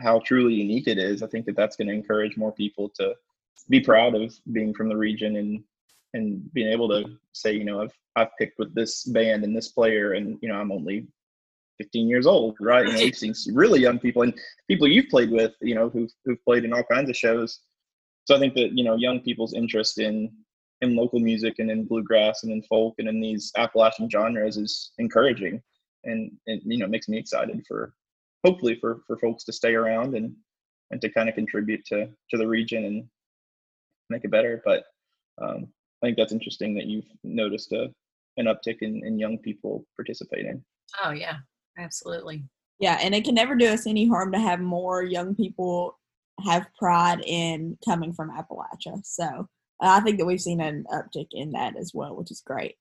how 0.00 0.20
truly 0.20 0.54
unique 0.54 0.86
it 0.86 0.98
is, 0.98 1.22
I 1.22 1.26
think 1.26 1.44
that 1.46 1.56
that's 1.56 1.76
going 1.76 1.88
to 1.88 1.94
encourage 1.94 2.36
more 2.36 2.52
people 2.52 2.88
to 2.96 3.14
be 3.68 3.80
proud 3.80 4.14
of 4.14 4.32
being 4.52 4.72
from 4.72 4.88
the 4.88 4.96
region 4.96 5.36
and 5.36 5.64
and 6.14 6.52
being 6.54 6.68
able 6.68 6.88
to 6.88 7.18
say, 7.32 7.52
you 7.52 7.64
know, 7.64 7.82
I've 7.82 7.92
I've 8.16 8.36
picked 8.38 8.58
with 8.58 8.74
this 8.74 9.04
band 9.04 9.44
and 9.44 9.56
this 9.56 9.68
player, 9.68 10.12
and 10.12 10.38
you 10.40 10.48
know, 10.48 10.56
I'm 10.56 10.72
only 10.72 11.06
15 11.78 12.08
years 12.08 12.26
old, 12.26 12.56
right? 12.60 12.86
You 12.86 12.92
know, 12.92 12.98
we've 12.98 13.16
seen 13.16 13.34
really 13.54 13.80
young 13.80 13.98
people 13.98 14.22
and 14.22 14.34
people 14.68 14.88
you've 14.88 15.08
played 15.08 15.30
with, 15.30 15.52
you 15.60 15.74
know, 15.74 15.88
who've 15.88 16.10
who've 16.24 16.42
played 16.44 16.64
in 16.64 16.72
all 16.72 16.82
kinds 16.84 17.08
of 17.08 17.16
shows. 17.16 17.60
So 18.24 18.36
I 18.36 18.38
think 18.38 18.54
that 18.54 18.76
you 18.76 18.84
know, 18.84 18.96
young 18.96 19.20
people's 19.20 19.54
interest 19.54 19.98
in 19.98 20.30
in 20.80 20.94
local 20.94 21.18
music 21.18 21.54
and 21.58 21.70
in 21.70 21.86
bluegrass 21.86 22.42
and 22.42 22.52
in 22.52 22.62
folk 22.62 22.94
and 22.98 23.08
in 23.08 23.20
these 23.20 23.50
Appalachian 23.56 24.08
genres 24.10 24.56
is 24.56 24.92
encouraging, 24.98 25.62
and 26.04 26.32
you 26.46 26.78
know 26.78 26.86
makes 26.86 27.08
me 27.08 27.18
excited 27.18 27.64
for 27.66 27.94
hopefully 28.44 28.76
for 28.80 29.00
for 29.06 29.18
folks 29.18 29.44
to 29.44 29.52
stay 29.52 29.74
around 29.74 30.14
and 30.14 30.34
and 30.90 31.00
to 31.00 31.10
kind 31.10 31.28
of 31.28 31.34
contribute 31.34 31.84
to 31.86 32.08
to 32.30 32.36
the 32.36 32.46
region 32.46 32.84
and 32.84 33.04
make 34.10 34.24
it 34.24 34.30
better. 34.30 34.62
But 34.64 34.84
um, 35.40 35.68
I 36.02 36.06
think 36.06 36.16
that's 36.16 36.32
interesting 36.32 36.74
that 36.74 36.86
you've 36.86 37.08
noticed 37.24 37.72
a 37.72 37.88
an 38.36 38.46
uptick 38.46 38.82
in, 38.82 39.04
in 39.04 39.18
young 39.18 39.38
people 39.38 39.84
participating. 39.96 40.62
oh 41.04 41.10
yeah 41.10 41.38
absolutely 41.78 42.44
Yeah, 42.78 42.98
and 43.00 43.14
it 43.14 43.24
can 43.24 43.34
never 43.34 43.54
do 43.54 43.66
us 43.66 43.86
any 43.86 44.06
harm 44.06 44.32
to 44.32 44.38
have 44.38 44.60
more 44.60 45.02
young 45.02 45.34
people 45.34 45.98
have 46.44 46.66
pride 46.78 47.20
in 47.26 47.76
coming 47.84 48.12
from 48.12 48.30
Appalachia. 48.30 49.04
So 49.04 49.48
I 49.80 50.00
think 50.00 50.18
that 50.18 50.26
we've 50.26 50.40
seen 50.40 50.60
an 50.60 50.84
uptick 50.92 51.28
in 51.32 51.52
that 51.52 51.76
as 51.76 51.92
well, 51.94 52.16
which 52.16 52.30
is 52.30 52.42
great. 52.44 52.76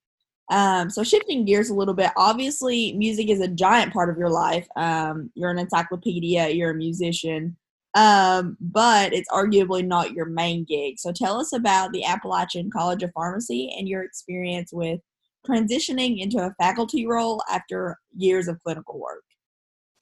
Um, 0.49 0.89
so 0.89 1.03
shifting 1.03 1.45
gears 1.45 1.69
a 1.69 1.73
little 1.73 1.93
bit, 1.93 2.11
obviously 2.15 2.93
music 2.93 3.29
is 3.29 3.41
a 3.41 3.47
giant 3.47 3.91
part 3.91 4.09
of 4.09 4.17
your 4.17 4.29
life. 4.29 4.67
Um, 4.75 5.29
you're 5.35 5.51
an 5.51 5.59
encyclopedia, 5.59 6.49
you're 6.49 6.71
a 6.71 6.75
musician, 6.75 7.57
um, 7.95 8.55
but 8.61 9.13
it's 9.13 9.29
arguably 9.29 9.85
not 9.85 10.13
your 10.13 10.25
main 10.25 10.63
gig. 10.63 10.99
So 10.99 11.11
tell 11.11 11.39
us 11.39 11.51
about 11.51 11.91
the 11.91 12.05
Appalachian 12.05 12.71
College 12.71 13.03
of 13.03 13.11
Pharmacy 13.13 13.75
and 13.77 13.89
your 13.89 14.03
experience 14.03 14.71
with 14.71 15.01
transitioning 15.47 16.19
into 16.19 16.37
a 16.39 16.53
faculty 16.61 17.05
role 17.05 17.41
after 17.49 17.97
years 18.15 18.47
of 18.47 18.61
clinical 18.63 18.99
work. 18.99 19.23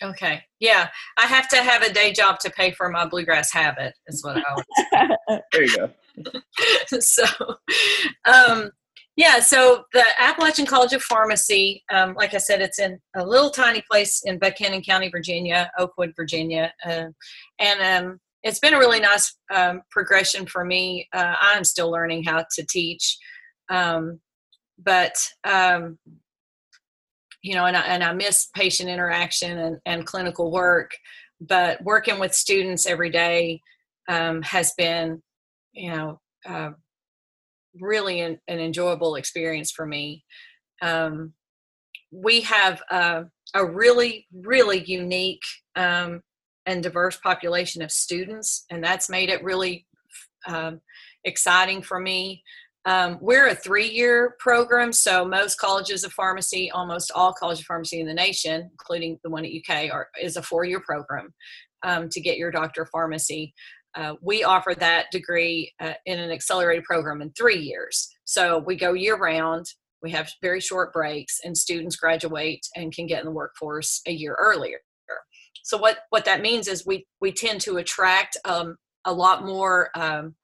Okay. 0.04 0.42
Yeah. 0.60 0.90
I 1.18 1.26
have 1.26 1.48
to 1.50 1.58
have 1.58 1.82
a 1.82 1.94
day 1.94 2.12
job 2.12 2.40
to 2.40 2.50
pay 2.50 2.72
for 2.72 2.90
my 2.90 3.06
bluegrass 3.06 3.52
habit, 3.52 3.94
is 4.08 4.24
what 4.24 4.38
I 4.38 4.56
would 4.56 5.42
There 5.52 5.64
you 5.64 5.78
go. 5.78 5.92
so, 7.00 7.24
um, 8.26 8.72
yeah, 9.16 9.40
so 9.40 9.84
the 9.94 10.04
Appalachian 10.20 10.66
College 10.66 10.92
of 10.92 11.02
Pharmacy, 11.02 11.84
um, 11.90 12.14
like 12.16 12.34
I 12.34 12.38
said, 12.38 12.62
it's 12.62 12.80
in 12.80 13.00
a 13.16 13.26
little 13.26 13.50
tiny 13.50 13.82
place 13.90 14.22
in 14.26 14.40
Buchanan 14.40 14.82
County, 14.82 15.10
Virginia, 15.10 15.72
Oakwood, 15.80 16.12
Virginia. 16.18 16.74
Uh, 16.86 17.06
and 17.60 17.82
um, 18.06 18.20
it's 18.44 18.60
been 18.60 18.74
a 18.74 18.80
really 18.80 19.00
nice 19.00 19.34
um, 19.54 19.82
progression 19.90 20.46
for 20.46 20.66
me. 20.66 21.08
Uh, 21.14 21.36
I'm 21.40 21.64
still 21.64 21.90
learning 21.90 22.26
how 22.26 22.46
to 22.56 22.66
teach. 22.66 23.18
Um, 23.70 24.20
but 24.78 25.16
um, 25.44 25.98
you 27.46 27.54
know, 27.54 27.66
and 27.66 27.78
I, 27.78 27.82
and 27.82 28.04
I 28.04 28.12
miss 28.12 28.48
patient 28.56 28.90
interaction 28.90 29.58
and, 29.60 29.78
and 29.86 30.06
clinical 30.06 30.52
work, 30.52 30.92
but 31.40 31.82
working 31.84 32.20
with 32.20 32.34
students 32.34 32.88
every 32.88 33.12
day 33.12 33.62
um, 34.10 34.42
has 34.42 34.74
been, 34.76 35.22
you 35.74 35.92
know, 35.92 36.20
uh, 36.48 36.72
really 37.80 38.22
an, 38.22 38.40
an, 38.48 38.60
enjoyable 38.60 39.14
experience 39.16 39.72
for 39.72 39.86
me. 39.86 40.24
Um, 40.82 41.34
we 42.12 42.42
have 42.42 42.82
a 42.90 43.26
really, 43.64 44.26
really 44.34 44.84
unique 44.84 45.44
um, 45.76 46.22
and 46.66 46.82
diverse 46.82 47.18
population 47.18 47.84
of 47.84 47.92
students, 47.92 48.66
and 48.72 48.84
that's 48.84 49.10
made 49.10 49.30
it 49.30 49.44
really 49.44 49.86
um, 50.48 50.82
exciting 51.24 51.84
for 51.84 52.00
me. 52.00 52.42
Um, 52.86 53.18
we're 53.20 53.48
a 53.48 53.56
three 53.56 53.90
year 53.90 54.36
program, 54.40 54.94
so 54.94 55.26
most 55.26 55.58
colleges 55.58 56.04
of 56.04 56.14
pharmacy, 56.14 56.70
almost 56.70 57.12
all 57.16 57.34
colleges 57.34 57.62
of 57.62 57.66
pharmacy 57.66 58.00
in 58.00 58.06
the 58.06 58.14
nation, 58.14 58.70
including 58.72 59.20
the 59.24 59.30
one 59.30 59.44
at 59.44 59.52
UK, 59.52 59.92
are, 59.92 60.10
is 60.22 60.38
a 60.38 60.42
four 60.44 60.66
year 60.66 60.80
program 60.80 61.34
um, 61.84 62.10
to 62.10 62.22
get 62.22 62.38
your 62.38 62.52
doctor 62.52 62.84
of 62.84 62.90
pharmacy. 62.90 63.54
Uh, 63.96 64.14
we 64.22 64.44
offer 64.44 64.76
that 64.76 65.10
degree 65.12 65.72
uh, 65.80 65.94
in 66.06 66.20
an 66.20 66.30
accelerated 66.30 66.84
program 66.84 67.22
in 67.22 67.32
three 67.32 67.58
years. 67.58 68.10
So 68.26 68.60
we 68.60 68.76
go 68.76 68.94
year 68.94 69.18
round, 69.18 69.66
we 70.04 70.12
have 70.12 70.30
very 70.42 70.60
short 70.60 70.94
breaks, 70.94 71.40
and 71.44 71.58
students 71.58 71.96
graduate 71.96 72.68
and 72.76 72.94
can 72.94 73.08
get 73.08 73.20
in 73.20 73.26
the 73.26 73.32
workforce 73.32 74.02
a 74.06 74.12
year 74.12 74.36
earlier. 74.38 74.80
So 75.64 75.78
what, 75.78 76.00
what 76.12 76.26
that 76.26 76.44
means 76.44 76.68
is 76.68 76.86
we, 76.86 77.08
we 77.20 77.32
tend 77.32 77.60
to 77.62 77.78
attract 77.78 78.38
um, 78.46 78.76
a 79.04 79.12
lot 79.12 79.44
more 79.44 79.90
um, 79.96 80.36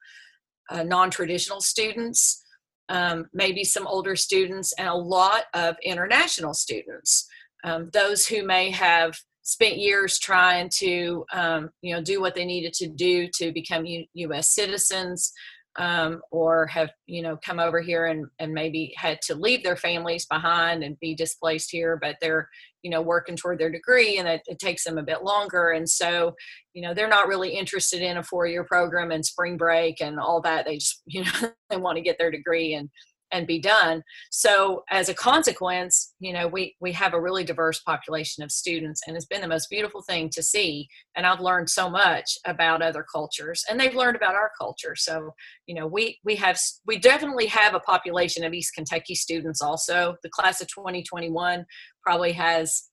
uh, 0.70 0.84
non-traditional 0.84 1.62
students, 1.62 2.44
um, 2.90 3.26
maybe 3.34 3.64
some 3.64 3.88
older 3.88 4.16
students, 4.16 4.74
and 4.78 4.88
a 4.88 4.94
lot 4.94 5.44
of 5.54 5.76
international 5.84 6.54
students. 6.54 7.28
Um, 7.64 7.90
those 7.94 8.26
who 8.26 8.46
may 8.46 8.72
have 8.72 9.16
spent 9.44 9.78
years 9.78 10.20
trying 10.20 10.70
to, 10.70 11.26
um, 11.34 11.70
you 11.82 11.94
know, 11.96 12.02
do 12.02 12.22
what 12.22 12.36
they 12.36 12.46
needed 12.46 12.74
to 12.74 12.88
do 12.88 13.28
to 13.36 13.52
become 13.52 13.86
U- 13.86 14.06
U.S. 14.14 14.54
citizens, 14.54 15.32
um, 15.78 16.22
or 16.32 16.68
have 16.68 16.92
you 17.06 17.22
know 17.22 17.38
come 17.46 17.60
over 17.60 17.82
here 17.82 18.06
and, 18.08 18.28
and 18.40 18.54
maybe 18.54 18.94
had 18.98 19.22
to 19.22 19.36
leave 19.36 19.64
their 19.64 19.78
families 19.78 20.26
behind 20.26 20.84
and 20.84 21.00
be 21.00 21.16
displaced 21.16 21.72
here 21.72 21.98
but 22.02 22.18
they're 22.20 22.50
you 22.84 22.90
know 22.90 23.02
working 23.02 23.36
toward 23.36 23.60
their 23.60 23.70
degree 23.70 24.18
and 24.18 24.28
it, 24.28 24.42
it 24.48 24.60
takes 24.60 24.84
them 24.84 24.98
a 24.98 25.04
bit 25.04 25.24
longer. 25.24 25.72
And 25.72 25.88
so 25.90 26.36
you 26.74 26.82
know 26.82 26.94
they're 26.94 27.08
not 27.08 27.28
really 27.28 27.52
interested 27.52 28.02
in 28.02 28.18
a 28.18 28.24
four 28.24 28.48
year 28.48 28.64
program 28.64 29.12
and 29.12 29.26
spring 29.26 29.58
break 29.58 30.02
and 30.02 30.20
all 30.20 30.42
that. 30.42 30.66
They 30.66 30.78
just 30.78 31.02
you 31.06 31.24
know 31.24 31.52
they 31.70 31.78
want 31.78 31.98
to 31.98 32.04
get 32.04 32.18
their 32.18 32.32
degree 32.32 32.74
and 32.74 32.90
and 33.32 33.48
be 33.48 33.60
done. 33.60 34.04
So 34.30 34.84
as 34.90 35.10
a 35.10 35.14
consequence 35.14 36.14
you 36.20 36.34
know 36.34 36.48
we 36.48 36.76
we 36.80 36.92
have 36.92 37.14
a 37.14 37.22
really 37.22 37.44
diverse 37.44 37.80
population 37.80 38.44
of 38.44 38.52
students 38.52 39.02
and 39.08 39.16
it's 39.16 39.26
been 39.26 39.42
the 39.42 39.48
most 39.48 39.70
beautiful 39.70 40.02
thing 40.02 40.30
to 40.30 40.44
see 40.44 40.88
and 41.16 41.26
i've 41.26 41.40
learned 41.40 41.70
so 41.70 41.90
much 41.90 42.38
about 42.46 42.82
other 42.82 43.06
cultures 43.12 43.64
and 43.70 43.80
they've 43.80 43.96
learned 43.96 44.16
about 44.16 44.36
our 44.36 44.52
culture. 44.60 44.96
So 44.96 45.34
you 45.68 45.76
know 45.76 45.88
we 45.88 46.20
we 46.24 46.36
have 46.36 46.58
we 46.86 46.98
definitely 46.98 47.48
have 47.48 47.74
a 47.74 47.80
population 47.80 48.44
of 48.44 48.54
east 48.54 48.74
kentucky 48.76 49.16
students 49.16 49.62
also. 49.62 50.16
The 50.24 50.30
class 50.30 50.62
of 50.62 50.68
2021 50.68 51.66
probably 52.04 52.34
has 52.34 52.84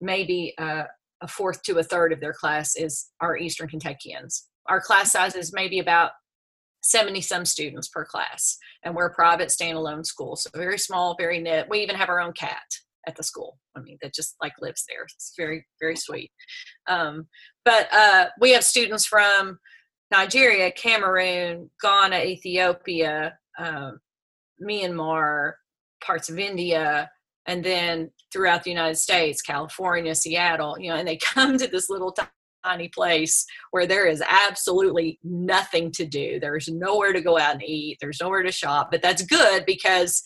maybe 0.00 0.54
a, 0.58 0.84
a 1.22 1.28
fourth 1.28 1.62
to 1.64 1.78
a 1.78 1.82
third 1.82 2.12
of 2.12 2.20
their 2.20 2.32
class 2.32 2.76
is 2.76 3.08
our 3.20 3.36
eastern 3.36 3.68
kentuckians. 3.68 4.48
Our 4.68 4.80
class 4.80 5.12
size 5.12 5.34
is 5.34 5.52
maybe 5.54 5.78
about 5.78 6.10
70 6.90 7.20
some 7.20 7.44
students 7.44 7.88
per 7.88 8.04
class 8.04 8.58
and 8.84 8.94
we're 8.94 9.06
a 9.06 9.14
private 9.14 9.48
standalone 9.48 10.04
school 10.04 10.36
so 10.36 10.50
very 10.54 10.78
small 10.78 11.14
very 11.18 11.40
knit 11.40 11.66
we 11.68 11.80
even 11.80 11.96
have 11.96 12.08
our 12.08 12.20
own 12.20 12.32
cat 12.32 12.62
at 13.06 13.16
the 13.16 13.22
school 13.22 13.58
i 13.76 13.80
mean 13.80 13.98
that 14.02 14.14
just 14.14 14.36
like 14.42 14.54
lives 14.60 14.84
there. 14.88 15.04
It's 15.04 15.34
very 15.36 15.66
very 15.80 15.96
sweet. 15.96 16.30
Um, 16.88 17.26
but 17.64 17.88
uh, 17.92 18.26
we 18.40 18.52
have 18.52 18.64
students 18.64 19.06
from 19.06 19.58
nigeria 20.10 20.70
cameroon 20.70 21.70
ghana 21.82 22.20
ethiopia 22.20 23.36
um, 23.58 23.98
myanmar 24.62 25.52
parts 26.04 26.28
of 26.28 26.38
india 26.38 27.10
and 27.46 27.64
then 27.64 28.10
throughout 28.32 28.62
the 28.62 28.70
united 28.70 28.96
states 28.96 29.42
california 29.42 30.14
seattle 30.14 30.76
you 30.78 30.88
know 30.88 30.96
and 30.96 31.08
they 31.08 31.16
come 31.34 31.58
to 31.58 31.66
this 31.66 31.90
little 31.90 32.12
tiny 32.66 32.88
place 32.88 33.44
where 33.70 33.86
there 33.86 34.06
is 34.06 34.22
absolutely 34.28 35.18
nothing 35.22 35.90
to 35.92 36.04
do. 36.04 36.40
There's 36.40 36.68
nowhere 36.68 37.12
to 37.12 37.20
go 37.20 37.38
out 37.38 37.54
and 37.54 37.62
eat. 37.62 37.98
There's 38.00 38.18
nowhere 38.20 38.42
to 38.42 38.52
shop. 38.52 38.88
But 38.90 39.02
that's 39.02 39.22
good 39.22 39.64
because 39.66 40.22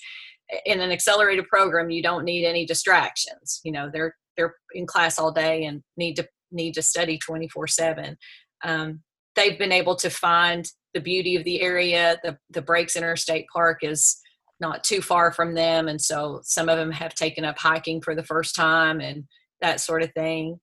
in 0.65 0.81
an 0.81 0.91
accelerated 0.91 1.47
program, 1.49 1.91
you 1.91 2.03
don't 2.03 2.25
need 2.25 2.47
any 2.47 2.67
distractions. 2.67 3.61
You 3.65 3.73
know, 3.73 3.91
they're 3.93 4.15
they're 4.37 4.55
in 4.73 4.87
class 4.87 5.19
all 5.19 5.33
day 5.33 5.65
and 5.65 5.83
need 5.97 6.17
to 6.17 6.27
need 6.51 6.75
to 6.75 6.83
study 6.83 7.19
24 7.19 7.67
seven. 7.69 8.17
Um, 8.65 9.01
they've 9.37 9.59
been 9.59 9.73
able 9.73 9.97
to 9.97 10.11
find 10.11 10.67
the 10.95 11.01
beauty 11.01 11.37
of 11.37 11.45
the 11.45 11.61
area. 11.61 12.19
The 12.23 12.39
the 12.51 12.63
Breaks 12.63 12.97
Interstate 12.97 13.47
Park 13.53 13.79
is 13.83 14.21
not 14.61 14.85
too 14.85 15.01
far 15.01 15.33
from 15.33 15.55
them, 15.55 15.89
and 15.89 16.01
so 16.01 16.41
some 16.43 16.69
of 16.69 16.77
them 16.77 16.91
have 16.93 17.15
taken 17.15 17.45
up 17.45 17.59
hiking 17.59 18.01
for 18.01 18.15
the 18.15 18.25
first 18.25 18.55
time 18.55 19.01
and 19.01 19.25
that 19.61 19.81
sort 19.81 20.03
of 20.03 20.13
thing. 20.13 20.59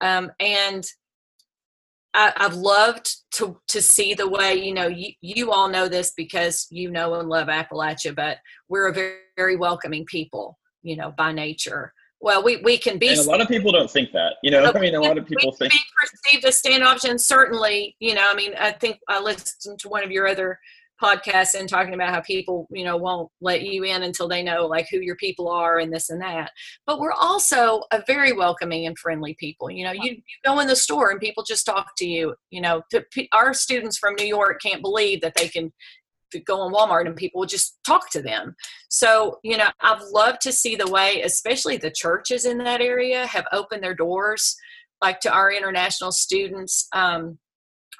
Um, 0.00 0.30
and 0.40 0.84
I, 2.16 2.32
have 2.36 2.54
loved 2.54 3.14
to 3.32 3.60
to 3.68 3.82
see 3.82 4.14
the 4.14 4.28
way 4.28 4.54
you 4.54 4.72
know 4.72 4.88
you 4.88 5.12
you 5.20 5.52
all 5.52 5.68
know 5.68 5.86
this 5.86 6.12
because 6.16 6.66
you 6.70 6.90
know 6.90 7.14
and 7.14 7.28
love 7.28 7.48
Appalachia, 7.48 8.14
but 8.14 8.38
we're 8.68 8.88
a 8.88 8.92
very, 8.92 9.18
very 9.36 9.56
welcoming 9.56 10.06
people, 10.06 10.58
you 10.82 10.96
know, 10.96 11.12
by 11.16 11.32
nature. 11.32 11.92
Well, 12.20 12.42
we, 12.42 12.56
we 12.56 12.78
can 12.78 12.98
be. 12.98 13.08
And 13.08 13.18
a 13.18 13.22
lot 13.24 13.42
of 13.42 13.48
people 13.48 13.70
don't 13.70 13.90
think 13.90 14.12
that, 14.12 14.36
you 14.42 14.50
know. 14.50 14.72
I 14.74 14.80
mean, 14.80 14.94
a 14.94 15.00
lot 15.00 15.18
of 15.18 15.26
people 15.26 15.52
think. 15.52 15.72
Perceived 16.00 16.44
as 16.46 16.58
standoffish, 16.58 17.08
and 17.08 17.20
certainly, 17.20 17.94
you 18.00 18.14
know, 18.14 18.26
I 18.28 18.34
mean, 18.34 18.52
I 18.58 18.72
think 18.72 18.98
I 19.08 19.20
listened 19.20 19.78
to 19.80 19.88
one 19.88 20.02
of 20.02 20.10
your 20.10 20.26
other 20.26 20.58
podcasts 21.02 21.54
and 21.58 21.68
talking 21.68 21.94
about 21.94 22.12
how 22.12 22.20
people 22.20 22.66
you 22.70 22.84
know 22.84 22.96
won't 22.96 23.30
let 23.40 23.62
you 23.62 23.84
in 23.84 24.02
until 24.02 24.28
they 24.28 24.42
know 24.42 24.66
like 24.66 24.86
who 24.90 25.00
your 25.00 25.16
people 25.16 25.48
are 25.48 25.78
and 25.78 25.92
this 25.92 26.10
and 26.10 26.20
that. 26.20 26.50
But 26.86 27.00
we're 27.00 27.12
also 27.12 27.82
a 27.92 28.02
very 28.06 28.32
welcoming 28.32 28.86
and 28.86 28.98
friendly 28.98 29.34
people 29.38 29.70
you 29.70 29.84
know 29.84 29.92
you, 29.92 30.12
you 30.12 30.22
go 30.44 30.58
in 30.60 30.66
the 30.66 30.76
store 30.76 31.10
and 31.10 31.20
people 31.20 31.44
just 31.44 31.66
talk 31.66 31.92
to 31.98 32.06
you 32.06 32.34
you 32.50 32.60
know. 32.60 32.82
To, 32.90 33.04
our 33.32 33.52
students 33.52 33.98
from 33.98 34.14
new 34.14 34.26
york 34.26 34.60
can't 34.62 34.82
believe 34.82 35.20
that 35.20 35.34
they 35.36 35.48
can 35.48 35.72
go 36.44 36.66
in 36.66 36.72
walmart 36.72 37.06
and 37.06 37.16
people 37.16 37.40
will 37.40 37.46
just 37.46 37.78
talk 37.86 38.10
to 38.10 38.22
them. 38.22 38.54
So 38.88 39.38
you 39.42 39.56
know 39.56 39.68
i've 39.80 40.02
loved 40.12 40.40
to 40.42 40.52
see 40.52 40.76
the 40.76 40.90
way 40.90 41.22
especially 41.22 41.76
the 41.76 41.90
churches 41.90 42.44
in 42.44 42.58
that 42.58 42.80
area 42.80 43.26
have 43.26 43.46
opened 43.52 43.82
their 43.82 43.94
doors 43.94 44.56
like 45.02 45.20
to 45.20 45.32
our 45.32 45.52
international 45.52 46.12
students 46.12 46.88
um, 46.92 47.38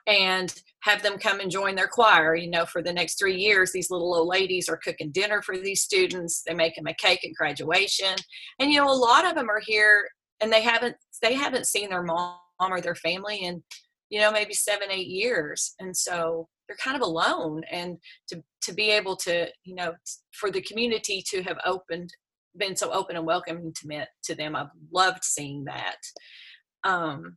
and 0.06 0.54
have 0.80 1.02
them 1.02 1.18
come 1.18 1.40
and 1.40 1.50
join 1.50 1.74
their 1.74 1.88
choir. 1.88 2.34
You 2.34 2.50
know, 2.50 2.64
for 2.64 2.82
the 2.82 2.92
next 2.92 3.18
three 3.18 3.36
years, 3.36 3.72
these 3.72 3.90
little 3.90 4.14
old 4.14 4.28
ladies 4.28 4.68
are 4.68 4.76
cooking 4.76 5.10
dinner 5.10 5.42
for 5.42 5.56
these 5.58 5.82
students. 5.82 6.42
They 6.46 6.54
make 6.54 6.76
them 6.76 6.86
a 6.86 6.94
cake 6.94 7.24
at 7.24 7.34
graduation, 7.34 8.14
and 8.58 8.70
you 8.70 8.80
know, 8.80 8.90
a 8.90 8.94
lot 8.94 9.26
of 9.26 9.34
them 9.34 9.50
are 9.50 9.62
here 9.64 10.06
and 10.40 10.52
they 10.52 10.62
haven't 10.62 10.96
they 11.22 11.34
haven't 11.34 11.66
seen 11.66 11.90
their 11.90 12.02
mom 12.02 12.38
or 12.60 12.80
their 12.80 12.94
family 12.94 13.38
in 13.38 13.62
you 14.10 14.20
know 14.20 14.30
maybe 14.30 14.54
seven 14.54 14.88
eight 14.90 15.08
years, 15.08 15.74
and 15.78 15.96
so 15.96 16.48
they're 16.68 16.76
kind 16.76 16.96
of 16.96 17.02
alone. 17.02 17.62
And 17.70 17.98
to 18.28 18.42
to 18.62 18.72
be 18.72 18.90
able 18.90 19.16
to 19.16 19.48
you 19.64 19.74
know 19.74 19.94
for 20.32 20.50
the 20.50 20.62
community 20.62 21.22
to 21.30 21.42
have 21.42 21.58
opened 21.64 22.10
been 22.58 22.76
so 22.76 22.90
open 22.90 23.16
and 23.16 23.26
welcoming 23.26 23.70
to 23.70 23.86
me, 23.86 24.02
to 24.24 24.34
them, 24.34 24.56
I've 24.56 24.68
loved 24.90 25.22
seeing 25.22 25.64
that. 25.64 25.96
Um, 26.84 27.36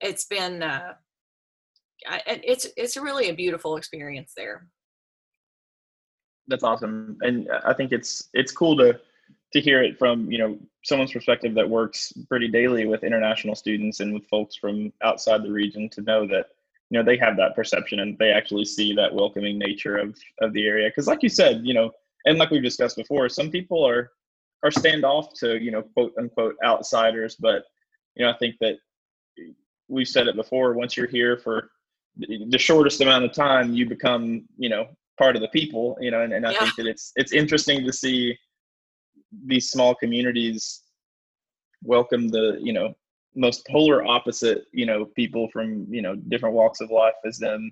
it's 0.00 0.24
been 0.26 0.62
uh, 0.62 0.94
It's 2.26 2.66
it's 2.76 2.96
really 2.96 3.28
a 3.30 3.34
beautiful 3.34 3.76
experience 3.76 4.32
there. 4.36 4.66
That's 6.48 6.62
awesome, 6.62 7.18
and 7.22 7.48
I 7.64 7.72
think 7.72 7.92
it's 7.92 8.28
it's 8.32 8.52
cool 8.52 8.76
to 8.78 9.00
to 9.52 9.60
hear 9.60 9.82
it 9.82 9.98
from 9.98 10.30
you 10.30 10.38
know 10.38 10.58
someone's 10.84 11.12
perspective 11.12 11.54
that 11.54 11.68
works 11.68 12.12
pretty 12.28 12.48
daily 12.48 12.86
with 12.86 13.04
international 13.04 13.54
students 13.54 14.00
and 14.00 14.14
with 14.14 14.26
folks 14.28 14.56
from 14.56 14.92
outside 15.02 15.42
the 15.42 15.50
region 15.50 15.88
to 15.90 16.02
know 16.02 16.26
that 16.26 16.46
you 16.90 16.98
know 16.98 17.04
they 17.04 17.16
have 17.16 17.36
that 17.36 17.54
perception 17.56 18.00
and 18.00 18.16
they 18.18 18.30
actually 18.30 18.64
see 18.64 18.94
that 18.94 19.12
welcoming 19.12 19.58
nature 19.58 19.96
of 19.96 20.16
of 20.40 20.52
the 20.52 20.66
area 20.66 20.88
because 20.88 21.08
like 21.08 21.22
you 21.22 21.28
said 21.28 21.60
you 21.64 21.74
know 21.74 21.90
and 22.26 22.38
like 22.38 22.50
we've 22.50 22.62
discussed 22.62 22.96
before 22.96 23.28
some 23.28 23.50
people 23.50 23.84
are 23.84 24.12
are 24.62 24.70
standoff 24.70 25.32
to 25.32 25.60
you 25.62 25.72
know 25.72 25.82
quote 25.82 26.12
unquote 26.18 26.56
outsiders 26.64 27.34
but 27.36 27.64
you 28.16 28.24
know, 28.24 28.32
I 28.32 28.36
think 28.38 28.56
that 28.60 28.76
we've 29.88 30.08
said 30.08 30.26
it 30.26 30.36
before. 30.36 30.72
Once 30.72 30.96
you're 30.96 31.06
here 31.06 31.36
for 31.36 31.70
the 32.18 32.58
shortest 32.58 33.00
amount 33.00 33.24
of 33.24 33.32
time, 33.32 33.74
you 33.74 33.86
become, 33.86 34.44
you 34.56 34.68
know, 34.68 34.86
part 35.18 35.36
of 35.36 35.42
the 35.42 35.48
people. 35.48 35.96
You 36.00 36.10
know, 36.10 36.22
and, 36.22 36.32
and 36.32 36.46
I 36.46 36.52
yeah. 36.52 36.60
think 36.60 36.76
that 36.76 36.86
it's 36.86 37.12
it's 37.16 37.32
interesting 37.32 37.84
to 37.84 37.92
see 37.92 38.36
these 39.44 39.70
small 39.70 39.94
communities 39.94 40.82
welcome 41.82 42.28
the 42.28 42.58
you 42.60 42.72
know 42.72 42.94
most 43.34 43.66
polar 43.66 44.04
opposite 44.04 44.64
you 44.72 44.86
know 44.86 45.04
people 45.16 45.48
from 45.52 45.86
you 45.90 46.00
know 46.00 46.16
different 46.28 46.54
walks 46.54 46.80
of 46.80 46.90
life 46.90 47.14
as 47.26 47.38
them 47.38 47.70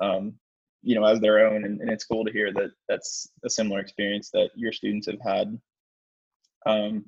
um, 0.00 0.34
you 0.82 0.94
know 0.94 1.04
as 1.04 1.20
their 1.20 1.46
own 1.46 1.64
and, 1.64 1.80
and, 1.80 1.90
it's 1.90 2.04
cool 2.04 2.24
to 2.24 2.32
hear 2.32 2.52
that 2.52 2.70
that's 2.88 3.28
a 3.44 3.50
similar 3.50 3.80
experience 3.80 4.30
that 4.30 4.50
your 4.54 4.72
students 4.72 5.06
have 5.06 5.20
had 5.20 5.58
um, 6.66 7.04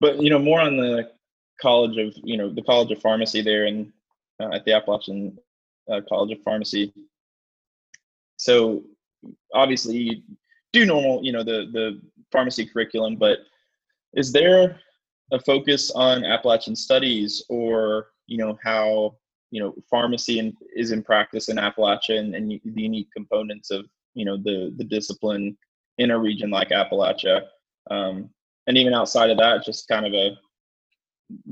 but 0.00 0.22
you 0.22 0.30
know 0.30 0.38
more 0.38 0.60
on 0.60 0.76
the 0.76 1.10
college 1.60 1.98
of 1.98 2.14
you 2.22 2.36
know 2.36 2.52
the 2.52 2.62
college 2.62 2.90
of 2.90 3.00
pharmacy 3.00 3.42
there 3.42 3.66
and 3.66 3.92
uh, 4.40 4.50
at 4.52 4.64
the 4.64 4.72
appalachian 4.72 5.36
uh, 5.90 6.00
college 6.08 6.32
of 6.32 6.42
pharmacy. 6.42 6.92
So 8.36 8.84
obviously 9.54 9.96
you 9.96 10.22
do 10.72 10.84
normal 10.84 11.24
you 11.24 11.32
know 11.32 11.42
the 11.42 11.70
the 11.72 12.00
pharmacy 12.30 12.66
curriculum 12.66 13.16
but 13.16 13.38
is 14.12 14.32
there 14.32 14.78
a 15.32 15.40
focus 15.40 15.90
on 15.92 16.24
appalachian 16.24 16.76
studies 16.76 17.42
or 17.48 18.08
you 18.26 18.36
know 18.36 18.58
how 18.62 19.16
you 19.54 19.60
know 19.60 19.72
pharmacy 19.88 20.40
in, 20.40 20.52
is 20.74 20.90
in 20.90 21.00
practice 21.00 21.48
in 21.48 21.58
Appalachia 21.58 22.18
and, 22.18 22.34
and 22.34 22.50
the 22.50 22.82
unique 22.82 23.08
components 23.16 23.70
of 23.70 23.86
you 24.14 24.24
know 24.24 24.36
the 24.36 24.74
the 24.76 24.84
discipline 24.84 25.56
in 25.98 26.10
a 26.10 26.18
region 26.18 26.50
like 26.50 26.70
Appalachia, 26.70 27.42
um, 27.88 28.28
and 28.66 28.76
even 28.76 28.94
outside 28.94 29.30
of 29.30 29.38
that, 29.38 29.64
just 29.64 29.86
kind 29.86 30.06
of 30.06 30.12
a 30.12 30.32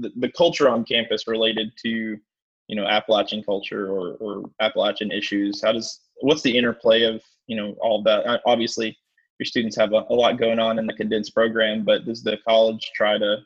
the, 0.00 0.10
the 0.16 0.32
culture 0.32 0.68
on 0.68 0.84
campus 0.84 1.28
related 1.28 1.72
to 1.84 2.18
you 2.68 2.76
know 2.76 2.86
Appalachian 2.86 3.42
culture 3.42 3.88
or, 3.88 4.14
or 4.14 4.50
Appalachian 4.60 5.10
issues. 5.10 5.62
How 5.62 5.72
does 5.72 6.00
what's 6.20 6.42
the 6.42 6.56
interplay 6.56 7.02
of 7.02 7.22
you 7.46 7.56
know 7.56 7.74
all 7.80 8.02
that? 8.04 8.40
Obviously, 8.46 8.96
your 9.38 9.46
students 9.46 9.76
have 9.76 9.92
a, 9.92 10.04
a 10.08 10.14
lot 10.14 10.38
going 10.38 10.58
on 10.58 10.78
in 10.78 10.86
the 10.86 10.94
condensed 10.94 11.34
program, 11.34 11.84
but 11.84 12.04
does 12.04 12.22
the 12.22 12.38
college 12.46 12.90
try 12.94 13.18
to 13.18 13.38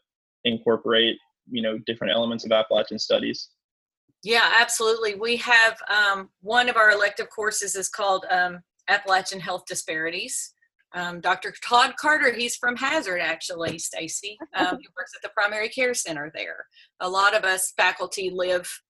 incorporate 0.45 1.17
you 1.51 1.63
know 1.63 1.79
different 1.87 2.13
elements 2.13 2.45
of 2.45 2.53
Appalachian 2.53 2.99
studies? 2.99 3.51
Yeah, 4.23 4.51
absolutely. 4.59 5.15
We 5.15 5.37
have 5.37 5.79
um, 5.89 6.31
one 6.41 6.69
of 6.69 6.77
our 6.77 6.91
elective 6.91 7.29
courses 7.31 7.77
is 7.77 7.89
called 7.89 8.25
um, 8.31 8.61
Appalachian 8.89 9.41
Health 9.41 9.65
Disparities. 9.67 10.53
Um, 10.95 11.21
Dr. 11.21 11.53
Todd 11.63 11.95
Carter, 12.01 12.33
he's 12.33 12.57
from 12.57 12.77
Hazard 12.77 13.21
actually, 13.21 13.79
Stacy. 13.79 14.39
Um, 14.55 14.79
he 14.81 14.89
works 14.97 15.13
at 15.15 15.23
the 15.23 15.29
primary 15.29 15.69
care 15.69 15.95
center 15.95 16.33
there. 16.35 16.67
A 17.01 17.09
lot 17.09 17.35
of 17.35 17.45
us 17.45 17.73
faculty 17.77 18.31
live 18.31 18.81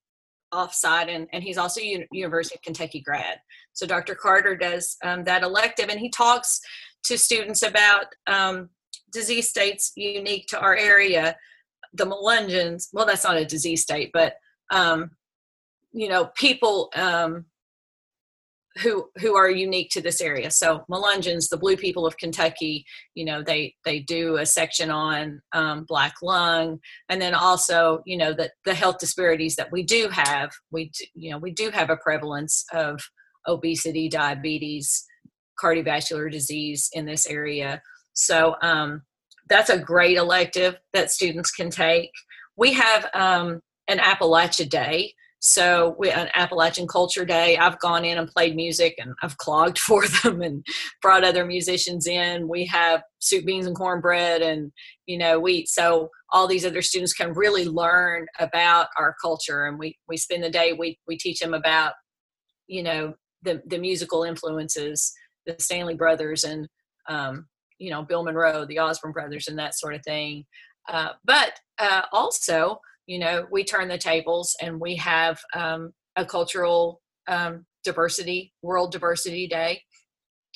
offsite 0.57 1.09
and, 1.09 1.29
and 1.33 1.43
he's 1.43 1.59
also 1.59 1.81
a 1.81 2.07
University 2.11 2.57
of 2.57 2.63
Kentucky 2.63 3.01
grad. 3.01 3.39
So 3.73 3.87
Dr. 3.87 4.15
Carter 4.15 4.57
does 4.57 4.97
um, 5.05 5.25
that 5.25 5.43
elective 5.43 5.89
and 5.89 6.01
he 6.01 6.09
talks 6.09 6.61
to 7.05 7.19
students 7.19 7.63
about 7.63 8.07
um, 8.27 8.71
disease 9.13 9.49
states 9.49 9.93
unique 9.97 10.47
to 10.49 10.61
our 10.61 10.77
area. 10.77 11.37
The 11.95 12.07
Melungeons, 12.07 12.89
well, 12.93 13.07
that's 13.07 13.25
not 13.25 13.37
a 13.37 13.45
disease 13.45 13.83
state, 13.83 14.11
but 14.13 14.35
um, 14.71 15.11
you 15.93 16.09
know 16.09 16.27
people 16.37 16.91
um, 16.95 17.47
who 18.83 19.09
who 19.19 19.37
are 19.37 19.51
unique 19.51 19.91
to 19.91 20.01
this 20.01 20.21
area. 20.21 20.51
So 20.51 20.85
Melungeons, 20.91 21.49
the 21.49 21.57
Blue 21.57 21.77
people 21.77 22.07
of 22.07 22.17
Kentucky, 22.17 22.85
you 23.15 23.25
know, 23.25 23.43
they 23.43 23.75
they 23.85 24.01
do 24.01 24.37
a 24.37 24.47
section 24.47 24.91
on 24.91 25.41
um, 25.53 25.85
black 25.89 26.15
lung, 26.23 26.79
and 27.09 27.21
then 27.21 27.35
also, 27.35 28.03
you 28.07 28.17
know, 28.17 28.33
that 28.35 28.53
the 28.65 28.75
health 28.75 28.99
disparities 28.99 29.57
that 29.57 29.73
we 29.73 29.83
do 29.83 30.09
have. 30.11 30.51
We 30.71 30.91
do, 30.91 31.05
you 31.15 31.31
know 31.31 31.39
we 31.39 31.53
do 31.53 31.71
have 31.71 31.91
a 31.91 31.97
prevalence 31.97 32.65
of 32.73 33.01
obesity, 33.49 34.09
diabetes, 34.09 35.05
cardiovascular 35.63 36.31
disease 36.31 36.91
in 36.93 37.07
this 37.07 37.27
area. 37.27 37.81
So 38.13 38.57
um, 38.63 39.03
that's 39.49 39.71
a 39.71 39.79
great 39.79 40.17
elective 40.17 40.77
that 40.93 41.11
students 41.11 41.51
can 41.51 41.71
take. 41.71 42.11
We 42.57 42.73
have 42.73 43.09
um, 43.15 43.61
an 43.89 43.99
Appalachia 43.99 44.69
Day 44.69 45.15
so 45.41 45.95
we, 45.99 46.11
an 46.11 46.29
Appalachian 46.35 46.87
Culture 46.87 47.25
Day, 47.25 47.57
I've 47.57 47.79
gone 47.79 48.05
in 48.05 48.19
and 48.19 48.29
played 48.29 48.57
music 48.57 48.95
and 48.99 49.15
I've 49.23 49.37
clogged 49.39 49.79
for 49.79 50.07
them 50.07 50.43
and 50.43 50.65
brought 51.03 51.25
other 51.25 51.45
musicians 51.45 52.07
in. 52.07 52.49
We 52.49 52.67
have 52.67 53.03
soup, 53.19 53.45
beans, 53.45 53.67
and 53.67 53.77
cornbread, 53.77 54.43
and 54.43 54.73
you 55.07 55.19
know 55.19 55.39
we 55.39 55.67
so 55.67 56.11
all 56.33 56.47
these 56.47 56.67
other 56.67 56.83
students 56.83 57.13
can 57.13 57.33
really 57.33 57.67
learn 57.67 58.27
about 58.39 58.89
our 58.99 59.15
culture. 59.21 59.67
And 59.67 59.79
we 59.79 59.97
we 60.09 60.17
spend 60.17 60.43
the 60.43 60.51
day 60.51 60.73
we 60.73 60.99
we 61.07 61.17
teach 61.17 61.41
them 61.41 61.55
about 61.55 61.93
you 62.67 62.83
know 62.83 63.15
the 63.43 63.63
the 63.67 63.79
musical 63.79 64.23
influences, 64.25 65.13
the 65.47 65.55
Stanley 65.59 65.95
Brothers, 65.95 66.45
and 66.45 66.67
um, 67.09 67.47
you 67.79 67.91
know 67.91 68.03
Bill 68.03 68.25
Monroe, 68.25 68.65
the 68.65 68.79
Osborne 68.79 69.13
Brothers, 69.13 69.49
and 69.49 69.59
that 69.59 69.79
sort 69.79 69.95
of 69.95 70.03
thing. 70.03 70.45
Uh, 70.89 71.11
but 71.25 71.59
uh, 71.79 72.03
also 72.13 72.81
you 73.07 73.19
know 73.19 73.47
we 73.51 73.65
turn 73.65 73.89
the 73.89 73.99
tables 73.99 74.55
and 74.61 74.81
we 74.81 74.97
have 74.97 75.41
um, 75.55 75.93
a 76.17 76.25
cultural 76.25 77.01
um, 77.29 77.65
diversity 77.85 78.53
world 78.63 78.93
diversity 78.93 79.47
day. 79.47 79.83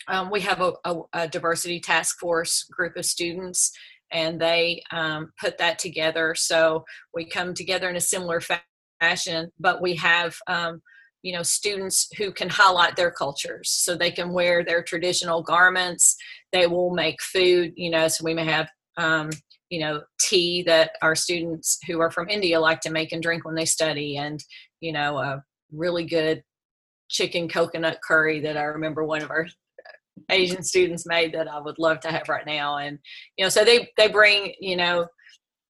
Um, 0.08 0.30
we 0.30 0.40
have 0.40 0.60
a, 0.60 0.72
a, 0.84 0.96
a, 1.12 1.28
diversity 1.28 1.78
task 1.78 2.18
force 2.18 2.64
group 2.72 2.96
of 2.96 3.04
students 3.04 3.70
and 4.10 4.40
they 4.40 4.82
um, 4.92 5.30
put 5.38 5.58
that 5.58 5.78
together. 5.78 6.34
So 6.34 6.84
we 7.14 7.26
come 7.26 7.52
together 7.52 7.88
in 7.88 7.96
a 7.96 8.00
similar 8.00 8.40
fashion 8.40 9.50
but 9.58 9.80
we 9.80 9.94
have 9.96 10.36
um, 10.46 10.80
you 11.22 11.34
know 11.34 11.42
students 11.42 12.08
who 12.18 12.32
can 12.32 12.48
highlight 12.48 12.96
their 12.96 13.10
cultures. 13.10 13.70
So 13.70 13.94
they 13.94 14.10
can 14.10 14.32
wear 14.32 14.64
their 14.64 14.82
traditional 14.82 15.42
garments. 15.42 16.16
They 16.52 16.66
will 16.66 16.92
make 16.94 17.22
food 17.22 17.72
you 17.76 17.90
know 17.90 18.08
so 18.08 18.24
we 18.24 18.34
may 18.34 18.46
have 18.46 18.68
um, 18.96 19.30
you 19.70 19.80
know 19.80 20.02
tea 20.20 20.62
that 20.62 20.92
our 21.02 21.14
students 21.14 21.78
who 21.86 22.00
are 22.00 22.10
from 22.10 22.28
india 22.28 22.60
like 22.60 22.80
to 22.80 22.90
make 22.90 23.12
and 23.12 23.22
drink 23.22 23.44
when 23.44 23.54
they 23.54 23.64
study 23.64 24.16
and 24.16 24.44
you 24.80 24.92
know 24.92 25.18
a 25.18 25.42
really 25.72 26.04
good 26.04 26.42
chicken 27.08 27.48
coconut 27.48 27.98
curry 28.06 28.40
that 28.40 28.56
i 28.56 28.62
remember 28.62 29.04
one 29.04 29.22
of 29.22 29.30
our 29.30 29.46
asian 30.30 30.62
students 30.62 31.06
made 31.06 31.32
that 31.32 31.48
i 31.48 31.58
would 31.58 31.78
love 31.78 31.98
to 32.00 32.08
have 32.08 32.28
right 32.28 32.46
now. 32.46 32.78
And 32.78 32.98
you 33.36 33.44
know 33.44 33.48
so 33.48 33.64
they 33.64 33.90
they 33.96 34.08
bring 34.08 34.54
you 34.60 34.76
know 34.76 35.06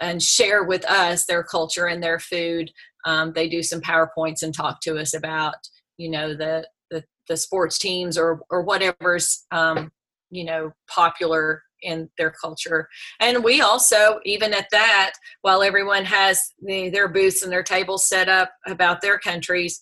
and 0.01 0.23
share 0.23 0.65
with 0.65 0.85
us 0.87 1.27
their 1.27 1.43
culture 1.43 1.87
and 1.87 2.03
their 2.03 2.19
food. 2.19 2.71
Um, 3.05 3.33
they 3.35 3.49
do 3.49 3.63
some 3.63 3.81
powerpoints 3.81 4.43
and 4.43 4.55
talk 4.55 4.81
to 4.83 4.99
us 4.99 5.15
about 5.15 5.55
you 5.97 6.11
know 6.11 6.35
the 6.35 6.67
the, 6.91 7.05
the 7.29 7.37
sports 7.37 7.79
teams 7.79 8.19
or 8.19 8.41
or 8.51 8.63
whatever's 8.63 9.47
um, 9.51 9.91
you 10.31 10.45
know 10.45 10.73
popular 10.89 11.63
in 11.83 12.09
their 12.19 12.31
culture. 12.31 12.89
And 13.21 13.45
we 13.45 13.61
also, 13.61 14.21
even 14.25 14.55
at 14.55 14.69
that, 14.71 15.13
while 15.43 15.63
everyone 15.63 16.05
has 16.05 16.43
the, 16.63 16.91
their 16.91 17.09
booths 17.09 17.43
and 17.43 17.53
their 17.53 17.63
tables 17.63 18.09
set 18.09 18.29
up 18.29 18.51
about 18.67 19.01
their 19.01 19.19
countries, 19.19 19.81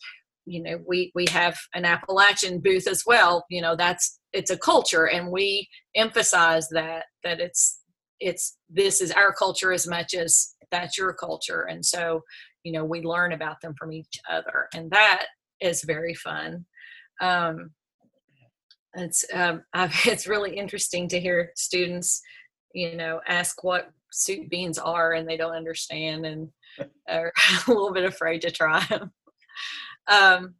you 0.48 0.62
know, 0.62 0.78
we 0.86 1.12
we 1.14 1.26
have 1.30 1.56
an 1.74 1.84
Appalachian 1.84 2.60
booth 2.60 2.88
as 2.88 3.04
well. 3.06 3.44
You 3.50 3.60
know, 3.60 3.76
that's 3.76 4.18
it's 4.32 4.50
a 4.50 4.58
culture, 4.58 5.06
and 5.08 5.30
we 5.30 5.68
emphasize 5.94 6.68
that 6.70 7.04
that 7.22 7.40
it's 7.40 7.80
it's 8.18 8.56
this 8.68 9.00
is 9.00 9.12
our 9.12 9.32
culture 9.32 9.72
as 9.72 9.86
much 9.86 10.14
as 10.14 10.54
that's 10.70 10.96
your 10.96 11.12
culture, 11.12 11.62
and 11.62 11.84
so 11.84 12.22
you 12.64 12.72
know 12.72 12.84
we 12.84 13.02
learn 13.02 13.32
about 13.32 13.60
them 13.60 13.74
from 13.78 13.92
each 13.92 14.18
other, 14.30 14.68
and 14.74 14.90
that 14.90 15.26
is 15.60 15.84
very 15.84 16.14
fun. 16.14 16.64
Um, 17.20 17.70
it's 18.94 19.24
um, 19.32 19.62
it's 19.74 20.26
really 20.26 20.56
interesting 20.56 21.08
to 21.08 21.20
hear 21.20 21.52
students, 21.56 22.20
you 22.74 22.96
know, 22.96 23.20
ask 23.26 23.62
what 23.64 23.90
soup 24.10 24.48
beans 24.48 24.78
are 24.78 25.12
and 25.12 25.28
they 25.28 25.36
don't 25.36 25.54
understand 25.54 26.26
and 26.26 26.48
are 27.08 27.32
a 27.66 27.70
little 27.70 27.92
bit 27.92 28.04
afraid 28.04 28.42
to 28.42 28.50
try 28.50 28.84
them. 28.88 29.12
Um, 30.08 30.54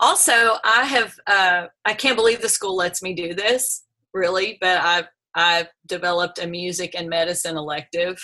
also, 0.00 0.56
I 0.64 0.84
have 0.84 1.14
uh, 1.26 1.66
I 1.84 1.94
can't 1.94 2.16
believe 2.16 2.40
the 2.40 2.48
school 2.48 2.76
lets 2.76 3.02
me 3.02 3.14
do 3.14 3.34
this 3.34 3.84
really, 4.14 4.58
but 4.60 4.78
I've 4.78 5.08
I've 5.34 5.68
developed 5.86 6.38
a 6.38 6.46
music 6.46 6.94
and 6.96 7.08
medicine 7.08 7.56
elective, 7.56 8.22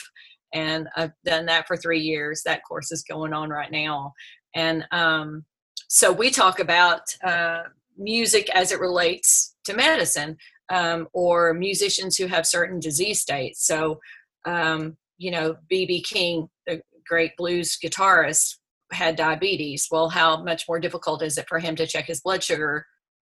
and 0.54 0.88
I've 0.96 1.12
done 1.24 1.46
that 1.46 1.66
for 1.66 1.76
three 1.76 2.00
years. 2.00 2.42
That 2.44 2.62
course 2.66 2.90
is 2.90 3.02
going 3.02 3.34
on 3.34 3.50
right 3.50 3.70
now, 3.70 4.12
and 4.54 4.86
um, 4.92 5.44
so 5.88 6.10
we 6.10 6.30
talk 6.30 6.58
about 6.58 7.02
uh, 7.22 7.64
music 7.96 8.48
as 8.54 8.72
it 8.72 8.80
relates 8.80 9.54
to 9.64 9.74
medicine 9.74 10.36
um, 10.70 11.08
or 11.12 11.54
musicians 11.54 12.16
who 12.16 12.26
have 12.26 12.46
certain 12.46 12.80
disease 12.80 13.20
states. 13.20 13.66
So, 13.66 14.00
um, 14.44 14.96
you 15.18 15.30
know, 15.30 15.56
B.B. 15.68 16.02
King, 16.02 16.48
the 16.66 16.80
great 17.06 17.36
blues 17.36 17.76
guitarist, 17.82 18.56
had 18.92 19.16
diabetes. 19.16 19.88
Well, 19.90 20.10
how 20.10 20.42
much 20.42 20.64
more 20.68 20.78
difficult 20.78 21.22
is 21.22 21.38
it 21.38 21.46
for 21.48 21.58
him 21.58 21.76
to 21.76 21.86
check 21.86 22.06
his 22.06 22.20
blood 22.20 22.42
sugar 22.42 22.86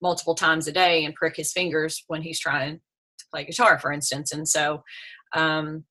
multiple 0.02 0.36
times 0.36 0.68
a 0.68 0.72
day 0.72 1.06
and 1.06 1.16
prick 1.16 1.38
his 1.38 1.54
fingers 1.54 2.04
when 2.08 2.22
he's 2.22 2.40
trying 2.40 2.80
to 3.20 3.26
play 3.32 3.46
guitar, 3.46 3.80
for 3.80 3.92
instance? 3.92 4.34
And 4.34 4.48
so, 4.48 4.84
um, 5.34 5.86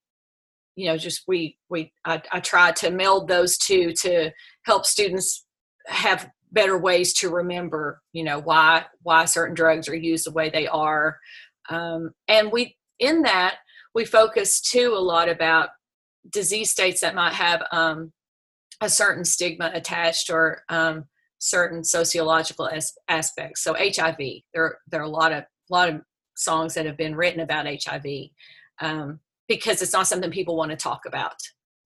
you 0.77 0.87
know 0.87 0.97
just 0.97 1.23
we 1.27 1.57
we 1.69 1.93
I, 2.05 2.23
I 2.33 2.41
try 2.41 2.73
to 2.73 2.91
meld 2.91 3.29
those 3.29 3.57
two 3.59 3.93
to 4.03 4.31
help 4.65 4.87
students 4.87 5.45
have 5.87 6.29
better 6.55 6.79
ways 6.79 7.13
to 7.13 7.29
remember 7.29 8.01
you 8.13 8.25
know 8.25 8.41
why 8.41 8.85
why 9.03 9.25
certain 9.25 9.55
drugs 9.55 9.89
are 9.89 9.97
used 9.97 10.27
the 10.27 10.33
way 10.33 10.49
they 10.49 10.67
are 10.69 11.19
um, 11.69 12.11
and 12.29 12.51
we 12.53 12.77
in 12.99 13.23
that 13.23 13.57
we 13.95 14.05
focus 14.05 14.61
too 14.61 14.95
a 14.97 15.01
lot 15.01 15.29
about 15.29 15.71
disease 16.31 16.71
states 16.71 17.01
that 17.01 17.15
might 17.15 17.33
have 17.33 17.63
um, 17.73 18.13
a 18.81 18.89
certain 18.89 19.25
stigma 19.25 19.71
attached 19.75 20.31
or 20.31 20.63
um, 20.69 21.05
certain 21.39 21.85
sociological 21.85 22.67
as- 22.67 22.95
aspects. 23.09 23.63
So 23.63 23.75
HIV, 23.75 24.19
there 24.53 24.79
there 24.91 25.01
are 25.01 25.05
a 25.05 25.09
lot 25.09 25.33
of 25.33 25.45
lot 25.71 25.89
of 25.89 26.01
songs 26.37 26.75
that 26.75 26.87
have 26.87 26.97
been 26.97 27.15
written 27.15 27.41
about 27.41 27.67
HIV 27.67 28.05
um, 28.81 29.21
because 29.49 29.83
it's 29.83 29.93
not 29.93 30.07
something 30.07 30.31
people 30.31 30.57
want 30.57 30.71
to 30.71 30.77
talk 30.77 31.03
about. 31.07 31.37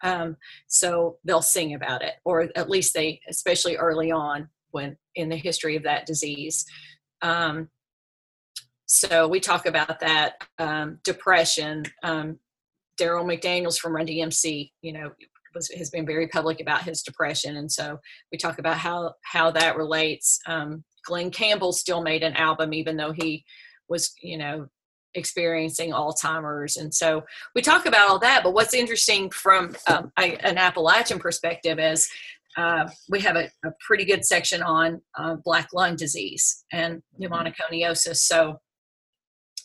Um, 0.03 0.37
so 0.69 1.19
they'll 1.25 1.43
sing 1.43 1.75
about 1.75 2.03
it, 2.03 2.15
or 2.25 2.49
at 2.55 2.71
least 2.71 2.95
they, 2.95 3.21
especially 3.29 3.77
early 3.77 4.13
on 4.13 4.49
in 4.79 5.29
the 5.29 5.37
history 5.37 5.77
of 5.77 5.83
that 5.83 6.07
disease. 6.07 6.65
Um, 7.23 7.69
so 8.87 9.29
we 9.29 9.39
talk 9.39 9.67
about 9.67 10.01
that 10.01 10.43
um, 10.59 10.99
depression. 11.05 11.85
Um, 12.03 12.39
Darryl 12.99 13.25
McDaniels 13.25 13.79
from 13.79 13.95
Run 13.95 14.07
DMC, 14.07 14.71
you 14.81 14.93
know, 14.93 15.11
was, 15.55 15.69
has 15.69 15.91
been 15.91 16.07
very 16.07 16.29
public 16.29 16.61
about 16.61 16.83
his 16.83 17.03
depression, 17.03 17.57
and 17.57 17.71
so 17.71 17.99
we 18.33 18.39
talk 18.39 18.59
about 18.59 18.79
how 18.79 19.15
how 19.23 19.51
that 19.53 19.77
relates. 19.77 20.41
Um, 20.47 20.85
Glen 21.05 21.31
Campbell 21.31 21.73
still 21.73 22.03
made 22.03 22.23
an 22.23 22.35
album, 22.35 22.73
even 22.75 22.97
though 22.97 23.13
he 23.13 23.45
was, 23.89 24.15
you 24.23 24.37
know, 24.37 24.67
experiencing 25.15 25.91
Alzheimer's, 25.91 26.77
and 26.77 26.93
so 26.93 27.25
we 27.55 27.63
talk 27.63 27.87
about 27.87 28.09
all 28.09 28.19
that. 28.21 28.43
But 28.43 28.55
what's 28.55 28.75
interesting 28.75 29.31
from 29.31 29.77
um, 29.87 30.13
I, 30.17 30.39
an 30.41 30.59
Appalachian 30.59 31.19
perspective 31.19 31.79
is 31.79 32.09
uh, 32.59 32.89
we 33.09 33.21
have 33.21 33.37
a, 33.37 33.49
a, 33.65 33.71
pretty 33.87 34.05
good 34.05 34.25
section 34.25 34.63
on 34.63 35.01
uh, 35.17 35.37
black 35.45 35.69
lung 35.73 35.95
disease 35.95 36.65
and 36.73 37.01
pneumoconiosis. 37.21 38.17
So 38.17 38.59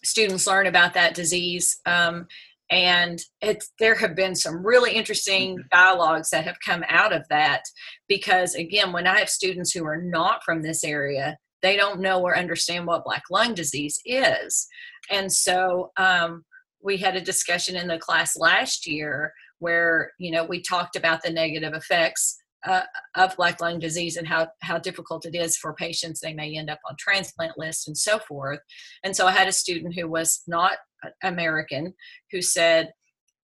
students 0.03 0.45
learn 0.45 0.67
about 0.67 0.93
that 0.93 1.15
disease 1.15 1.79
um, 1.87 2.27
and 2.69 3.21
it's 3.41 3.71
there 3.79 3.95
have 3.95 4.15
been 4.15 4.35
some 4.35 4.65
really 4.65 4.93
interesting 4.93 5.57
mm-hmm. 5.57 5.67
dialogues 5.71 6.29
that 6.29 6.45
have 6.45 6.57
come 6.65 6.83
out 6.89 7.13
of 7.13 7.23
that 7.29 7.61
because 8.07 8.55
again 8.55 8.91
when 8.91 9.07
i 9.07 9.19
have 9.19 9.29
students 9.29 9.71
who 9.71 9.85
are 9.85 10.01
not 10.01 10.43
from 10.43 10.61
this 10.61 10.83
area 10.83 11.37
they 11.61 11.75
don't 11.75 12.01
know 12.01 12.21
or 12.21 12.37
understand 12.37 12.85
what 12.85 13.05
black 13.05 13.23
lung 13.29 13.53
disease 13.53 13.99
is 14.05 14.67
and 15.09 15.31
so 15.31 15.91
um, 15.97 16.43
we 16.81 16.97
had 16.97 17.15
a 17.15 17.21
discussion 17.21 17.75
in 17.75 17.87
the 17.87 17.97
class 17.97 18.37
last 18.37 18.87
year 18.87 19.33
where 19.59 20.11
you 20.17 20.31
know 20.31 20.43
we 20.43 20.61
talked 20.61 20.95
about 20.95 21.21
the 21.21 21.29
negative 21.29 21.73
effects 21.73 22.37
uh, 22.65 22.83
of 23.15 23.35
black 23.35 23.61
lung 23.61 23.79
disease 23.79 24.17
and 24.17 24.27
how, 24.27 24.47
how 24.61 24.77
difficult 24.77 25.25
it 25.25 25.35
is 25.35 25.57
for 25.57 25.73
patients. 25.73 26.19
They 26.19 26.33
may 26.33 26.57
end 26.57 26.69
up 26.69 26.79
on 26.89 26.95
transplant 26.97 27.57
lists 27.57 27.87
and 27.87 27.97
so 27.97 28.19
forth. 28.19 28.59
And 29.03 29.15
so 29.15 29.27
I 29.27 29.31
had 29.31 29.47
a 29.47 29.53
student 29.53 29.95
who 29.95 30.07
was 30.07 30.43
not 30.47 30.77
American 31.23 31.93
who 32.31 32.41
said, 32.41 32.93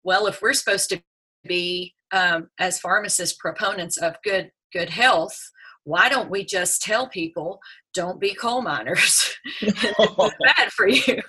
well, 0.04 0.28
if 0.28 0.42
we're 0.42 0.54
supposed 0.54 0.90
to 0.90 1.02
be, 1.46 1.94
um, 2.12 2.50
as 2.60 2.80
pharmacists, 2.80 3.38
proponents 3.38 3.98
of 3.98 4.16
good, 4.24 4.52
good 4.74 4.90
health, 4.90 5.38
why 5.84 6.10
don't 6.10 6.30
we 6.30 6.46
just 6.46 6.82
tell 6.82 7.08
people 7.08 7.60
don't 7.94 8.20
be 8.20 8.34
coal 8.34 8.62
miners? 8.62 9.36
it's 9.62 10.36
bad 10.56 10.72
for 10.72 10.88
you. 10.88 11.22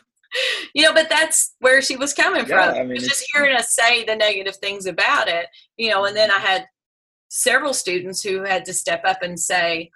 you 0.75 0.85
know, 0.85 0.95
but 0.95 1.09
that's 1.09 1.55
where 1.59 1.83
she 1.83 1.97
was 1.97 2.15
coming 2.15 2.47
yeah, 2.47 2.73
from. 2.73 2.81
I 2.81 2.85
mean, 2.85 2.99
just 2.99 3.27
hearing 3.33 3.57
us 3.57 3.75
say 3.75 4.05
the 4.05 4.15
negative 4.15 4.57
things 4.57 4.87
about 4.87 5.29
it, 5.29 5.47
you 5.77 5.91
know, 5.91 6.05
and 6.05 6.17
then 6.17 6.31
I 6.31 6.39
had 6.39 6.67
several 7.31 7.73
students 7.73 8.23
who 8.23 8.43
had 8.43 8.65
to 8.67 8.75
step 8.75 9.03
up 9.07 9.23
and 9.23 9.39
say, 9.39 9.91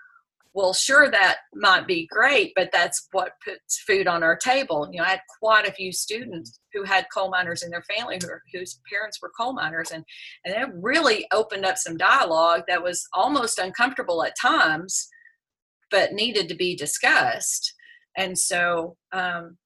well, 0.54 0.72
sure, 0.72 1.10
that 1.10 1.38
might 1.52 1.84
be 1.84 2.06
great, 2.06 2.52
but 2.54 2.70
that's 2.72 3.08
what 3.10 3.32
puts 3.44 3.80
food 3.80 4.06
on 4.06 4.22
our 4.22 4.36
table. 4.36 4.88
You 4.92 4.98
know, 4.98 5.04
I 5.04 5.10
had 5.10 5.20
quite 5.40 5.66
a 5.66 5.72
few 5.72 5.90
students 5.90 6.60
who 6.72 6.84
had 6.84 7.06
coal 7.12 7.28
miners 7.28 7.64
in 7.64 7.70
their 7.70 7.82
family 7.82 8.20
who, 8.22 8.28
whose 8.56 8.78
parents 8.88 9.20
were 9.20 9.32
coal 9.36 9.52
miners, 9.52 9.90
and, 9.90 10.04
and 10.44 10.54
it 10.54 10.68
really 10.80 11.26
opened 11.32 11.66
up 11.66 11.76
some 11.76 11.96
dialogue 11.96 12.62
that 12.68 12.84
was 12.84 13.04
almost 13.12 13.58
uncomfortable 13.58 14.22
at 14.22 14.38
times, 14.40 15.08
but 15.90 16.12
needed 16.12 16.48
to 16.48 16.54
be 16.54 16.76
discussed. 16.76 17.74
And 18.16 18.38
so, 18.38 18.96
um, 19.12 19.58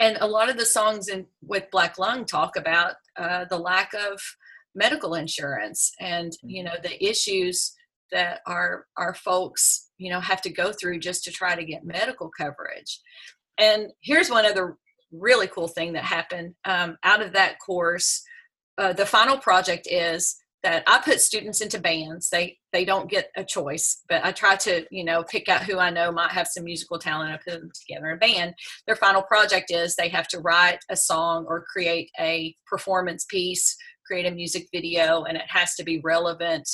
and 0.00 0.18
a 0.20 0.26
lot 0.26 0.50
of 0.50 0.56
the 0.56 0.66
songs 0.66 1.06
in 1.06 1.26
with 1.42 1.70
Black 1.70 1.96
Lung 1.96 2.24
talk 2.24 2.56
about 2.56 2.94
uh, 3.16 3.44
the 3.48 3.58
lack 3.58 3.94
of 3.94 4.20
medical 4.76 5.14
insurance 5.14 5.90
and 6.00 6.32
you 6.42 6.62
know 6.62 6.74
the 6.82 7.04
issues 7.04 7.72
that 8.12 8.40
our 8.46 8.86
our 8.96 9.14
folks 9.14 9.90
you 9.98 10.10
know 10.10 10.20
have 10.20 10.42
to 10.42 10.50
go 10.50 10.72
through 10.72 10.98
just 11.00 11.24
to 11.24 11.32
try 11.32 11.56
to 11.56 11.64
get 11.64 11.84
medical 11.84 12.30
coverage. 12.38 13.00
And 13.58 13.88
here's 14.02 14.30
one 14.30 14.44
other 14.44 14.76
really 15.10 15.46
cool 15.48 15.68
thing 15.68 15.94
that 15.94 16.04
happened 16.04 16.54
um, 16.66 16.98
out 17.02 17.22
of 17.22 17.32
that 17.32 17.56
course 17.64 18.22
uh, 18.78 18.92
the 18.92 19.06
final 19.06 19.38
project 19.38 19.88
is 19.90 20.36
that 20.62 20.82
i 20.86 20.98
put 20.98 21.20
students 21.20 21.60
into 21.60 21.78
bands. 21.78 22.28
They 22.28 22.58
they 22.72 22.84
don't 22.84 23.10
get 23.10 23.30
a 23.36 23.44
choice 23.44 24.02
but 24.08 24.24
i 24.24 24.32
try 24.32 24.56
to 24.56 24.84
you 24.90 25.04
know 25.04 25.22
pick 25.22 25.48
out 25.48 25.62
who 25.62 25.78
i 25.78 25.90
know 25.90 26.12
might 26.12 26.32
have 26.32 26.48
some 26.48 26.64
musical 26.64 26.98
talent. 26.98 27.32
I 27.32 27.38
put 27.38 27.60
them 27.60 27.70
together 27.74 28.10
in 28.10 28.16
a 28.16 28.18
band. 28.18 28.54
Their 28.86 28.96
final 28.96 29.22
project 29.22 29.70
is 29.70 29.94
they 29.94 30.08
have 30.08 30.28
to 30.28 30.40
write 30.40 30.80
a 30.90 30.96
song 30.96 31.46
or 31.48 31.64
create 31.72 32.10
a 32.20 32.54
performance 32.66 33.24
piece 33.24 33.76
create 34.06 34.26
a 34.26 34.30
music 34.30 34.68
video 34.72 35.24
and 35.24 35.36
it 35.36 35.48
has 35.48 35.74
to 35.74 35.84
be 35.84 36.00
relevant 36.00 36.68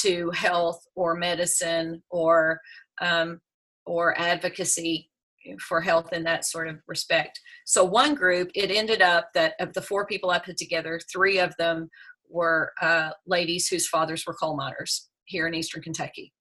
to 0.00 0.30
health 0.30 0.80
or 0.94 1.14
medicine 1.14 2.02
or 2.10 2.60
um, 3.00 3.40
or 3.84 4.18
advocacy 4.18 5.10
for 5.60 5.80
health 5.80 6.12
in 6.12 6.22
that 6.22 6.44
sort 6.44 6.68
of 6.68 6.76
respect. 6.86 7.40
So 7.66 7.84
one 7.84 8.14
group, 8.14 8.50
it 8.54 8.70
ended 8.70 9.02
up 9.02 9.30
that 9.34 9.54
of 9.58 9.72
the 9.72 9.82
four 9.82 10.06
people 10.06 10.30
I 10.30 10.38
put 10.38 10.56
together, 10.56 11.00
three 11.12 11.38
of 11.38 11.54
them 11.58 11.90
were 12.28 12.72
uh, 12.80 13.10
ladies 13.26 13.68
whose 13.68 13.88
fathers 13.88 14.24
were 14.26 14.34
coal 14.34 14.56
miners 14.56 15.08
here 15.24 15.46
in 15.46 15.54
Eastern 15.54 15.82
Kentucky, 15.82 16.32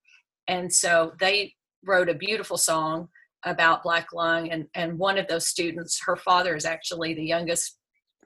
and 0.47 0.71
so 0.71 1.13
they 1.19 1.55
wrote 1.83 2.09
a 2.09 2.13
beautiful 2.13 2.57
song 2.57 3.09
about 3.43 3.83
black 3.83 4.13
lung. 4.13 4.49
And 4.49 4.67
and 4.75 4.97
one 4.97 5.17
of 5.17 5.27
those 5.27 5.47
students, 5.47 6.01
her 6.05 6.15
father 6.15 6.55
is 6.55 6.65
actually 6.65 7.13
the 7.13 7.25
youngest 7.25 7.77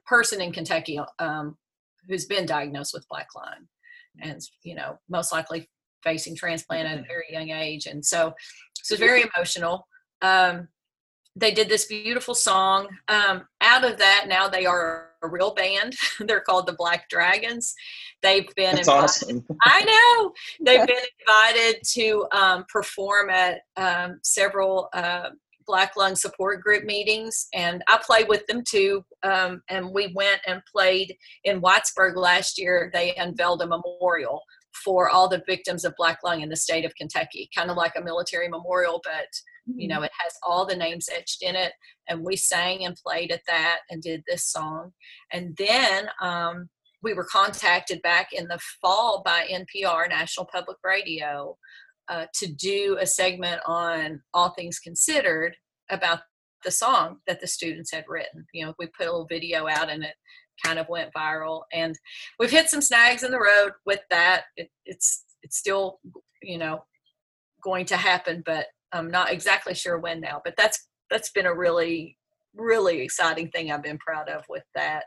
person 0.06 0.40
in 0.40 0.52
Kentucky 0.52 1.00
um, 1.18 1.56
who's 2.08 2.26
been 2.26 2.46
diagnosed 2.46 2.92
with 2.94 3.08
black 3.08 3.28
lung 3.34 3.66
and 4.20 4.40
you 4.62 4.74
know 4.74 4.98
most 5.08 5.32
likely 5.32 5.68
facing 6.02 6.36
transplant 6.36 6.86
at 6.86 6.94
a 6.94 6.96
mm-hmm. 6.98 7.08
very 7.08 7.24
young 7.30 7.50
age. 7.50 7.86
And 7.86 8.04
so 8.04 8.32
so 8.82 8.94
it's 8.94 9.00
very 9.00 9.24
emotional. 9.34 9.86
Um, 10.22 10.68
they 11.34 11.52
did 11.52 11.68
this 11.68 11.84
beautiful 11.86 12.34
song. 12.34 12.88
Um, 13.08 13.42
out 13.60 13.84
of 13.84 13.98
that 13.98 14.26
now 14.28 14.48
they 14.48 14.64
are 14.64 15.10
a 15.22 15.28
real 15.28 15.52
band. 15.54 15.94
They're 16.20 16.40
called 16.40 16.66
the 16.66 16.74
black 16.74 17.08
dragons. 17.10 17.74
They've 18.22 18.48
been 18.54 18.76
That's 18.76 18.88
invited, 18.88 19.04
awesome. 19.04 19.46
i 19.62 19.82
know. 19.84 20.32
They've 20.64 20.86
been 20.86 20.96
invited 21.20 21.82
to 21.94 22.26
um, 22.32 22.64
perform 22.72 23.30
at 23.30 23.60
um, 23.76 24.20
several 24.22 24.88
uh, 24.94 25.30
Black 25.66 25.96
Lung 25.96 26.14
Support 26.14 26.62
Group 26.62 26.84
meetings, 26.84 27.48
and 27.54 27.82
I 27.88 27.98
play 28.04 28.24
with 28.24 28.46
them 28.46 28.62
too. 28.66 29.04
Um, 29.22 29.62
and 29.68 29.92
we 29.92 30.12
went 30.14 30.40
and 30.46 30.62
played 30.72 31.14
in 31.44 31.60
Whitesburg 31.60 32.16
last 32.16 32.58
year. 32.58 32.90
They 32.92 33.14
unveiled 33.16 33.62
a 33.62 33.66
memorial 33.66 34.42
for 34.84 35.08
all 35.08 35.28
the 35.28 35.42
victims 35.46 35.84
of 35.84 35.94
black 35.96 36.18
lung 36.22 36.42
in 36.42 36.48
the 36.48 36.56
state 36.56 36.84
of 36.84 36.94
Kentucky, 36.96 37.48
kind 37.56 37.70
of 37.70 37.76
like 37.76 37.92
a 37.96 38.04
military 38.04 38.48
memorial, 38.48 39.00
but 39.02 39.28
you 39.74 39.88
know, 39.88 39.96
mm-hmm. 39.96 40.04
it 40.04 40.12
has 40.20 40.32
all 40.42 40.64
the 40.64 40.76
names 40.76 41.08
etched 41.12 41.42
in 41.42 41.56
it. 41.56 41.72
And 42.08 42.22
we 42.22 42.36
sang 42.36 42.84
and 42.84 42.96
played 42.96 43.32
at 43.32 43.42
that 43.48 43.80
and 43.90 44.00
did 44.00 44.22
this 44.26 44.44
song. 44.44 44.92
And 45.32 45.56
then 45.56 46.08
um, 46.20 46.68
we 47.02 47.14
were 47.14 47.26
contacted 47.30 48.00
back 48.02 48.28
in 48.32 48.46
the 48.46 48.60
fall 48.80 49.22
by 49.24 49.46
NPR, 49.50 50.08
National 50.08 50.46
Public 50.46 50.78
Radio, 50.84 51.56
uh, 52.08 52.26
to 52.34 52.46
do 52.46 52.98
a 53.00 53.06
segment 53.06 53.60
on 53.66 54.22
all 54.34 54.50
things 54.50 54.78
considered 54.78 55.56
about 55.90 56.20
the 56.64 56.70
song 56.70 57.18
that 57.26 57.40
the 57.40 57.46
students 57.46 57.92
had 57.92 58.04
written. 58.08 58.46
You 58.52 58.66
know, 58.66 58.74
we 58.78 58.86
put 58.86 59.06
a 59.06 59.10
little 59.10 59.26
video 59.26 59.68
out 59.68 59.90
and 59.90 60.04
it 60.04 60.14
kind 60.64 60.78
of 60.78 60.88
went 60.88 61.12
viral. 61.14 61.62
And 61.72 61.96
we've 62.38 62.50
hit 62.50 62.68
some 62.68 62.82
snags 62.82 63.22
in 63.22 63.30
the 63.30 63.40
road 63.40 63.72
with 63.84 64.00
that. 64.10 64.44
It, 64.56 64.70
it's 64.84 65.24
it's 65.42 65.56
still 65.56 66.00
you 66.42 66.58
know 66.58 66.84
going 67.62 67.86
to 67.86 67.96
happen, 67.96 68.42
but 68.44 68.66
I'm 68.92 69.10
not 69.10 69.32
exactly 69.32 69.74
sure 69.74 69.98
when 69.98 70.20
now. 70.20 70.40
But 70.44 70.54
that's 70.56 70.86
that's 71.10 71.30
been 71.30 71.46
a 71.46 71.54
really 71.54 72.16
really 72.54 73.00
exciting 73.02 73.50
thing 73.50 73.70
I've 73.70 73.82
been 73.82 73.98
proud 73.98 74.28
of 74.28 74.44
with 74.48 74.64
that. 74.74 75.04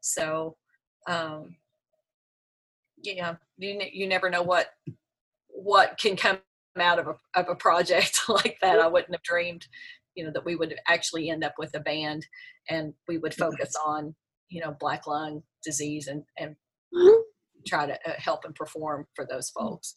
So 0.00 0.56
um, 1.08 1.56
yeah, 3.02 3.34
you 3.58 3.80
you 3.92 4.06
never 4.06 4.30
know 4.30 4.42
what 4.42 4.68
what 5.64 5.98
can 5.98 6.16
come 6.16 6.38
out 6.78 6.98
of 6.98 7.06
a, 7.08 7.40
of 7.40 7.48
a 7.48 7.54
project 7.54 8.20
like 8.28 8.58
that. 8.60 8.78
I 8.78 8.86
wouldn't 8.86 9.14
have 9.14 9.22
dreamed, 9.22 9.66
you 10.14 10.24
know, 10.24 10.30
that 10.32 10.44
we 10.44 10.56
would 10.56 10.74
actually 10.88 11.30
end 11.30 11.44
up 11.44 11.54
with 11.58 11.74
a 11.74 11.80
band 11.80 12.26
and 12.68 12.94
we 13.08 13.18
would 13.18 13.34
focus 13.34 13.74
on, 13.84 14.14
you 14.50 14.60
know 14.60 14.76
black 14.78 15.06
lung 15.06 15.42
disease 15.64 16.06
and 16.06 16.22
and 16.38 16.54
Mm-hmm. 16.94 17.20
try 17.66 17.86
to 17.86 17.94
uh, 17.94 18.14
help 18.18 18.44
and 18.44 18.54
perform 18.54 19.06
for 19.14 19.26
those 19.26 19.50
folks. 19.50 19.96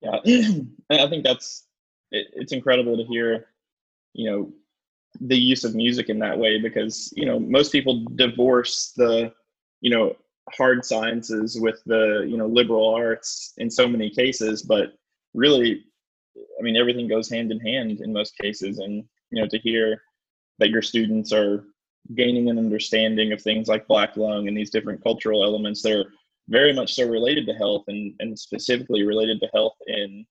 Yeah, 0.00 0.18
I 0.90 1.08
think 1.08 1.24
that's 1.24 1.66
it, 2.12 2.28
it's 2.34 2.52
incredible 2.52 2.96
to 2.96 3.04
hear, 3.04 3.46
you 4.12 4.30
know, 4.30 4.52
the 5.20 5.36
use 5.36 5.64
of 5.64 5.74
music 5.74 6.08
in 6.08 6.18
that 6.20 6.38
way 6.38 6.60
because 6.60 7.12
you 7.16 7.26
know 7.26 7.40
most 7.40 7.72
people 7.72 8.04
divorce 8.14 8.92
the, 8.96 9.32
you 9.80 9.90
know, 9.90 10.14
hard 10.54 10.84
sciences 10.84 11.58
with 11.60 11.82
the 11.86 12.26
you 12.28 12.36
know 12.36 12.46
liberal 12.46 12.94
arts 12.94 13.52
in 13.58 13.70
so 13.70 13.88
many 13.88 14.10
cases, 14.10 14.62
but 14.62 14.92
really, 15.34 15.84
I 16.58 16.62
mean 16.62 16.76
everything 16.76 17.08
goes 17.08 17.30
hand 17.30 17.50
in 17.50 17.60
hand 17.60 18.00
in 18.00 18.12
most 18.12 18.36
cases, 18.38 18.78
and 18.78 19.04
you 19.30 19.40
know 19.40 19.48
to 19.48 19.58
hear 19.58 20.02
that 20.58 20.70
your 20.70 20.82
students 20.82 21.32
are 21.32 21.64
gaining 22.14 22.48
an 22.48 22.58
understanding 22.58 23.32
of 23.32 23.42
things 23.42 23.68
like 23.68 23.88
black 23.88 24.16
lung 24.16 24.48
and 24.48 24.56
these 24.56 24.70
different 24.70 25.02
cultural 25.02 25.44
elements 25.44 25.82
that 25.82 25.92
are 25.92 26.12
very 26.48 26.72
much 26.72 26.94
so 26.94 27.06
related 27.06 27.46
to 27.46 27.52
health 27.54 27.84
and, 27.88 28.14
and 28.20 28.38
specifically 28.38 29.02
related 29.02 29.40
to 29.40 29.48
health 29.52 29.76
in 29.88 30.24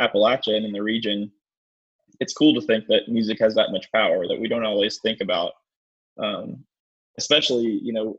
Appalachia 0.00 0.56
and 0.56 0.66
in 0.66 0.72
the 0.72 0.82
region. 0.82 1.30
It's 2.18 2.32
cool 2.32 2.54
to 2.54 2.66
think 2.66 2.86
that 2.88 3.08
music 3.08 3.38
has 3.40 3.54
that 3.54 3.70
much 3.70 3.90
power 3.92 4.26
that 4.26 4.38
we 4.38 4.48
don't 4.48 4.64
always 4.64 4.98
think 5.00 5.20
about. 5.20 5.52
Um, 6.22 6.64
especially, 7.18 7.78
you 7.82 7.92
know, 7.92 8.18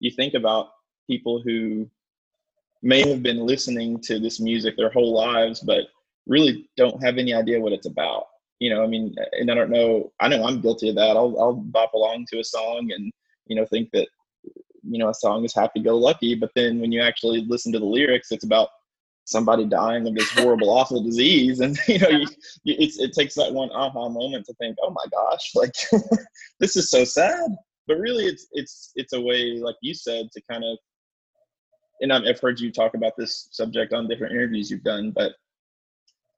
you 0.00 0.10
think 0.10 0.34
about 0.34 0.70
people 1.06 1.40
who 1.40 1.88
may 2.82 3.08
have 3.08 3.22
been 3.22 3.46
listening 3.46 4.00
to 4.00 4.18
this 4.18 4.40
music 4.40 4.76
their 4.76 4.90
whole 4.90 5.14
lives, 5.14 5.60
but 5.60 5.84
really 6.26 6.68
don't 6.76 7.02
have 7.02 7.18
any 7.18 7.34
idea 7.34 7.60
what 7.60 7.72
it's 7.72 7.86
about 7.86 8.24
you 8.60 8.68
know, 8.68 8.84
I 8.84 8.86
mean, 8.86 9.16
and 9.32 9.50
I 9.50 9.54
don't 9.54 9.70
know, 9.70 10.12
I 10.20 10.28
know 10.28 10.44
I'm 10.44 10.60
guilty 10.60 10.90
of 10.90 10.94
that. 10.96 11.16
I'll, 11.16 11.34
I'll 11.40 11.54
bop 11.54 11.94
along 11.94 12.26
to 12.30 12.40
a 12.40 12.44
song 12.44 12.90
and, 12.94 13.10
you 13.46 13.56
know, 13.56 13.64
think 13.64 13.90
that, 13.92 14.06
you 14.82 14.98
know, 14.98 15.08
a 15.08 15.14
song 15.14 15.44
is 15.44 15.54
happy 15.54 15.80
go 15.80 15.96
lucky. 15.96 16.34
But 16.34 16.50
then 16.54 16.78
when 16.78 16.92
you 16.92 17.00
actually 17.00 17.46
listen 17.46 17.72
to 17.72 17.78
the 17.78 17.86
lyrics, 17.86 18.30
it's 18.30 18.44
about 18.44 18.68
somebody 19.24 19.64
dying 19.64 20.06
of 20.06 20.14
this 20.14 20.30
horrible, 20.32 20.68
awful 20.78 21.02
disease. 21.02 21.60
And, 21.60 21.78
you 21.88 21.98
know, 22.00 22.10
you, 22.10 22.26
you, 22.64 22.76
it's, 22.78 23.00
it 23.00 23.14
takes 23.14 23.34
that 23.36 23.52
one 23.52 23.70
aha 23.70 24.10
moment 24.10 24.44
to 24.46 24.54
think, 24.54 24.76
oh 24.82 24.90
my 24.90 25.04
gosh, 25.10 25.52
like 25.54 25.72
this 26.60 26.76
is 26.76 26.90
so 26.90 27.02
sad. 27.04 27.50
But 27.90 27.98
really 27.98 28.24
it's, 28.24 28.46
it's, 28.52 28.92
it's 28.94 29.14
a 29.14 29.20
way, 29.20 29.58
like 29.58 29.74
you 29.82 29.94
said, 29.94 30.30
to 30.32 30.40
kind 30.48 30.62
of, 30.64 30.78
and 32.00 32.12
I've 32.12 32.38
heard 32.40 32.60
you 32.60 32.70
talk 32.70 32.94
about 32.94 33.14
this 33.18 33.48
subject 33.50 33.92
on 33.92 34.08
different 34.08 34.32
interviews 34.32 34.70
you've 34.70 34.84
done, 34.84 35.10
but 35.10 35.32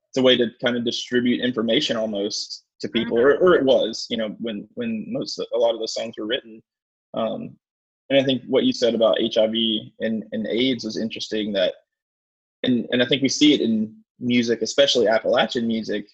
it's 0.08 0.16
a 0.16 0.22
way 0.22 0.36
to 0.36 0.46
kind 0.64 0.76
of 0.76 0.84
distribute 0.84 1.44
information 1.44 1.98
almost 1.98 2.64
to 2.80 2.88
people 2.88 3.18
or, 3.18 3.36
or 3.36 3.54
it 3.54 3.64
was 3.64 4.06
you 4.10 4.16
know 4.16 4.34
when 4.40 4.68
when 4.74 5.06
most 5.08 5.38
a 5.38 5.56
lot 5.56 5.74
of 5.74 5.80
the 5.80 5.86
songs 5.86 6.14
were 6.18 6.26
written. 6.26 6.60
Um, 7.14 7.56
and 8.10 8.20
i 8.20 8.24
think 8.24 8.42
what 8.46 8.64
you 8.64 8.72
said 8.72 8.94
about 8.94 9.18
hiv 9.34 9.54
and, 10.00 10.24
and 10.32 10.46
aids 10.46 10.84
was 10.84 10.98
interesting 10.98 11.52
that 11.52 11.74
and, 12.62 12.86
and 12.90 13.02
i 13.02 13.06
think 13.06 13.22
we 13.22 13.28
see 13.28 13.54
it 13.54 13.60
in 13.60 13.94
music 14.20 14.62
especially 14.62 15.08
appalachian 15.08 15.66
music 15.66 16.06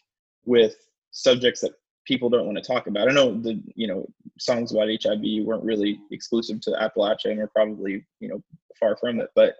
with 0.45 0.77
subjects 1.11 1.61
that 1.61 1.73
people 2.09 2.31
don't 2.31 2.47
want 2.47 2.57
to 2.57 2.65
talk 2.65 2.87
about. 2.87 3.09
I 3.09 3.13
know 3.13 3.39
the 3.39 3.63
you 3.77 3.87
know 3.87 4.09
songs 4.39 4.73
about 4.73 4.89
hiv 5.03 5.21
weren't 5.45 5.65
really 5.65 6.01
exclusive 6.11 6.61
to 6.63 6.71
appalachia 6.71 7.31
and 7.31 7.41
are 7.41 7.49
probably 7.49 8.05
you 8.19 8.29
know 8.29 8.43
far 8.81 8.97
from 8.97 9.21
it 9.21 9.29
but 9.35 9.57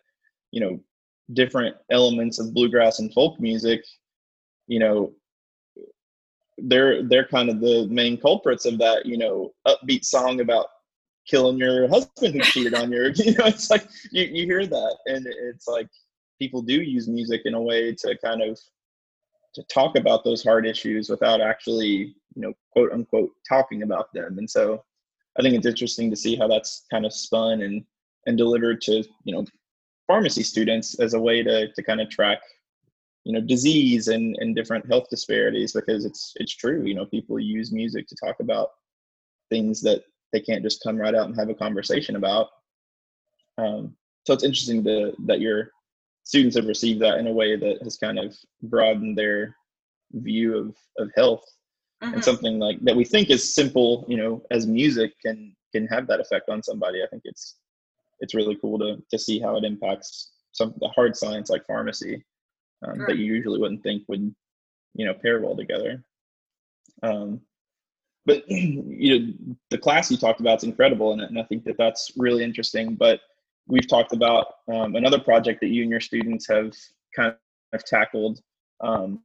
you 0.53 0.61
know 0.61 0.81
different 1.35 1.77
elements 1.91 2.39
of 2.39 2.55
bluegrass 2.55 3.01
and 3.01 3.13
folk 3.13 3.39
music 3.41 3.85
you 4.69 4.79
know 4.79 5.13
they're 6.59 7.03
they're 7.03 7.27
kind 7.27 7.51
of 7.51 7.61
the 7.61 7.87
main 7.91 8.17
culprits 8.17 8.65
of 8.65 8.79
that 8.79 9.05
you 9.05 9.19
know 9.19 9.53
upbeat 9.67 10.05
song 10.05 10.41
about 10.41 10.67
killing 11.29 11.59
your 11.59 11.89
husband 11.89 12.35
who 12.35 12.41
cheated 12.41 12.75
on 12.75 12.91
you 12.93 13.11
you 13.17 13.33
know 13.33 13.47
it's 13.47 13.71
like 13.71 13.87
you, 14.13 14.23
you 14.25 14.45
hear 14.45 14.65
that 14.67 14.97
and 15.07 15.27
it's 15.27 15.67
like 15.67 15.89
people 16.39 16.63
do 16.63 16.81
use 16.81 17.09
music 17.09 17.43
in 17.45 17.55
a 17.55 17.61
way 17.61 17.93
to 17.93 18.17
kind 18.25 18.43
of 18.43 18.59
to 19.55 19.63
talk 19.65 19.97
about 19.97 20.25
those 20.25 20.45
hard 20.45 20.67
issues 20.67 21.11
without 21.11 21.41
actually 21.41 22.15
you 22.39 22.47
know 22.47 22.55
quote 22.73 22.93
unquote 22.93 23.33
talking 23.49 23.83
about 23.83 24.13
them. 24.15 24.39
And 24.39 24.49
so 24.49 24.85
i 25.39 25.43
think 25.43 25.55
it's 25.55 25.67
interesting 25.67 26.11
to 26.11 26.17
see 26.17 26.37
how 26.37 26.49
that's 26.49 26.87
kind 26.91 27.05
of 27.05 27.13
spun 27.13 27.63
and 27.63 27.85
and 28.27 28.39
delivered 28.39 28.81
to 28.83 29.05
you 29.25 29.35
know 29.35 29.45
pharmacy 30.07 30.43
students 30.43 30.99
as 31.01 31.15
a 31.15 31.21
way 31.21 31.43
to 31.43 31.71
to 31.73 31.83
kind 31.83 32.01
of 32.01 32.09
track 32.09 32.41
you 33.25 33.33
know 33.33 33.41
disease 33.41 34.09
and 34.09 34.37
and 34.41 34.57
different 34.57 34.87
health 34.87 35.09
disparities 35.11 35.73
because 35.73 36.05
it's 36.05 36.33
it's 36.37 36.55
true 36.55 36.83
you 36.85 36.95
know 36.95 37.07
people 37.07 37.39
use 37.39 37.73
music 37.73 38.07
to 38.07 38.17
talk 38.17 38.37
about 38.41 38.71
things 39.51 39.81
that 39.83 40.03
they 40.33 40.41
can't 40.41 40.63
just 40.63 40.83
come 40.83 40.97
right 40.97 41.15
out 41.15 41.27
and 41.27 41.37
have 41.37 41.49
a 41.49 41.55
conversation 41.55 42.17
about. 42.17 42.49
Um, 43.57 43.97
so 44.27 44.35
it's 44.35 44.45
interesting 44.45 44.85
to, 44.85 45.15
that 45.25 45.41
your 45.41 45.71
students 46.25 46.55
have 46.57 46.67
received 46.67 47.01
that 47.01 47.19
in 47.19 47.27
a 47.27 47.33
way 47.33 47.57
that 47.57 47.83
has 47.83 47.97
kind 47.97 48.19
of 48.19 48.37
broadened 48.63 49.17
their 49.17 49.57
view 50.13 50.57
of 50.57 50.77
of 50.99 51.11
health 51.17 51.45
Mhm. 52.03 52.15
and 52.15 52.25
something 52.25 52.59
like 52.61 52.79
that 52.81 52.95
we 52.95 53.05
think 53.05 53.29
is 53.29 53.55
simple 53.55 54.05
you 54.09 54.17
know 54.17 54.41
as 54.53 54.67
music 54.67 55.15
can 55.21 55.55
can 55.73 55.87
have 55.89 56.07
that 56.07 56.21
effect 56.21 56.49
on 56.49 56.63
somebody. 56.63 57.03
I 57.03 57.07
think 57.09 57.23
it's 57.25 57.57
it's 58.21 58.35
really 58.35 58.57
cool 58.57 58.79
to 58.79 59.03
to 59.11 59.19
see 59.19 59.39
how 59.39 59.57
it 59.57 59.65
impacts 59.65 60.33
some 60.53 60.75
the 60.81 60.89
hard 60.89 61.17
science 61.17 61.51
like 61.51 61.67
pharmacy 61.67 62.25
um, 62.87 63.05
that 63.07 63.19
you 63.19 63.25
usually 63.25 63.59
wouldn't 63.59 63.83
think 63.83 64.05
would 64.09 64.35
you 64.95 65.07
know 65.07 65.15
pair 65.15 65.41
well 65.41 65.57
together. 65.57 66.05
Um, 67.03 67.41
but 68.27 68.45
you 68.49 69.19
know 69.19 69.35
the 69.71 69.79
class 69.79 70.11
you 70.11 70.17
talked 70.17 70.41
about 70.41 70.59
is 70.59 70.65
incredible 70.65 71.13
and, 71.13 71.23
and 71.23 71.39
i 71.39 71.43
think 71.45 71.65
that 71.65 71.79
that's 71.79 72.13
really 72.17 72.45
interesting 72.45 72.95
but 72.95 73.21
we've 73.67 73.89
talked 73.89 74.13
about 74.13 74.47
um, 74.73 74.97
another 74.97 75.19
project 75.19 75.61
that 75.61 75.69
you 75.69 75.83
and 75.83 75.91
your 75.91 76.01
students 76.01 76.47
have 76.49 76.73
kind 77.15 77.35
of 77.73 77.85
tackled 77.85 78.41
um, 78.81 79.23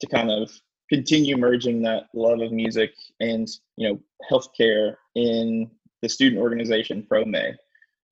to 0.00 0.06
kind 0.08 0.30
of 0.30 0.50
continue 0.88 1.36
merging 1.36 1.82
that 1.82 2.04
love 2.14 2.40
of 2.40 2.52
music 2.52 2.92
and 3.20 3.48
you 3.76 3.88
know 3.88 4.00
healthcare 4.30 4.96
in 5.14 5.70
the 6.02 6.08
student 6.08 6.40
organization 6.40 7.06
ProMay. 7.10 7.54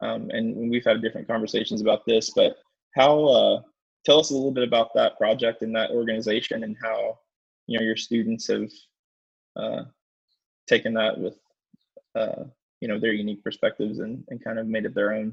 Um, 0.01 0.31
and 0.31 0.71
we've 0.71 0.85
had 0.85 1.01
different 1.01 1.29
conversations 1.29 1.81
about 1.81 2.05
this, 2.07 2.31
but 2.35 2.57
how 2.95 3.25
uh, 3.25 3.61
tell 4.05 4.19
us 4.21 4.31
a 4.31 4.35
little 4.35 4.51
bit 4.51 4.67
about 4.67 4.93
that 4.95 5.17
project 5.17 5.63
and 5.63 5.75
that 5.77 5.91
organization 5.91 6.65
and 6.65 6.77
how 6.83 7.19
you 7.67 7.79
know 7.79 7.85
your 7.85 7.97
students 7.97 8.49
have 8.49 8.71
uh, 9.57 9.83
taken 10.67 10.95
that 10.95 11.19
with 11.19 11.37
uh, 12.15 12.45
you 12.81 12.89
know 12.89 12.99
their 12.99 13.13
unique 13.13 13.43
perspectives 13.43 13.99
and, 14.01 14.25
and 14.29 14.43
kind 14.43 14.59
of 14.59 14.67
made 14.67 14.85
it 14.85 14.95
their 14.95 15.13
own. 15.13 15.33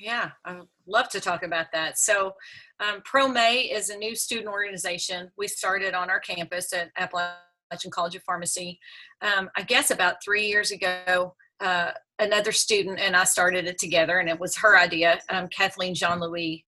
Yeah, 0.00 0.30
I 0.46 0.60
love 0.86 1.10
to 1.10 1.20
talk 1.20 1.42
about 1.42 1.66
that. 1.72 1.98
So, 1.98 2.32
um, 2.80 3.02
ProMay 3.02 3.70
is 3.70 3.90
a 3.90 3.98
new 3.98 4.16
student 4.16 4.48
organization 4.48 5.30
we 5.36 5.46
started 5.46 5.92
on 5.92 6.08
our 6.08 6.20
campus 6.20 6.72
at 6.72 6.90
Appalachian 6.96 7.90
College 7.90 8.16
of 8.16 8.22
Pharmacy. 8.22 8.80
Um, 9.20 9.50
I 9.58 9.62
guess 9.62 9.90
about 9.90 10.16
three 10.24 10.46
years 10.46 10.70
ago, 10.70 11.34
uh, 11.60 11.90
another 12.18 12.50
student 12.50 12.98
and 12.98 13.14
I 13.14 13.24
started 13.24 13.66
it 13.66 13.76
together, 13.76 14.20
and 14.20 14.28
it 14.30 14.40
was 14.40 14.56
her 14.56 14.78
idea. 14.78 15.20
Um, 15.28 15.48
Kathleen 15.48 15.94
Jean 15.94 16.18
Louis, 16.18 16.64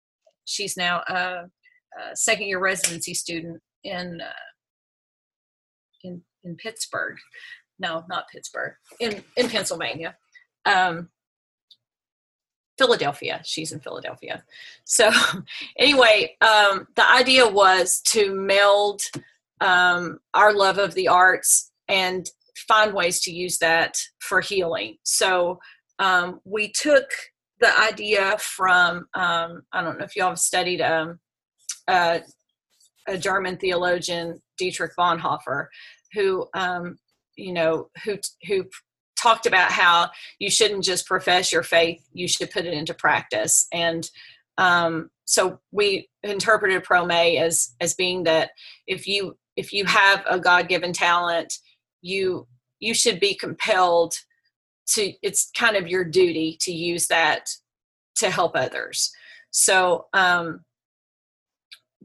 she's 0.46 0.76
now 0.76 1.04
a, 1.08 1.44
a 2.02 2.16
second 2.16 2.48
year 2.48 2.60
residency 2.60 3.14
student 3.14 3.62
in 3.84 4.22
uh, 4.22 4.34
in 6.04 6.24
in 6.44 6.56
Pittsburgh. 6.56 7.18
No, 7.78 8.06
not 8.10 8.26
Pittsburgh. 8.34 8.74
In 9.00 9.24
in 9.38 9.50
Pennsylvania. 9.50 10.16
Um, 10.66 11.10
Philadelphia. 12.80 13.42
She's 13.44 13.72
in 13.72 13.82
Philadelphia. 13.82 14.44
So, 14.86 15.12
anyway, 15.78 16.36
um, 16.42 16.88
the 16.96 17.08
idea 17.12 17.48
was 17.48 18.02
to 18.08 18.34
meld 18.34 19.02
um, 19.62 20.20
our 20.34 20.54
love 20.54 20.78
of 20.80 20.96
the 20.96 21.10
arts 21.10 21.72
and 21.88 22.28
find 22.68 22.94
ways 22.94 23.20
to 23.22 23.32
use 23.32 23.58
that 23.60 23.98
for 24.20 24.42
healing. 24.42 24.98
So, 25.04 25.60
um, 26.00 26.40
we 26.46 26.72
took 26.72 27.06
the 27.60 27.78
idea 27.78 28.38
from, 28.40 29.08
um, 29.14 29.64
I 29.74 29.84
don't 29.84 30.00
know 30.00 30.06
if 30.06 30.16
y'all 30.16 30.30
have 30.30 30.40
studied 30.40 30.82
um, 30.82 31.20
uh, 31.90 32.20
a 33.08 33.18
German 33.18 33.58
theologian, 33.58 34.42
Dietrich 34.58 34.94
Bonhoeffer, 34.98 35.68
who, 36.14 36.48
um, 36.54 36.98
you 37.36 37.52
know, 37.52 37.90
who, 38.06 38.18
who 38.48 38.64
talked 39.20 39.46
about 39.46 39.72
how 39.72 40.10
you 40.40 40.50
shouldn't 40.50 40.84
just 40.84 41.06
profess 41.06 41.52
your 41.52 41.64
faith 41.64 42.08
you 42.14 42.28
should 42.28 42.52
put 42.52 42.66
it 42.66 42.74
into 42.74 42.94
practice. 42.94 43.68
And 43.74 44.10
um, 44.58 45.10
so 45.26 45.60
we 45.72 46.10
interpreted 46.24 46.84
ProMay 46.84 47.40
as 47.40 47.76
as 47.80 47.94
being 47.94 48.24
that 48.24 48.52
if 48.88 49.08
you 49.08 49.38
if 49.56 49.74
you 49.74 49.86
have 49.86 50.24
a 50.30 50.40
god-given 50.40 50.94
talent 50.94 51.54
you 52.02 52.48
you 52.80 52.94
should 52.94 53.20
be 53.20 53.36
compelled 53.36 54.14
to 54.88 55.14
it's 55.22 55.52
kind 55.58 55.76
of 55.76 55.88
your 55.88 56.04
duty 56.04 56.58
to 56.62 56.72
use 56.72 57.08
that 57.08 57.50
to 58.16 58.30
help 58.30 58.56
others. 58.56 59.12
So 59.52 60.08
um, 60.14 60.66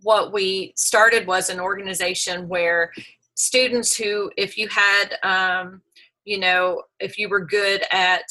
what 0.02 0.32
we 0.32 0.72
started 0.76 1.26
was 1.26 1.50
an 1.50 1.60
organization 1.60 2.48
where 2.48 2.92
students 3.34 3.96
who 3.96 4.30
if 4.36 4.56
you 4.56 4.68
had 4.68 5.16
um, 5.22 5.82
you 6.24 6.38
know, 6.38 6.82
if 7.00 7.18
you 7.18 7.28
were 7.28 7.44
good 7.44 7.82
at 7.92 8.24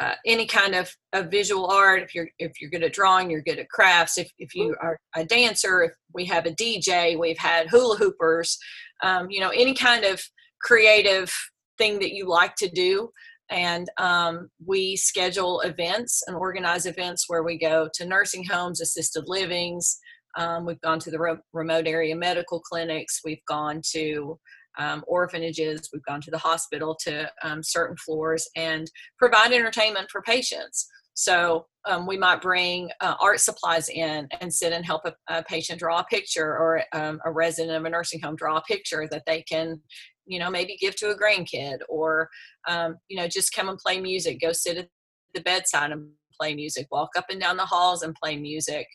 uh, 0.00 0.14
any 0.26 0.46
kind 0.46 0.74
of, 0.74 0.90
of 1.12 1.30
visual 1.30 1.66
art, 1.66 2.02
if 2.02 2.14
you're 2.14 2.28
if 2.38 2.60
you're 2.60 2.70
good 2.70 2.82
at 2.82 2.92
drawing, 2.92 3.30
you're 3.30 3.42
good 3.42 3.58
at 3.58 3.68
crafts. 3.68 4.18
If 4.18 4.30
if 4.38 4.54
you 4.54 4.74
are 4.82 4.98
a 5.14 5.24
dancer, 5.24 5.82
if 5.82 5.92
we 6.12 6.24
have 6.26 6.46
a 6.46 6.50
DJ, 6.50 7.18
we've 7.18 7.38
had 7.38 7.68
hula 7.68 7.96
hoopers, 7.96 8.58
um, 9.02 9.30
you 9.30 9.40
know, 9.40 9.50
any 9.50 9.74
kind 9.74 10.04
of 10.04 10.20
creative 10.60 11.32
thing 11.78 11.98
that 12.00 12.12
you 12.12 12.28
like 12.28 12.54
to 12.56 12.68
do. 12.68 13.10
And 13.50 13.88
um, 13.98 14.48
we 14.64 14.96
schedule 14.96 15.60
events 15.60 16.22
and 16.26 16.36
organize 16.36 16.86
events 16.86 17.24
where 17.28 17.42
we 17.42 17.58
go 17.58 17.88
to 17.94 18.06
nursing 18.06 18.44
homes, 18.44 18.80
assisted 18.80 19.24
livings. 19.26 19.98
Um, 20.38 20.64
we've 20.64 20.80
gone 20.80 20.98
to 21.00 21.10
the 21.10 21.18
re- 21.18 21.36
remote 21.52 21.86
area 21.86 22.16
medical 22.16 22.60
clinics. 22.60 23.20
We've 23.24 23.44
gone 23.46 23.82
to 23.92 24.38
um, 24.78 25.04
orphanages. 25.06 25.88
We've 25.92 26.04
gone 26.04 26.20
to 26.22 26.30
the 26.30 26.38
hospital 26.38 26.96
to 27.04 27.30
um, 27.42 27.62
certain 27.62 27.96
floors 27.96 28.48
and 28.56 28.90
provide 29.18 29.52
entertainment 29.52 30.10
for 30.10 30.22
patients. 30.22 30.88
So 31.14 31.66
um, 31.86 32.06
we 32.06 32.16
might 32.16 32.40
bring 32.40 32.90
uh, 33.00 33.14
art 33.20 33.40
supplies 33.40 33.88
in 33.88 34.28
and 34.40 34.52
sit 34.52 34.72
and 34.72 34.84
help 34.84 35.02
a, 35.04 35.14
a 35.28 35.42
patient 35.42 35.78
draw 35.78 36.00
a 36.00 36.04
picture 36.04 36.46
or 36.46 36.82
um, 36.92 37.20
a 37.24 37.30
resident 37.30 37.76
of 37.76 37.84
a 37.84 37.90
nursing 37.90 38.20
home 38.20 38.36
draw 38.36 38.56
a 38.56 38.62
picture 38.62 39.06
that 39.10 39.24
they 39.26 39.42
can, 39.42 39.80
you 40.24 40.38
know, 40.38 40.50
maybe 40.50 40.76
give 40.80 40.96
to 40.96 41.10
a 41.10 41.18
grandkid 41.18 41.78
or, 41.88 42.28
um, 42.66 42.96
you 43.08 43.16
know, 43.16 43.28
just 43.28 43.52
come 43.52 43.68
and 43.68 43.78
play 43.78 44.00
music, 44.00 44.40
go 44.40 44.52
sit 44.52 44.78
at 44.78 44.88
the 45.34 45.42
bedside 45.42 45.90
and 45.90 46.08
play 46.40 46.54
music, 46.54 46.86
walk 46.90 47.10
up 47.16 47.26
and 47.30 47.40
down 47.40 47.56
the 47.56 47.66
halls 47.66 48.02
and 48.02 48.14
play 48.14 48.36
music, 48.36 48.86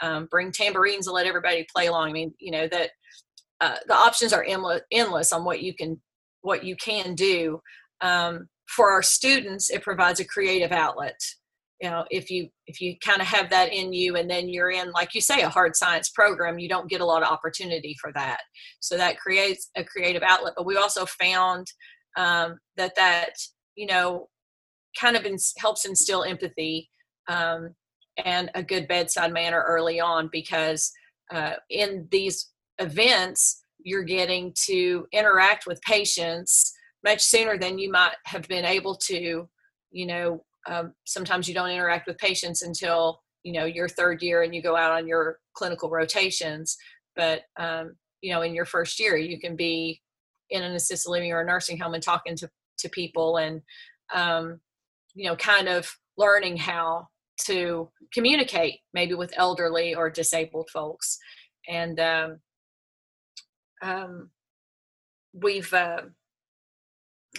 um, 0.00 0.28
bring 0.30 0.52
tambourines 0.52 1.06
and 1.06 1.14
let 1.14 1.26
everybody 1.26 1.66
play 1.74 1.86
along. 1.86 2.10
I 2.10 2.12
mean, 2.12 2.34
you 2.38 2.52
know, 2.52 2.68
that 2.68 2.90
uh, 3.64 3.76
the 3.86 3.94
options 3.94 4.32
are 4.32 4.46
endless 4.92 5.32
on 5.32 5.44
what 5.44 5.62
you 5.62 5.74
can 5.74 6.00
what 6.42 6.64
you 6.64 6.76
can 6.76 7.14
do. 7.14 7.60
Um, 8.00 8.48
for 8.68 8.90
our 8.90 9.02
students 9.02 9.70
it 9.70 9.82
provides 9.82 10.20
a 10.20 10.24
creative 10.24 10.72
outlet. 10.72 11.18
You 11.80 11.90
know 11.90 12.04
if 12.10 12.30
you 12.30 12.48
if 12.66 12.80
you 12.80 12.96
kind 13.04 13.20
of 13.20 13.26
have 13.26 13.50
that 13.50 13.72
in 13.72 13.92
you 13.92 14.16
and 14.16 14.28
then 14.28 14.48
you're 14.48 14.70
in 14.70 14.90
like 14.92 15.14
you 15.14 15.20
say 15.20 15.42
a 15.42 15.48
hard 15.48 15.76
science 15.76 16.10
program 16.10 16.58
you 16.58 16.68
don't 16.68 16.90
get 16.90 17.00
a 17.00 17.06
lot 17.06 17.22
of 17.22 17.28
opportunity 17.28 17.96
for 18.00 18.12
that. 18.14 18.40
So 18.80 18.96
that 18.96 19.18
creates 19.18 19.70
a 19.76 19.84
creative 19.84 20.22
outlet 20.22 20.54
but 20.56 20.66
we 20.66 20.76
also 20.76 21.06
found 21.06 21.66
um, 22.16 22.58
that 22.76 22.94
that 22.96 23.34
you 23.76 23.86
know 23.86 24.28
kind 25.00 25.16
of 25.16 25.26
helps 25.58 25.86
instill 25.86 26.22
empathy 26.22 26.90
um, 27.28 27.74
and 28.24 28.50
a 28.54 28.62
good 28.62 28.86
bedside 28.86 29.32
manner 29.32 29.64
early 29.66 30.00
on 30.00 30.28
because 30.30 30.92
uh, 31.32 31.54
in 31.70 32.06
these 32.10 32.50
events, 32.78 33.62
you're 33.78 34.02
getting 34.02 34.52
to 34.66 35.06
interact 35.12 35.66
with 35.66 35.80
patients 35.82 36.72
much 37.04 37.22
sooner 37.22 37.58
than 37.58 37.78
you 37.78 37.90
might 37.90 38.14
have 38.24 38.48
been 38.48 38.64
able 38.64 38.94
to. 38.94 39.48
You 39.90 40.06
know, 40.06 40.44
um, 40.68 40.94
sometimes 41.04 41.46
you 41.46 41.54
don't 41.54 41.70
interact 41.70 42.06
with 42.06 42.18
patients 42.18 42.62
until 42.62 43.20
you 43.42 43.52
know 43.52 43.66
your 43.66 43.88
third 43.88 44.22
year 44.22 44.42
and 44.42 44.54
you 44.54 44.62
go 44.62 44.76
out 44.76 44.92
on 44.92 45.06
your 45.06 45.38
clinical 45.54 45.90
rotations. 45.90 46.76
But 47.14 47.42
um, 47.58 47.96
you 48.22 48.32
know, 48.32 48.42
in 48.42 48.54
your 48.54 48.64
first 48.64 48.98
year, 48.98 49.16
you 49.16 49.38
can 49.38 49.54
be 49.54 50.00
in 50.50 50.62
an 50.62 50.74
assisted 50.74 51.10
living 51.10 51.32
or 51.32 51.40
a 51.40 51.46
nursing 51.46 51.78
home 51.78 51.94
and 51.94 52.02
talking 52.02 52.36
to 52.36 52.48
to 52.78 52.88
people 52.88 53.36
and 53.36 53.60
um, 54.14 54.60
you 55.14 55.28
know, 55.28 55.36
kind 55.36 55.68
of 55.68 55.90
learning 56.16 56.56
how 56.56 57.08
to 57.46 57.90
communicate 58.12 58.80
maybe 58.92 59.14
with 59.14 59.32
elderly 59.36 59.94
or 59.94 60.08
disabled 60.08 60.68
folks 60.72 61.18
and 61.68 61.98
um, 61.98 62.38
um, 63.82 64.30
we've 65.32 65.72
uh, 65.72 66.02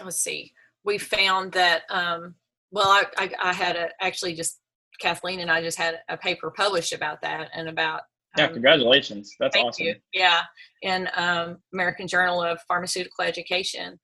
let's 0.03 0.21
see 0.21 0.51
we 0.83 0.97
found 0.97 1.51
that 1.53 1.83
um, 1.89 2.35
well 2.71 2.87
I, 2.87 3.05
I, 3.17 3.31
I 3.41 3.53
had 3.53 3.75
a, 3.75 3.89
actually 4.01 4.33
just 4.33 4.59
kathleen 4.99 5.41
and 5.41 5.51
i 5.51 5.61
just 5.61 5.77
had 5.77 5.99
a 6.07 6.15
paper 6.15 6.51
published 6.55 6.93
about 6.93 7.21
that 7.21 7.49
and 7.53 7.67
about 7.67 8.01
yeah 8.37 8.45
um, 8.45 8.53
congratulations. 8.53 9.35
That's 9.39 9.57
awesome 9.57 9.85
you. 9.85 9.95
yeah 10.13 10.41
in 10.81 11.09
um, 11.15 11.57
american 11.73 12.07
journal 12.07 12.41
of 12.41 12.59
pharmaceutical 12.67 13.25
education. 13.25 13.99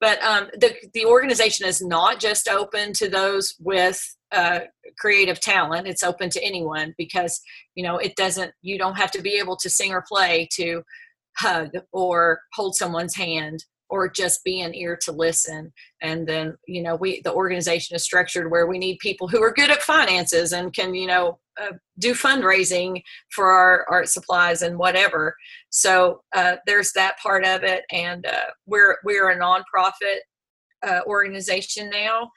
But 0.00 0.22
um, 0.22 0.48
the, 0.54 0.74
the 0.92 1.06
organization 1.06 1.66
is 1.66 1.80
not 1.80 2.20
just 2.20 2.46
open 2.46 2.92
to 2.94 3.08
those 3.08 3.54
with 3.58 4.04
uh, 4.32 4.60
creative 4.98 5.40
talent. 5.40 5.86
It's 5.86 6.02
open 6.02 6.28
to 6.30 6.44
anyone 6.44 6.94
because 6.98 7.40
you 7.74 7.84
know 7.84 7.96
it 7.96 8.14
doesn't 8.16 8.52
you 8.60 8.76
don't 8.76 8.96
have 8.96 9.10
to 9.12 9.22
be 9.22 9.38
able 9.38 9.56
to 9.56 9.70
sing 9.70 9.92
or 9.92 10.04
play 10.06 10.46
to 10.54 10.82
hug 11.38 11.70
or 11.92 12.40
hold 12.54 12.74
someone's 12.76 13.16
hand 13.16 13.64
or 13.90 14.08
just 14.08 14.42
be 14.44 14.60
an 14.60 14.74
ear 14.74 14.98
to 15.02 15.12
listen. 15.12 15.72
And 16.02 16.26
then 16.26 16.56
you 16.66 16.82
know 16.82 16.96
we 16.96 17.20
the 17.22 17.32
organization 17.32 17.96
is 17.96 18.04
structured 18.04 18.50
where 18.50 18.66
we 18.66 18.78
need 18.78 18.98
people 18.98 19.28
who 19.28 19.42
are 19.42 19.52
good 19.52 19.70
at 19.70 19.82
finances 19.82 20.52
and 20.52 20.74
can 20.74 20.94
you 20.94 21.06
know 21.06 21.38
uh, 21.60 21.72
do 21.98 22.14
fundraising 22.14 23.00
for 23.30 23.50
our 23.50 23.86
art 23.88 24.08
supplies 24.08 24.62
and 24.62 24.78
whatever. 24.78 25.36
So 25.70 26.22
uh, 26.34 26.56
there's 26.66 26.92
that 26.92 27.18
part 27.18 27.44
of 27.44 27.62
it. 27.62 27.84
And 27.92 28.26
uh, 28.26 28.50
we're 28.66 28.96
we're 29.04 29.30
a 29.30 29.38
nonprofit 29.38 30.18
uh, 30.86 31.00
organization 31.06 31.90
now. 31.90 32.30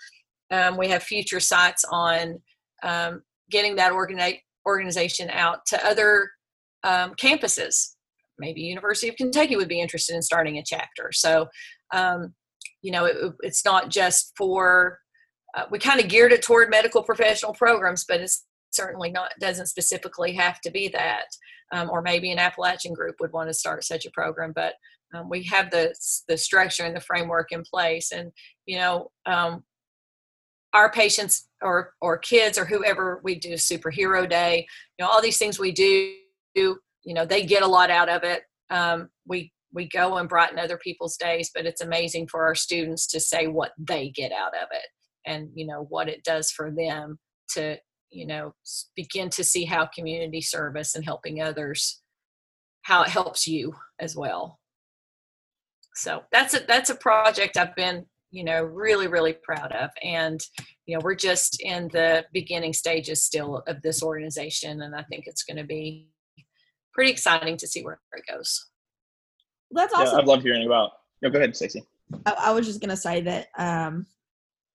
Um, 0.52 0.78
we 0.78 0.88
have 0.90 1.04
future 1.04 1.40
sites 1.40 1.84
on 1.92 2.40
um, 2.84 3.24
getting 3.50 3.76
that 3.78 3.92
organi- 3.92 4.40
organization 4.66 5.30
out 5.32 5.66
to 5.68 5.86
other 5.86 6.30
um, 6.84 7.16
campuses 7.16 7.96
maybe 8.40 8.62
University 8.62 9.10
of 9.10 9.16
Kentucky 9.16 9.56
would 9.56 9.68
be 9.68 9.82
interested 9.82 10.16
in 10.16 10.22
starting 10.22 10.58
a 10.58 10.64
chapter. 10.66 11.12
So, 11.12 11.48
um, 11.94 12.34
you 12.82 12.92
know, 12.92 13.06
it, 13.06 13.18
it's 13.42 13.66
not 13.66 13.90
just 13.90 14.34
for 14.38 15.00
uh, 15.56 15.66
we 15.72 15.80
kind 15.80 16.00
of 16.00 16.08
geared 16.08 16.32
it 16.32 16.42
toward 16.42 16.70
medical 16.70 17.04
professional 17.04 17.54
programs, 17.54 18.06
but 18.08 18.22
it's 18.22 18.46
certainly 18.72 19.10
not 19.10 19.32
doesn't 19.40 19.68
specifically 19.68 20.34
have 20.34 20.62
to 20.62 20.72
be 20.72 20.88
that. 20.90 21.26
Um, 21.74 21.90
or 21.90 22.02
maybe 22.02 22.32
an 22.32 22.40
Appalachian 22.40 22.94
group 22.94 23.16
would 23.20 23.34
want 23.34 23.50
to 23.50 23.54
start 23.54 23.84
such 23.84 24.06
a 24.06 24.12
program, 24.12 24.54
but 24.56 24.76
um, 25.14 25.30
we 25.30 25.44
have 25.44 25.70
the 25.70 25.94
the 26.28 26.38
structure 26.38 26.84
and 26.84 26.96
the 26.96 27.02
framework 27.02 27.52
in 27.52 27.64
place, 27.64 28.12
and 28.12 28.32
you 28.66 28.78
know. 28.78 29.12
Um, 29.26 29.64
our 30.74 30.92
patients 30.92 31.48
or 31.62 31.94
or 32.02 32.18
kids 32.18 32.58
or 32.58 32.66
whoever 32.66 33.22
we 33.24 33.36
do 33.36 33.54
superhero 33.54 34.30
day 34.30 34.68
you 35.00 35.04
know 35.04 35.10
all 35.10 35.22
these 35.22 35.38
things 35.38 35.58
we 35.58 35.72
do 35.72 36.14
you 37.08 37.14
know 37.14 37.26
they 37.26 37.44
get 37.44 37.64
a 37.64 37.68
lot 37.68 37.90
out 37.90 38.10
of 38.10 38.24
it. 38.24 38.44
Um, 38.70 39.10
we 39.26 39.52
we 39.74 39.88
go 39.88 40.18
and 40.18 40.30
brighten 40.30 40.60
other 40.60 40.78
people's 40.78 41.18
days 41.18 41.52
but 41.54 41.66
it's 41.66 41.82
amazing 41.82 42.28
for 42.28 42.46
our 42.46 42.56
students 42.56 43.06
to 43.06 43.20
say 43.20 43.48
what 43.48 43.72
they 43.78 44.10
get 44.10 44.32
out 44.32 44.56
of 44.56 44.68
it 44.72 44.88
and 45.26 45.50
you 45.54 45.68
know 45.68 45.86
what 45.90 46.10
it 46.10 46.24
does 46.24 46.50
for 46.52 46.72
them 46.72 47.20
to 47.50 47.78
you 48.10 48.26
know 48.26 48.54
begin 48.96 49.30
to 49.30 49.44
see 49.44 49.66
how 49.66 49.86
community 49.88 50.42
service 50.42 50.96
and 50.96 51.06
helping 51.06 51.42
others 51.42 52.02
how 52.88 53.04
it 53.04 53.10
helps 53.10 53.46
you 53.46 53.74
as 54.00 54.16
well. 54.16 54.60
So 55.96 56.24
that's 56.32 56.54
a 56.54 56.60
that's 56.68 56.90
a 56.90 56.96
project 56.96 57.58
i've 57.58 57.76
been 57.76 58.06
you 58.32 58.46
know 58.46 58.64
really 58.64 59.08
really 59.08 59.36
proud 59.44 59.72
of. 59.74 59.90
And 60.02 60.40
you 60.86 60.96
know 60.96 61.02
we're 61.04 61.16
just 61.16 61.62
in 61.62 61.90
the 61.90 62.26
beginning 62.32 62.74
stages 62.74 63.24
still 63.24 63.64
of 63.68 63.82
this 63.82 64.02
organization 64.02 64.82
and 64.82 64.96
i 64.96 65.04
think 65.04 65.26
it's 65.28 65.44
going 65.44 65.58
to 65.58 65.66
be 65.66 66.08
pretty 66.98 67.12
exciting 67.12 67.56
to 67.56 67.68
see 67.68 67.84
where 67.84 68.00
it 68.14 68.24
goes. 68.28 68.66
That's 69.70 69.94
awesome. 69.94 70.16
Yeah, 70.16 70.22
I've 70.22 70.28
loved 70.28 70.42
hearing 70.42 70.66
about. 70.66 70.92
No, 71.22 71.30
go 71.30 71.38
ahead, 71.38 71.56
Stacey. 71.56 71.84
I, 72.26 72.36
I, 72.46 72.52
was 72.52 72.66
just 72.66 72.82
gonna 72.82 72.98
say 72.98 73.22
that 73.22 73.48
um, 73.58 74.08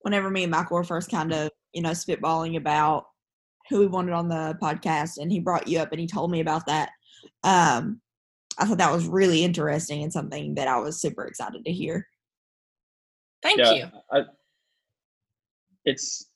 whenever 0.03 0.31
me 0.31 0.45
and 0.45 0.53
Michael 0.53 0.77
were 0.77 0.85
first 0.85 1.11
kind 1.11 1.33
of 1.33 1.51
you 1.73 1.83
know 1.83 1.91
spitballing 1.91 2.57
about 2.57 3.07
who 3.69 3.81
we 3.81 3.87
wanted 3.87 4.13
on 4.13 4.29
the 4.29 4.57
podcast, 4.63 5.19
and 5.19 5.33
he 5.33 5.41
brought 5.41 5.67
you 5.67 5.81
up 5.81 5.91
and 5.91 6.01
he 6.01 6.07
told 6.07 6.31
me 6.31 6.41
about 6.41 6.67
that. 6.67 6.91
Um, 7.43 8.01
I 8.59 8.67
thought 8.67 8.79
that 8.79 8.93
was 8.93 9.07
really 9.09 9.43
interesting 9.43 10.05
and 10.05 10.13
something 10.13 10.55
that 10.55 10.69
I 10.69 10.79
was 10.79 11.01
super 11.01 11.25
excited 11.25 11.65
to 11.65 11.73
hear. 11.73 12.07
Thank 13.43 13.59
yeah, 13.59 13.73
you. 13.73 13.85
I, 14.13 14.25
it's 15.85 16.27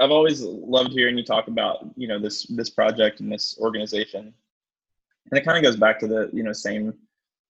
I've 0.00 0.12
always 0.12 0.40
loved 0.40 0.92
hearing 0.92 1.18
you 1.18 1.24
talk 1.24 1.48
about 1.48 1.84
you 1.96 2.08
know 2.08 2.18
this 2.18 2.46
this 2.46 2.70
project 2.70 3.20
and 3.20 3.30
this 3.30 3.58
organization 3.60 4.32
and 5.30 5.38
it 5.38 5.44
kind 5.44 5.56
of 5.56 5.62
goes 5.62 5.76
back 5.76 5.98
to 6.00 6.06
the 6.06 6.30
you 6.32 6.42
know 6.42 6.52
same 6.52 6.92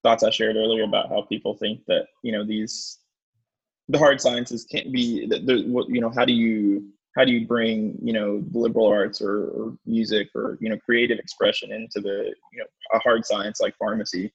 thoughts 0.03 0.23
I 0.23 0.29
shared 0.29 0.55
earlier 0.55 0.83
about 0.83 1.09
how 1.09 1.23
people 1.23 1.55
think 1.55 1.81
that 1.87 2.07
you 2.23 2.31
know 2.31 2.45
these 2.45 2.99
the 3.89 3.97
hard 3.97 4.21
sciences 4.21 4.65
can't 4.65 4.91
be 4.91 5.27
the, 5.27 5.65
what 5.67 5.89
you 5.89 5.99
know 5.99 6.11
how 6.15 6.25
do 6.25 6.33
you 6.33 6.85
how 7.15 7.25
do 7.25 7.31
you 7.31 7.47
bring 7.47 7.97
you 8.01 8.13
know 8.13 8.41
the 8.51 8.59
liberal 8.59 8.87
arts 8.87 9.21
or, 9.21 9.45
or, 9.47 9.77
music 9.85 10.29
or 10.35 10.57
you 10.61 10.69
know 10.69 10.77
creative 10.77 11.19
expression 11.19 11.71
into 11.71 11.99
the 11.99 12.33
you 12.53 12.59
know 12.59 12.65
a 12.93 12.99
hard 12.99 13.25
science 13.25 13.59
like 13.59 13.75
pharmacy? 13.77 14.31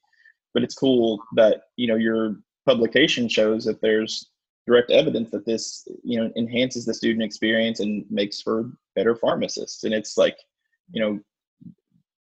But 0.53 0.62
it's 0.62 0.74
cool 0.74 1.22
that 1.36 1.62
you 1.76 1.86
know 1.86 1.97
your 1.97 2.36
publication 2.66 3.28
shows 3.28 3.64
that 3.64 3.80
there's 3.80 4.30
direct 4.66 4.90
evidence 4.90 5.30
that 5.30 5.47
this 5.47 5.86
you 6.03 6.20
know 6.20 6.30
enhances 6.36 6.84
the 6.84 6.95
student 6.95 7.22
experience 7.22 7.80
and 7.80 8.05
makes 8.11 8.40
for 8.40 8.70
better 8.95 9.14
pharmacists. 9.14 9.84
And 9.84 9.95
it's 9.95 10.16
like 10.16 10.36
you 10.92 11.01
know 11.01 11.20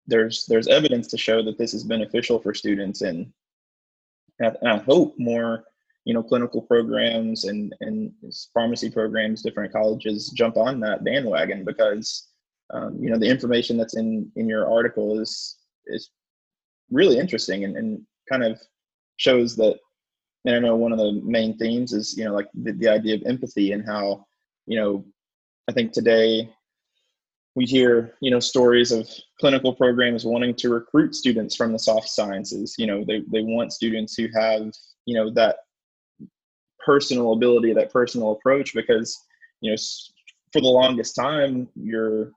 there's 0.06 0.46
there's 0.46 0.68
evidence 0.68 1.06
to 1.08 1.18
show 1.18 1.42
that 1.42 1.58
this 1.58 1.74
is 1.74 1.84
beneficial 1.84 2.40
for 2.40 2.54
students 2.54 3.02
and 3.02 3.32
and 4.40 4.56
I 4.66 4.78
hope 4.78 5.14
more 5.18 5.64
you 6.04 6.14
know 6.14 6.22
clinical 6.22 6.62
programs 6.62 7.44
and 7.44 7.74
and 7.80 8.12
pharmacy 8.52 8.90
programs 8.90 9.42
different 9.42 9.72
colleges 9.72 10.30
jump 10.30 10.56
on 10.56 10.80
that 10.80 11.04
bandwagon 11.04 11.64
because 11.64 12.28
um, 12.72 12.96
you 13.00 13.10
know 13.10 13.18
the 13.18 13.28
information 13.28 13.76
that's 13.76 13.96
in 13.96 14.30
in 14.36 14.48
your 14.48 14.70
article 14.70 15.20
is 15.20 15.58
is 15.86 16.10
really 16.90 17.18
interesting 17.18 17.64
and, 17.64 17.76
and 17.76 18.02
kind 18.28 18.42
of 18.42 18.60
shows 19.16 19.54
that 19.56 19.78
and 20.46 20.56
i 20.56 20.58
know 20.58 20.76
one 20.76 20.92
of 20.92 20.98
the 20.98 21.20
main 21.24 21.56
themes 21.56 21.92
is 21.92 22.16
you 22.16 22.24
know 22.24 22.34
like 22.34 22.48
the, 22.54 22.72
the 22.72 22.88
idea 22.88 23.14
of 23.14 23.22
empathy 23.26 23.72
and 23.72 23.86
how 23.86 24.24
you 24.66 24.78
know 24.78 25.04
i 25.68 25.72
think 25.72 25.92
today 25.92 26.48
we 27.54 27.64
hear 27.64 28.14
you 28.20 28.30
know 28.30 28.40
stories 28.40 28.92
of 28.92 29.08
clinical 29.40 29.74
programs 29.74 30.24
wanting 30.24 30.54
to 30.54 30.70
recruit 30.70 31.14
students 31.14 31.54
from 31.54 31.72
the 31.72 31.78
soft 31.78 32.08
sciences. 32.08 32.74
You 32.78 32.86
know 32.86 33.04
they, 33.04 33.22
they 33.32 33.42
want 33.42 33.72
students 33.72 34.14
who 34.16 34.28
have 34.34 34.70
you 35.06 35.14
know 35.16 35.30
that 35.34 35.56
personal 36.84 37.32
ability 37.32 37.72
that 37.72 37.92
personal 37.92 38.32
approach 38.32 38.74
because 38.74 39.18
you 39.60 39.70
know 39.70 39.76
for 40.52 40.60
the 40.60 40.68
longest 40.68 41.14
time 41.14 41.68
your 41.76 42.32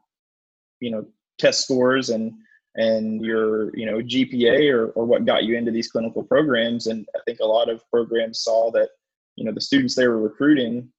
you 0.80 0.92
know 0.92 1.06
test 1.40 1.62
scores 1.62 2.10
and 2.10 2.34
and 2.76 3.24
your 3.24 3.76
you 3.76 3.86
know 3.86 4.00
gpa 4.00 4.72
or, 4.72 4.88
or 4.92 5.06
what 5.06 5.26
got 5.26 5.46
you 5.46 5.58
into 5.58 5.72
these 5.72 5.92
clinical 5.92 6.24
programs. 6.24 6.88
And 6.88 7.06
i 7.16 7.20
think 7.26 7.40
a 7.40 7.46
lot 7.46 7.70
of 7.70 7.82
programs 7.90 8.42
saw 8.42 8.72
that 8.72 8.90
you 9.36 9.46
know 9.46 9.54
the 9.54 9.62
students 9.62 9.96
they 9.96 10.08
were 10.08 10.22
recruiting 10.22 10.92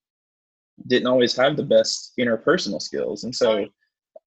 didn't 0.86 1.06
always 1.06 1.34
have 1.36 1.56
the 1.56 1.62
best 1.62 2.12
interpersonal 2.18 2.82
skills. 2.82 3.24
And 3.24 3.34
so 3.34 3.66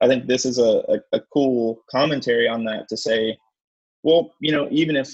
i 0.00 0.06
think 0.06 0.26
this 0.26 0.44
is 0.44 0.58
a, 0.58 0.82
a, 0.88 1.16
a 1.16 1.20
cool 1.32 1.82
commentary 1.90 2.48
on 2.48 2.64
that 2.64 2.88
to 2.88 2.96
say 2.96 3.36
well 4.02 4.32
you 4.40 4.52
know 4.52 4.68
even 4.70 4.96
if 4.96 5.10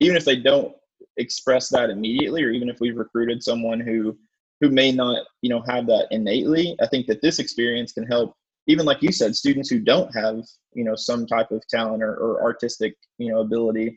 even 0.00 0.16
if 0.16 0.24
they 0.24 0.36
don't 0.36 0.74
express 1.16 1.68
that 1.68 1.90
immediately 1.90 2.42
or 2.42 2.50
even 2.50 2.68
if 2.68 2.80
we've 2.80 2.96
recruited 2.96 3.42
someone 3.42 3.80
who 3.80 4.16
who 4.60 4.70
may 4.70 4.92
not 4.92 5.26
you 5.42 5.50
know 5.50 5.62
have 5.68 5.86
that 5.86 6.06
innately 6.10 6.76
i 6.80 6.86
think 6.86 7.06
that 7.06 7.22
this 7.22 7.38
experience 7.38 7.92
can 7.92 8.06
help 8.06 8.34
even 8.66 8.84
like 8.84 9.02
you 9.02 9.10
said 9.10 9.34
students 9.34 9.68
who 9.68 9.80
don't 9.80 10.14
have 10.14 10.42
you 10.74 10.84
know 10.84 10.94
some 10.94 11.26
type 11.26 11.50
of 11.50 11.66
talent 11.68 12.02
or, 12.02 12.14
or 12.16 12.42
artistic 12.42 12.94
you 13.18 13.32
know 13.32 13.40
ability 13.40 13.96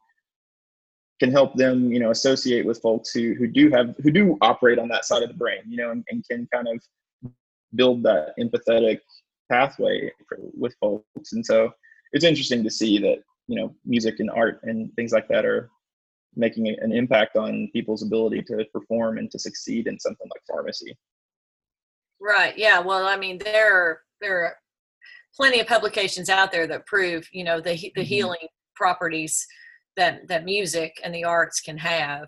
can 1.19 1.31
help 1.31 1.55
them 1.55 1.91
you 1.91 1.99
know 1.99 2.09
associate 2.09 2.65
with 2.65 2.81
folks 2.81 3.11
who 3.11 3.35
who 3.35 3.47
do 3.47 3.69
have 3.69 3.93
who 4.01 4.11
do 4.11 4.37
operate 4.41 4.79
on 4.79 4.87
that 4.87 5.05
side 5.05 5.21
of 5.21 5.29
the 5.29 5.35
brain 5.35 5.59
you 5.67 5.77
know 5.77 5.91
and, 5.91 6.03
and 6.09 6.25
can 6.29 6.47
kind 6.51 6.67
of 6.67 6.81
build 7.75 8.01
that 8.01 8.33
empathetic 8.39 8.99
pathway 9.51 10.11
for, 10.27 10.37
with 10.63 10.73
folks 10.79 11.33
and 11.33 11.45
so 11.45 11.71
it's 12.13 12.25
interesting 12.25 12.63
to 12.63 12.69
see 12.69 12.97
that 12.99 13.17
you 13.47 13.55
know 13.57 13.73
music 13.85 14.19
and 14.19 14.29
art 14.31 14.59
and 14.63 14.93
things 14.95 15.11
like 15.11 15.27
that 15.27 15.45
are 15.45 15.69
making 16.35 16.67
an 16.67 16.91
impact 16.91 17.35
on 17.35 17.69
people's 17.73 18.03
ability 18.03 18.41
to 18.43 18.65
perform 18.73 19.17
and 19.17 19.29
to 19.31 19.39
succeed 19.39 19.87
in 19.87 19.99
something 19.99 20.27
like 20.33 20.41
pharmacy. 20.49 20.97
Right. 22.19 22.57
Yeah. 22.57 22.79
Well, 22.79 23.05
I 23.05 23.17
mean, 23.17 23.39
there 23.39 23.75
are, 23.75 24.01
there 24.21 24.43
are 24.43 24.55
plenty 25.35 25.59
of 25.59 25.67
publications 25.67 26.29
out 26.29 26.51
there 26.51 26.67
that 26.67 26.85
prove, 26.85 27.27
you 27.31 27.43
know, 27.43 27.59
the 27.59 27.71
the 27.71 27.89
mm-hmm. 27.89 28.01
healing 28.03 28.47
properties 28.75 29.45
that 29.97 30.27
that 30.27 30.45
music 30.45 30.93
and 31.03 31.13
the 31.13 31.23
arts 31.23 31.59
can 31.59 31.77
have. 31.77 32.27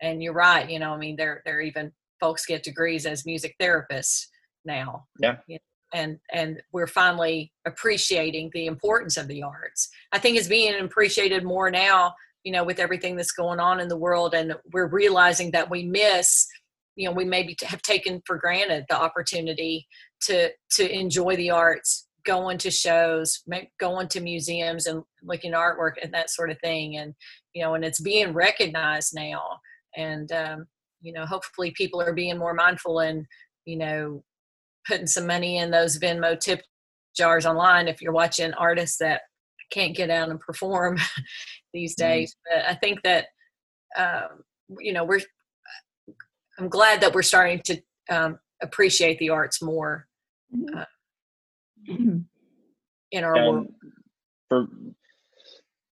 And 0.00 0.22
you're 0.22 0.32
right. 0.32 0.68
You 0.68 0.78
know, 0.78 0.92
I 0.92 0.96
mean, 0.96 1.16
there 1.16 1.42
there 1.44 1.60
even 1.60 1.92
folks 2.20 2.46
get 2.46 2.62
degrees 2.62 3.06
as 3.06 3.26
music 3.26 3.54
therapists 3.60 4.26
now. 4.64 5.04
Yeah. 5.20 5.36
You 5.46 5.56
know, 5.56 5.60
and 5.94 6.18
and 6.32 6.60
we're 6.72 6.86
finally 6.86 7.50
appreciating 7.64 8.50
the 8.52 8.66
importance 8.66 9.16
of 9.16 9.28
the 9.28 9.42
arts. 9.42 9.88
I 10.12 10.18
think 10.18 10.36
it's 10.36 10.48
being 10.48 10.78
appreciated 10.78 11.44
more 11.44 11.70
now 11.70 12.14
you 12.44 12.52
know 12.52 12.62
with 12.62 12.78
everything 12.78 13.16
that's 13.16 13.32
going 13.32 13.58
on 13.58 13.80
in 13.80 13.88
the 13.88 13.96
world 13.96 14.34
and 14.34 14.54
we're 14.72 14.86
realizing 14.86 15.50
that 15.50 15.70
we 15.70 15.82
miss 15.82 16.46
you 16.94 17.08
know 17.08 17.14
we 17.14 17.24
maybe 17.24 17.56
have 17.62 17.82
taken 17.82 18.22
for 18.26 18.38
granted 18.38 18.84
the 18.88 18.96
opportunity 18.96 19.86
to 20.20 20.50
to 20.70 20.88
enjoy 20.94 21.34
the 21.36 21.50
arts 21.50 22.06
going 22.24 22.56
to 22.56 22.70
shows 22.70 23.42
going 23.80 24.08
to 24.08 24.20
museums 24.20 24.86
and 24.86 25.02
looking 25.22 25.52
at 25.52 25.58
artwork 25.58 25.94
and 26.02 26.12
that 26.12 26.30
sort 26.30 26.50
of 26.50 26.58
thing 26.60 26.96
and 26.96 27.14
you 27.54 27.62
know 27.62 27.74
and 27.74 27.84
it's 27.84 28.00
being 28.00 28.32
recognized 28.32 29.12
now 29.14 29.42
and 29.96 30.30
um, 30.32 30.66
you 31.00 31.12
know 31.12 31.26
hopefully 31.26 31.70
people 31.72 32.00
are 32.00 32.14
being 32.14 32.38
more 32.38 32.54
mindful 32.54 33.00
and 33.00 33.26
you 33.64 33.76
know 33.76 34.22
putting 34.86 35.06
some 35.06 35.26
money 35.26 35.58
in 35.58 35.70
those 35.70 35.98
venmo 35.98 36.38
tip 36.38 36.62
jars 37.16 37.46
online 37.46 37.88
if 37.88 38.02
you're 38.02 38.12
watching 38.12 38.52
artists 38.54 38.98
that 38.98 39.22
can't 39.70 39.96
get 39.96 40.10
out 40.10 40.28
and 40.30 40.40
perform 40.40 40.98
these 41.72 41.94
mm-hmm. 41.96 42.08
days. 42.08 42.34
Mm-hmm. 42.34 42.60
But 42.60 42.70
I 42.70 42.74
think 42.74 43.02
that 43.02 43.26
um, 43.96 44.42
you 44.78 44.92
know 44.92 45.04
we're. 45.04 45.20
I'm 46.58 46.68
glad 46.68 47.00
that 47.00 47.12
we're 47.12 47.22
starting 47.22 47.60
to 47.64 47.82
um, 48.10 48.38
appreciate 48.62 49.18
the 49.18 49.30
arts 49.30 49.60
more 49.60 50.06
mm-hmm. 50.54 50.78
uh, 50.78 50.84
mm-hmm. 51.88 52.18
in 53.10 53.24
our 53.24 53.34
world. 53.34 53.74
For, 54.48 54.68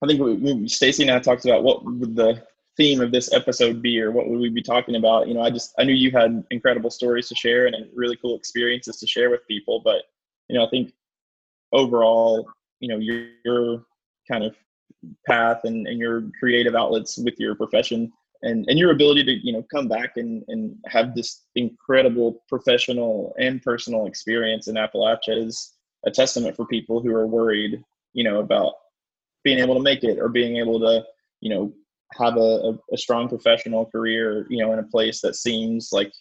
I 0.03 0.07
think 0.07 0.71
Stacy 0.71 1.03
and 1.03 1.13
I 1.13 1.19
talked 1.19 1.45
about 1.45 1.65
what 1.65 1.85
would 1.85 2.15
the 2.15 2.43
theme 2.77 3.01
of 3.01 3.13
this 3.13 3.33
episode 3.33 3.83
be, 3.83 4.01
or 4.01 4.11
what 4.11 4.29
would 4.29 4.41
we 4.41 4.49
be 4.49 4.63
talking 4.63 4.97
about? 4.97 5.29
You 5.29 5.35
know, 5.35 5.43
I 5.43 5.51
just 5.51 5.75
I 5.79 5.85
knew 5.85 5.95
you 5.95 6.11
had 6.11 6.45
incredible 6.51 6.91
stories 6.91 7.29
to 7.29 7.35
share 7.35 7.67
and 7.67 7.77
really 7.95 8.17
cool 8.17 8.37
experiences 8.37 8.99
to 8.99 9.07
share 9.07 9.31
with 9.31 9.47
people, 9.47 9.81
but 9.85 10.03
you 10.49 10.59
know, 10.59 10.67
I 10.67 10.71
think 10.71 10.93
overall, 11.73 12.49
you 12.81 12.89
know, 12.89 12.99
your, 12.99 13.29
your 13.45 13.85
kind 14.31 14.45
of 14.45 14.55
path 15.27 15.61
and, 15.65 15.87
and 15.87 15.99
your 15.99 16.25
creative 16.39 16.75
outlets 16.75 17.19
with 17.19 17.35
your 17.39 17.55
profession 17.55 18.13
and, 18.43 18.65
and 18.69 18.79
your 18.79 18.91
ability 18.91 19.25
to 19.25 19.47
you 19.47 19.53
know 19.53 19.65
come 19.73 19.89
back 19.89 20.17
and, 20.17 20.45
and 20.49 20.77
have 20.87 21.15
this 21.15 21.43
incredible 21.55 22.43
professional 22.49 23.35
and 23.39 23.63
personal 23.63 24.07
experience 24.07 24.69
in 24.69 24.77
appalachia 24.77 25.47
is 25.47 25.75
a 26.07 26.11
testament 26.11 26.57
for 26.57 26.67
people 26.67 27.01
who 27.01 27.15
are 27.15 27.27
worried 27.27 27.83
you 28.13 28.25
know 28.25 28.41
about 28.41 28.75
being 29.45 29.59
able 29.59 29.75
to 29.75 29.83
make 29.83 30.05
it 30.05 30.19
or 30.19 30.29
being 30.29 30.57
able 30.57 30.79
to 30.79 31.05
you 31.41 31.51
know 31.51 31.73
have 32.19 32.37
a, 32.37 32.79
a, 32.93 32.99
strong 32.99 33.29
professional 33.29 33.87
career 33.87 34.47
you 34.51 34.59
know 34.59 34.73
in 34.73 34.79
a 34.79 34.85
place 34.85 35.21
that 35.21 35.37
seems 35.37 35.91
like 35.93 36.13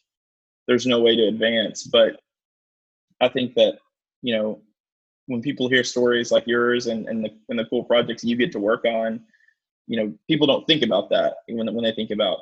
there's 0.68 0.86
no 0.86 1.00
way 1.00 1.16
to 1.16 1.28
advance 1.28 1.84
but 1.84 2.20
i 3.20 3.28
think 3.28 3.54
that 3.56 3.78
you 4.22 4.36
know 4.36 4.62
when 5.32 5.42
people 5.42 5.70
hear 5.70 5.84
stories 5.84 6.32
like 6.32 6.46
yours 6.46 6.88
and, 6.88 7.08
and 7.08 7.24
the 7.24 7.30
and 7.50 7.58
the 7.58 7.66
cool 7.66 7.84
projects 7.84 8.24
you 8.24 8.36
get 8.36 8.52
to 8.52 8.60
work 8.60 8.86
on, 8.86 9.22
you 9.88 9.98
know, 9.98 10.14
people 10.28 10.46
don't 10.46 10.66
think 10.68 10.84
about 10.84 11.10
that 11.10 11.36
when 11.48 11.74
when 11.74 11.84
they 11.84 11.94
think 11.94 12.12
about 12.12 12.40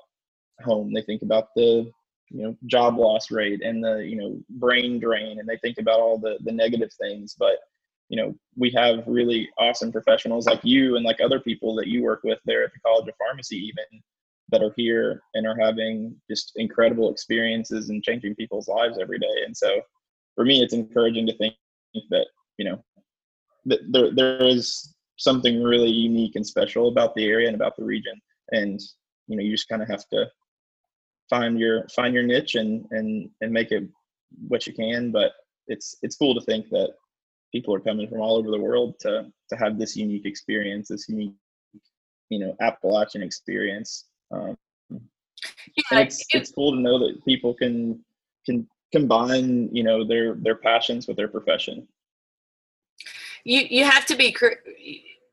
home. 0.63 0.93
They 0.93 1.03
think 1.03 1.21
about 1.21 1.49
the 1.55 1.91
you 2.29 2.43
know 2.43 2.57
job 2.65 2.97
loss 2.97 3.31
rate 3.31 3.61
and 3.61 3.83
the 3.83 3.97
you 3.97 4.15
know 4.15 4.39
brain 4.49 4.99
drain, 4.99 5.39
and 5.39 5.47
they 5.47 5.57
think 5.57 5.77
about 5.77 5.99
all 5.99 6.17
the 6.17 6.37
the 6.43 6.51
negative 6.51 6.91
things. 6.99 7.35
But 7.37 7.59
you 8.09 8.17
know, 8.17 8.35
we 8.57 8.71
have 8.71 9.03
really 9.07 9.49
awesome 9.57 9.91
professionals 9.91 10.47
like 10.47 10.59
you 10.63 10.95
and 10.95 11.05
like 11.05 11.21
other 11.21 11.39
people 11.39 11.75
that 11.75 11.87
you 11.87 12.03
work 12.03 12.21
with 12.23 12.39
there 12.45 12.63
at 12.63 12.71
the 12.73 12.79
College 12.79 13.07
of 13.07 13.13
Pharmacy, 13.17 13.57
even 13.57 14.01
that 14.51 14.63
are 14.63 14.73
here 14.75 15.21
and 15.35 15.45
are 15.45 15.57
having 15.59 16.15
just 16.29 16.53
incredible 16.55 17.11
experiences 17.11 17.89
and 17.89 18.03
changing 18.03 18.35
people's 18.35 18.67
lives 18.67 18.97
every 18.99 19.19
day. 19.19 19.43
And 19.45 19.55
so, 19.55 19.81
for 20.35 20.43
me, 20.43 20.61
it's 20.61 20.73
encouraging 20.73 21.27
to 21.27 21.37
think 21.37 21.53
that 22.09 22.27
you 22.57 22.65
know, 22.65 22.83
th- 23.67 23.81
there 23.89 24.13
there 24.13 24.43
is 24.43 24.95
something 25.17 25.61
really 25.61 25.89
unique 25.89 26.35
and 26.35 26.45
special 26.45 26.87
about 26.87 27.13
the 27.13 27.25
area 27.25 27.47
and 27.47 27.55
about 27.55 27.75
the 27.77 27.83
region, 27.83 28.19
and 28.51 28.79
you 29.27 29.37
know, 29.37 29.43
you 29.43 29.51
just 29.51 29.69
kind 29.69 29.81
of 29.81 29.87
have 29.87 30.07
to 30.09 30.25
find 31.29 31.59
your 31.59 31.87
find 31.89 32.13
your 32.13 32.23
niche 32.23 32.55
and 32.55 32.85
and 32.91 33.29
and 33.41 33.51
make 33.51 33.71
it 33.71 33.83
what 34.47 34.65
you 34.65 34.73
can. 34.73 35.11
But 35.11 35.31
it's 35.67 35.95
it's 36.01 36.17
cool 36.17 36.33
to 36.33 36.41
think 36.41 36.69
that 36.69 36.93
people 37.51 37.73
are 37.73 37.79
coming 37.79 38.07
from 38.07 38.21
all 38.21 38.37
over 38.37 38.51
the 38.51 38.59
world 38.59 38.95
to 39.01 39.31
to 39.49 39.55
have 39.55 39.77
this 39.77 39.95
unique 39.95 40.25
experience, 40.25 40.89
this 40.89 41.09
unique, 41.09 41.33
you 42.29 42.39
know, 42.39 42.55
Appalachian 42.61 43.23
experience. 43.23 44.05
Um, 44.31 44.57
yeah, 44.91 45.99
it's 45.99 46.25
it's 46.33 46.51
cool 46.51 46.73
to 46.73 46.79
know 46.79 46.99
that 46.99 47.23
people 47.25 47.53
can 47.53 48.03
can 48.45 48.67
combine 48.91 49.69
you 49.73 49.83
know 49.83 50.05
their 50.05 50.35
their 50.35 50.55
passions 50.55 51.07
with 51.07 51.15
their 51.17 51.27
profession 51.27 51.87
you 53.43 53.61
you 53.69 53.85
have 53.85 54.05
to 54.05 54.15
be 54.15 54.31
cre- 54.31 54.61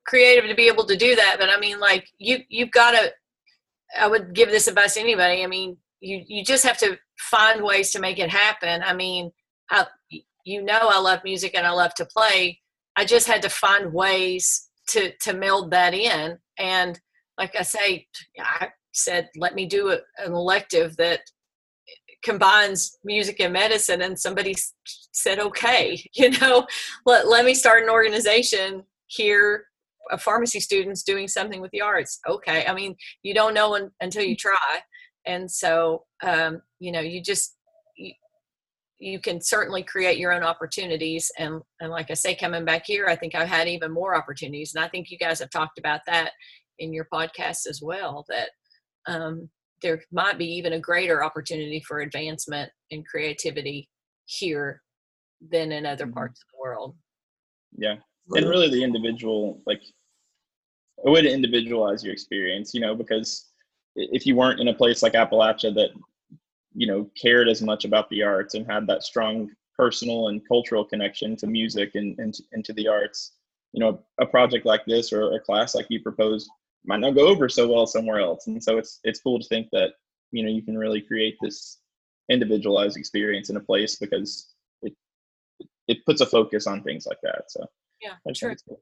creative 0.07 0.49
to 0.49 0.55
be 0.55 0.69
able 0.69 0.85
to 0.85 0.97
do 0.97 1.17
that 1.17 1.37
but 1.39 1.49
i 1.49 1.59
mean 1.59 1.81
like 1.81 2.07
you 2.19 2.39
you've 2.49 2.71
got 2.71 2.91
to 2.93 3.13
i 3.99 4.07
would 4.07 4.35
give 4.35 4.51
this 4.51 4.69
advice 4.69 4.95
to 4.95 5.01
anybody 5.01 5.43
i 5.43 5.47
mean 5.47 5.77
you 6.01 6.23
you 6.27 6.45
just 6.45 6.65
have 6.65 6.79
to 6.79 6.99
find 7.19 7.63
ways 7.63 7.91
to 7.91 8.01
make 8.01 8.19
it 8.19 8.29
happen 8.29 8.83
i 8.83 8.93
mean 8.93 9.31
I, 9.71 9.87
you 10.47 10.63
know 10.63 10.79
i 10.81 10.99
love 10.99 11.21
music 11.25 11.55
and 11.55 11.67
i 11.67 11.71
love 11.71 11.93
to 11.95 12.07
play. 12.07 12.61
I 12.99 13.05
just 13.05 13.27
had 13.27 13.43
to 13.43 13.51
find 13.51 13.93
ways 13.93 14.71
to 14.89 15.13
to 15.21 15.35
meld 15.35 15.71
that 15.73 15.93
in. 15.93 16.39
And 16.59 16.99
like 17.37 17.55
i 17.59 17.63
say 17.63 18.07
i 18.41 18.69
said 18.93 19.29
let 19.37 19.55
me 19.55 19.67
do 19.67 19.91
a, 19.91 19.99
an 20.25 20.33
elective 20.33 20.97
that 20.97 21.21
combines 22.25 22.97
music 23.05 23.39
and 23.41 23.53
medicine. 23.53 24.01
And 24.01 24.19
somebody 24.19 24.55
said 25.13 25.39
okay 25.41 26.03
you 26.15 26.31
know 26.31 26.67
let, 27.05 27.29
let 27.29 27.45
me 27.45 27.53
start 27.53 27.83
an 27.83 27.91
organization 27.91 28.85
here 29.09 29.67
of 30.13 30.23
pharmacy 30.23 30.61
students 30.61 31.03
doing 31.03 31.27
something 31.27 31.61
with 31.61 31.73
the 31.73 31.81
arts. 31.81 32.21
Okay. 32.27 32.65
I 32.67 32.73
mean 32.73 32.95
you 33.23 33.35
don't 33.35 33.55
know 33.55 33.75
un, 33.75 33.91
until 34.01 34.23
you 34.23 34.37
try. 34.37 34.81
And 35.27 35.51
so 35.51 36.05
um, 36.23 36.63
you 36.79 36.93
know 36.93 37.01
you 37.01 37.21
just 37.21 37.56
you 38.99 39.21
can 39.21 39.41
certainly 39.41 39.83
create 39.83 40.19
your 40.19 40.33
own 40.33 40.43
opportunities 40.43 41.31
and 41.39 41.61
and 41.81 41.91
like 41.91 42.11
i 42.11 42.15
say 42.15 42.35
coming 42.35 42.65
back 42.65 42.85
here 42.87 43.07
i 43.09 43.17
think 43.17 43.35
i've 43.35 43.49
had 43.49 43.69
even 43.69 43.93
more 43.93 44.15
opportunities 44.17 44.75
and 44.75 44.85
i 44.85 44.89
think 44.89 45.11
you 45.11 45.19
guys 45.19 45.39
have 45.39 45.51
talked 45.51 45.79
about 45.79 46.01
that 46.07 46.31
in 46.79 46.93
your 46.93 47.07
podcast 47.13 47.67
as 47.69 47.81
well 47.83 48.25
that 48.29 48.51
um, 49.07 49.49
there 49.83 50.03
might 50.13 50.39
be 50.39 50.47
even 50.47 50.73
a 50.75 50.81
greater 50.81 51.23
opportunity 51.23 51.81
for 51.87 52.01
advancement 52.01 52.71
and 52.91 53.07
creativity 53.07 53.89
here 54.25 54.83
than 55.51 55.71
in 55.73 55.85
other 55.87 56.07
Mhm. 56.07 56.15
parts 56.15 56.41
of 56.41 56.47
the 56.53 56.61
world 56.61 56.97
Yeah. 57.79 57.97
And 58.35 58.49
really 58.49 58.69
the 58.71 58.83
individual, 58.83 59.63
like 59.67 59.83
a 61.05 61.11
way 61.11 61.21
to 61.23 61.31
individualize 61.31 62.03
your 62.03 62.13
experience, 62.13 62.75
you 62.75 62.81
know, 62.81 62.95
because 62.95 63.53
if 63.95 64.27
you 64.27 64.35
weren't 64.35 64.61
in 64.61 64.69
a 64.69 64.75
place 64.75 65.03
like 65.03 65.13
Appalachia 65.13 65.75
that, 65.75 65.91
you 66.77 66.87
know, 66.87 67.11
cared 67.21 67.49
as 67.49 67.63
much 67.63 67.85
about 67.85 68.09
the 68.11 68.23
arts 68.23 68.55
and 68.55 68.71
had 68.71 68.87
that 68.87 69.03
strong 69.03 69.51
personal 69.77 70.29
and 70.29 70.47
cultural 70.47 70.85
connection 70.85 71.35
to 71.37 71.47
music 71.47 71.95
and, 71.95 72.19
and, 72.19 72.35
and 72.53 72.65
to 72.65 72.73
the 72.75 72.87
arts, 72.87 73.33
you 73.73 73.81
know, 73.81 74.01
a 74.21 74.27
project 74.27 74.67
like 74.67 74.85
this 74.87 75.13
or 75.13 75.33
a 75.33 75.41
class 75.41 75.75
like 75.75 75.87
you 75.89 76.03
proposed 76.03 76.49
might 76.85 77.01
not 77.01 77.15
go 77.15 77.27
over 77.27 77.49
so 77.49 77.67
well 77.67 77.87
somewhere 77.87 78.21
else. 78.21 78.47
And 78.47 78.63
so 78.63 78.79
it's 78.79 79.01
it's 79.05 79.21
cool 79.21 79.41
to 79.41 79.49
think 79.49 79.69
that, 79.73 79.95
you 80.31 80.43
know, 80.45 80.51
you 80.51 80.63
can 80.63 80.79
really 80.79 81.01
create 81.01 81.37
this 81.43 81.79
individualized 82.31 82.97
experience 82.97 83.51
in 83.51 83.57
a 83.57 83.61
place 83.61 83.97
because 83.97 84.55
it 84.83 84.95
it 85.89 86.05
puts 86.05 86.21
a 86.21 86.27
focus 86.27 86.67
on 86.67 86.83
things 86.83 87.07
like 87.07 87.19
that. 87.23 87.45
So 87.49 87.65
yeah 88.03 88.13
I 88.27 88.31
just 88.31 88.41
sure 88.41 88.51
think 88.51 88.59
it's 88.59 88.65
cool. 88.69 88.81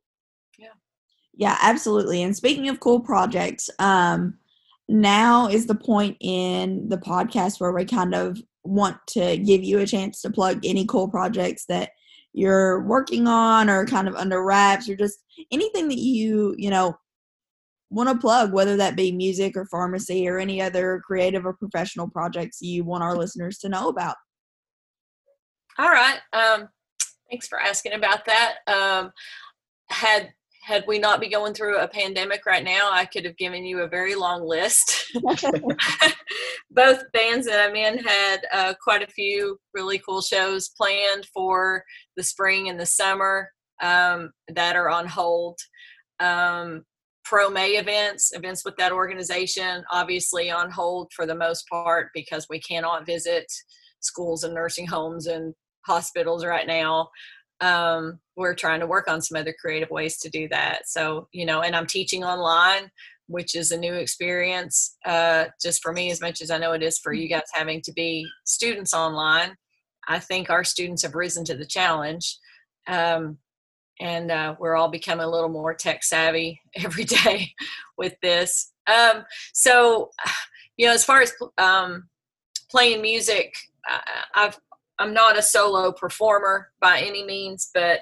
Yeah, 1.37 1.59
absolutely. 1.63 2.23
And 2.23 2.37
speaking 2.37 2.69
of 2.69 2.81
cool 2.81 3.01
projects, 3.01 3.69
um, 3.79 4.39
now 4.89 5.49
is 5.49 5.67
the 5.67 5.75
point 5.75 6.17
in 6.21 6.89
the 6.89 6.99
podcast 6.99 7.61
where 7.61 7.73
we 7.73 7.85
kind 7.85 8.15
of 8.15 8.39
want 8.65 8.97
to 9.09 9.37
give 9.39 9.63
you 9.63 9.79
a 9.79 9.87
chance 9.87 10.21
to 10.23 10.31
plug 10.31 10.65
any 10.65 10.87
cool 10.87 11.09
projects 11.09 11.65
that 11.69 11.91
you're 12.33 12.83
working 12.83 13.27
on 13.27 13.71
or 13.71 13.87
kind 13.87 14.09
of 14.09 14.15
under 14.17 14.43
wraps 14.43 14.89
or 14.89 14.97
just 14.97 15.19
anything 15.51 15.89
that 15.89 15.99
you, 15.99 16.55
you 16.59 16.71
know, 16.71 16.97
want 17.91 18.09
to 18.09 18.19
plug, 18.19 18.53
whether 18.53 18.77
that 18.77 18.97
be 18.97 19.13
music 19.13 19.57
or 19.57 19.67
pharmacy 19.67 20.29
or 20.29 20.39
any 20.39 20.61
other 20.61 21.01
creative 21.07 21.47
or 21.47 21.55
professional 21.55 22.09
projects 22.09 22.61
you 22.61 22.85
want 22.85 23.05
our 23.05 23.17
listeners 23.17 23.59
to 23.59 23.69
know 23.69 23.89
about. 23.89 24.17
All 25.79 25.91
right. 25.91 26.19
Um, 26.33 26.69
thanks 27.31 27.47
for 27.47 27.61
asking 27.61 27.93
about 27.93 28.25
that. 28.27 28.57
Um, 28.67 29.13
had 29.91 30.33
had 30.65 30.85
we 30.89 30.99
not 30.99 31.21
be 31.21 31.29
going 31.29 31.53
through 31.53 31.79
a 31.79 31.89
pandemic 31.89 32.47
right 32.47 32.65
now, 32.65 32.91
I 32.91 33.05
could 33.05 33.25
have 33.27 33.37
given 33.37 33.65
you 33.65 33.81
a 33.81 33.89
very 33.89 34.15
long 34.15 34.47
list. 34.47 35.13
Both 36.71 37.13
bands 37.13 37.47
that 37.47 37.69
I'm 37.69 37.77
in 37.77 37.99
had 37.99 38.47
uh, 38.53 38.75
quite 38.83 39.03
a 39.03 39.13
few 39.13 39.59
really 39.75 39.99
cool 39.99 40.23
shows 40.23 40.71
planned 40.71 41.27
for 41.33 41.85
the 42.17 42.23
spring 42.23 42.69
and 42.71 42.81
the 42.81 42.87
summer 42.87 43.51
um, 43.83 44.31
that 44.49 44.75
are 44.75 44.89
on 44.89 45.07
hold. 45.07 45.59
Um, 46.19 46.85
Pro 47.25 47.51
May 47.51 47.73
events, 47.73 48.33
events 48.35 48.65
with 48.65 48.77
that 48.77 48.93
organization, 48.93 49.85
obviously 49.91 50.51
on 50.51 50.71
hold 50.71 51.11
for 51.15 51.27
the 51.27 51.35
most 51.35 51.67
part 51.69 52.09
because 52.15 52.47
we 52.49 52.61
cannot 52.61 53.07
visit 53.07 53.47
schools 54.01 54.45
and 54.45 54.55
nursing 54.55 54.87
homes 54.87 55.27
and 55.27 55.55
hospitals 55.87 56.45
right 56.45 56.67
now. 56.67 57.09
Um, 57.61 58.19
we're 58.37 58.55
trying 58.55 58.81
to 58.81 58.87
work 58.87 59.09
on 59.09 59.23
some 59.23 59.37
other 59.37 59.55
creative 59.59 59.91
ways 59.91 60.19
to 60.19 60.31
do 60.31 60.49
that. 60.49 60.89
So, 60.89 61.29
you 61.33 61.47
know, 61.47 61.63
and 61.63 61.75
I'm 61.75 61.87
teaching 61.87 62.25
online, 62.25 62.91
which 63.27 63.55
is 63.55 63.71
a 63.71 63.79
new 63.79 63.95
experience 63.95 64.97
uh, 65.05 65.47
just 65.63 65.83
for 65.83 65.93
me 65.93 66.11
as 66.11 66.21
much 66.21 66.43
as 66.43 66.51
I 66.51 66.59
know 66.59 66.73
it 66.73 66.83
is 66.83 66.99
for 66.99 67.13
you 67.13 67.29
guys 67.29 67.43
having 67.53 67.81
to 67.83 67.93
be 67.93 68.27
students 68.45 68.93
online. 68.93 69.57
I 70.07 70.19
think 70.19 70.51
our 70.51 70.65
students 70.65 71.03
have 71.03 71.15
risen 71.15 71.45
to 71.47 71.55
the 71.55 71.65
challenge. 71.65 72.37
Um, 72.87 73.39
and 74.01 74.31
uh, 74.31 74.57
we're 74.59 74.75
all 74.75 74.91
becoming 74.91 75.25
a 75.25 75.31
little 75.31 75.49
more 75.49 75.73
tech 75.73 76.03
savvy 76.03 76.61
every 76.77 77.05
day 77.05 77.53
with 77.97 78.15
this. 78.23 78.73
Um, 78.87 79.25
so, 79.53 80.11
you 80.77 80.87
know, 80.87 80.93
as 80.93 81.05
far 81.05 81.23
as 81.23 81.33
um, 81.57 82.09
playing 82.71 83.01
music, 83.01 83.55
I've 84.35 84.59
I'm 84.99 85.13
not 85.13 85.39
a 85.39 85.43
solo 85.43 85.93
performer 85.93 86.69
by 86.81 87.01
any 87.01 87.25
means, 87.25 87.71
but 87.75 88.01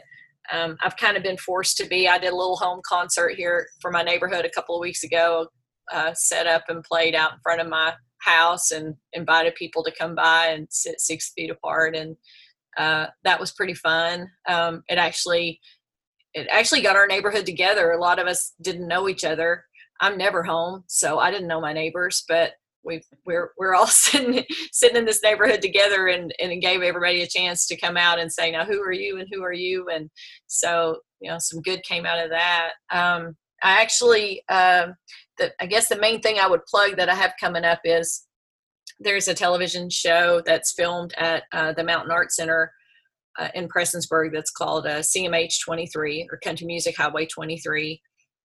um, 0.52 0.76
I've 0.82 0.96
kind 0.96 1.16
of 1.16 1.22
been 1.22 1.36
forced 1.36 1.76
to 1.78 1.86
be. 1.86 2.08
I 2.08 2.18
did 2.18 2.32
a 2.32 2.36
little 2.36 2.56
home 2.56 2.80
concert 2.86 3.34
here 3.36 3.66
for 3.80 3.90
my 3.90 4.02
neighborhood 4.02 4.44
a 4.44 4.50
couple 4.50 4.74
of 4.74 4.80
weeks 4.80 5.04
ago. 5.04 5.46
Uh, 5.92 6.12
set 6.14 6.46
up 6.46 6.64
and 6.68 6.84
played 6.84 7.14
out 7.14 7.32
in 7.32 7.38
front 7.42 7.60
of 7.60 7.68
my 7.68 7.92
house 8.20 8.70
and 8.70 8.94
invited 9.12 9.54
people 9.54 9.82
to 9.82 9.92
come 9.98 10.14
by 10.14 10.46
and 10.46 10.66
sit 10.70 11.00
six 11.00 11.32
feet 11.34 11.50
apart, 11.50 11.96
and 11.96 12.16
uh, 12.76 13.06
that 13.24 13.40
was 13.40 13.52
pretty 13.52 13.74
fun. 13.74 14.28
Um, 14.48 14.82
it 14.88 14.96
actually 14.96 15.60
it 16.34 16.46
actually 16.50 16.80
got 16.80 16.96
our 16.96 17.06
neighborhood 17.06 17.44
together. 17.44 17.90
A 17.90 18.00
lot 18.00 18.18
of 18.18 18.26
us 18.26 18.54
didn't 18.62 18.88
know 18.88 19.08
each 19.08 19.24
other. 19.24 19.64
I'm 20.00 20.16
never 20.16 20.42
home, 20.42 20.84
so 20.86 21.18
I 21.18 21.30
didn't 21.30 21.48
know 21.48 21.60
my 21.60 21.72
neighbors, 21.72 22.24
but 22.28 22.52
we 22.84 23.02
we're 23.26 23.52
we're 23.58 23.74
all 23.74 23.86
sitting 23.88 24.44
sitting 24.72 24.96
in 24.96 25.04
this 25.04 25.22
neighborhood 25.22 25.62
together 25.62 26.08
and 26.08 26.34
and 26.40 26.60
gave 26.60 26.82
everybody 26.82 27.22
a 27.22 27.26
chance 27.26 27.66
to 27.66 27.76
come 27.76 27.96
out 27.96 28.18
and 28.18 28.32
say 28.32 28.50
now 28.50 28.64
who 28.64 28.80
are 28.82 28.92
you 28.92 29.18
and 29.18 29.28
who 29.32 29.42
are 29.42 29.52
you? 29.52 29.88
And 29.92 30.10
so 30.46 30.98
you 31.20 31.30
know 31.30 31.38
some 31.38 31.60
good 31.62 31.82
came 31.84 32.06
out 32.06 32.22
of 32.22 32.30
that. 32.30 32.70
Um, 32.90 33.36
i 33.64 33.80
actually 33.80 34.42
um, 34.48 34.94
the, 35.38 35.52
i 35.60 35.66
guess 35.66 35.88
the 35.88 35.96
main 35.96 36.20
thing 36.20 36.38
i 36.40 36.48
would 36.48 36.64
plug 36.66 36.96
that 36.96 37.08
i 37.08 37.14
have 37.14 37.32
coming 37.40 37.64
up 37.64 37.78
is 37.84 38.26
there's 38.98 39.28
a 39.28 39.34
television 39.34 39.88
show 39.88 40.42
that's 40.44 40.72
filmed 40.72 41.14
at 41.16 41.44
uh, 41.52 41.72
the 41.72 41.84
mountain 41.84 42.10
art 42.10 42.32
center 42.32 42.72
uh, 43.38 43.48
in 43.54 43.68
prestonsburg 43.68 44.32
that's 44.32 44.50
called 44.50 44.84
uh, 44.84 44.98
cmh 44.98 45.52
23 45.64 46.28
or 46.32 46.38
country 46.38 46.66
music 46.66 46.96
highway 46.96 47.24
23 47.24 48.00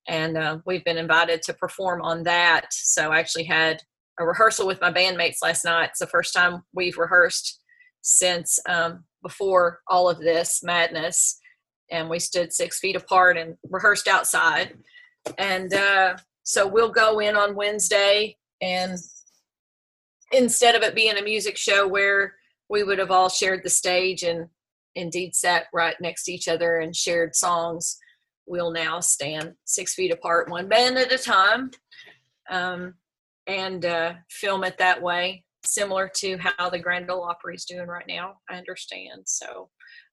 and 0.07 0.37
uh, 0.37 0.57
we've 0.65 0.83
been 0.85 0.97
invited 0.97 1.41
to 1.43 1.53
perform 1.53 2.01
on 2.01 2.23
that. 2.23 2.67
So 2.71 3.11
i 3.11 3.19
actually 3.19 3.43
had 3.43 3.81
a 4.19 4.25
rehearsal 4.25 4.67
with 4.67 4.81
my 4.81 4.91
bandmates 4.91 5.37
last 5.41 5.65
night. 5.65 5.89
It's 5.89 5.99
the 5.99 6.07
first 6.07 6.33
time 6.33 6.63
we've 6.73 6.97
rehearsed 6.97 7.61
since 8.01 8.59
um, 8.67 9.03
before 9.21 9.79
all 9.87 10.09
of 10.09 10.19
this 10.19 10.61
madness. 10.63 11.39
And 11.91 12.09
we 12.09 12.19
stood 12.19 12.51
six 12.51 12.79
feet 12.79 12.95
apart 12.95 13.37
and 13.37 13.55
rehearsed 13.69 14.07
outside. 14.07 14.75
And 15.37 15.73
uh, 15.73 16.17
so 16.43 16.67
we'll 16.67 16.91
go 16.91 17.19
in 17.19 17.35
on 17.35 17.55
Wednesday. 17.55 18.35
And 18.61 18.97
instead 20.31 20.75
of 20.75 20.83
it 20.83 20.95
being 20.95 21.17
a 21.17 21.23
music 21.23 21.57
show 21.57 21.87
where 21.87 22.35
we 22.69 22.83
would 22.83 22.99
have 22.99 23.11
all 23.11 23.29
shared 23.29 23.61
the 23.63 23.69
stage 23.69 24.23
and 24.23 24.47
indeed 24.95 25.35
sat 25.35 25.65
right 25.73 25.95
next 26.01 26.23
to 26.25 26.31
each 26.31 26.47
other 26.47 26.77
and 26.77 26.95
shared 26.95 27.35
songs, 27.35 27.97
we'll 28.45 28.71
now 28.71 28.99
stand 28.99 29.53
six 29.65 29.93
feet 29.93 30.11
apart, 30.11 30.49
one 30.49 30.67
band 30.67 30.97
at 30.97 31.11
a 31.11 31.17
time. 31.17 31.71
Um, 32.49 32.95
and 33.47 33.85
uh, 33.85 34.13
film 34.29 34.63
it 34.63 34.77
that 34.77 35.01
way, 35.01 35.43
similar 35.65 36.11
to 36.17 36.37
how 36.37 36.69
the 36.69 36.79
Grand 36.79 37.09
Ole 37.09 37.23
Opry 37.23 37.55
is 37.55 37.65
doing 37.65 37.87
right 37.87 38.05
now. 38.07 38.35
I 38.49 38.55
understand. 38.55 39.23
So 39.25 39.69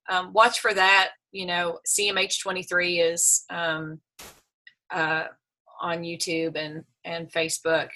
um, 0.08 0.32
watch 0.32 0.60
for 0.60 0.72
that. 0.72 1.10
You 1.32 1.46
know, 1.46 1.80
CMH23 1.86 3.12
is 3.12 3.44
um, 3.50 4.00
uh, 4.92 5.24
on 5.80 6.02
YouTube 6.02 6.56
and 6.56 6.84
and 7.04 7.30
Facebook, 7.32 7.88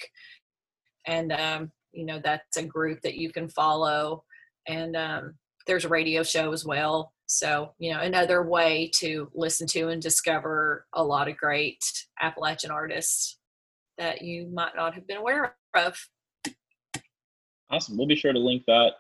and 1.07 1.33
um, 1.33 1.71
you 1.93 2.05
know 2.05 2.21
that's 2.23 2.57
a 2.57 2.65
group 2.65 3.01
that 3.03 3.17
you 3.17 3.31
can 3.31 3.49
follow. 3.49 4.25
And 4.67 4.97
um, 4.97 5.35
there's 5.67 5.85
a 5.85 5.89
radio 5.89 6.23
show 6.23 6.53
as 6.53 6.65
well. 6.65 7.13
So 7.27 7.73
you 7.79 7.93
know, 7.93 8.01
another 8.01 8.43
way 8.43 8.91
to 8.97 9.31
listen 9.35 9.67
to 9.69 9.89
and 9.89 10.03
discover 10.03 10.87
a 10.95 11.05
lot 11.05 11.29
of 11.29 11.37
great 11.37 11.85
Appalachian 12.21 12.71
artists 12.71 13.38
that 13.99 14.23
you 14.23 14.47
might 14.47 14.75
not 14.77 14.95
have 14.95 15.07
been 15.07 15.19
aware 15.19 15.57
of. 15.75 15.97
Awesome. 17.71 17.99
We'll 17.99 18.07
be 18.07 18.17
sure 18.17 18.33
to 18.33 18.39
link 18.39 18.65
that. 18.67 18.93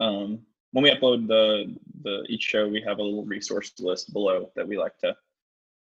Um, 0.00 0.40
when 0.72 0.82
we 0.82 0.90
upload 0.90 1.28
the 1.28 1.74
the 2.02 2.24
each 2.28 2.42
show, 2.42 2.68
we 2.68 2.82
have 2.86 2.98
a 2.98 3.02
little 3.02 3.24
resource 3.24 3.72
list 3.78 4.12
below 4.12 4.50
that 4.56 4.66
we 4.66 4.76
like 4.76 4.98
to 4.98 5.16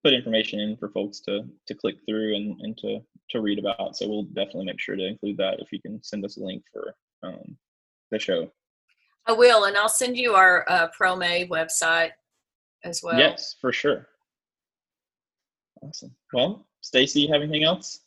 put 0.03 0.13
information 0.13 0.59
in 0.59 0.77
for 0.77 0.89
folks 0.89 1.19
to 1.21 1.43
to 1.67 1.73
click 1.73 1.95
through 2.07 2.35
and, 2.35 2.59
and 2.61 2.77
to 2.77 2.99
to 3.31 3.41
read 3.41 3.59
about. 3.59 3.97
So 3.97 4.07
we'll 4.07 4.23
definitely 4.23 4.65
make 4.65 4.79
sure 4.79 4.95
to 4.95 5.05
include 5.05 5.37
that 5.37 5.59
if 5.59 5.71
you 5.71 5.81
can 5.81 6.01
send 6.03 6.23
us 6.23 6.37
a 6.37 6.43
link 6.43 6.63
for 6.71 6.95
um, 7.23 7.57
the 8.11 8.19
show. 8.19 8.51
I 9.25 9.33
will, 9.33 9.65
and 9.65 9.77
I'll 9.77 9.89
send 9.89 10.17
you 10.17 10.33
our 10.33 10.65
uh, 10.69 10.87
ProMay 10.99 11.49
website 11.49 12.11
as 12.83 13.01
well. 13.03 13.17
Yes, 13.17 13.55
for 13.59 13.71
sure. 13.71 14.07
Awesome. 15.83 16.15
Well, 16.33 16.67
Stacy, 16.81 17.21
you 17.21 17.33
have 17.33 17.41
anything 17.41 17.63
else? 17.63 17.99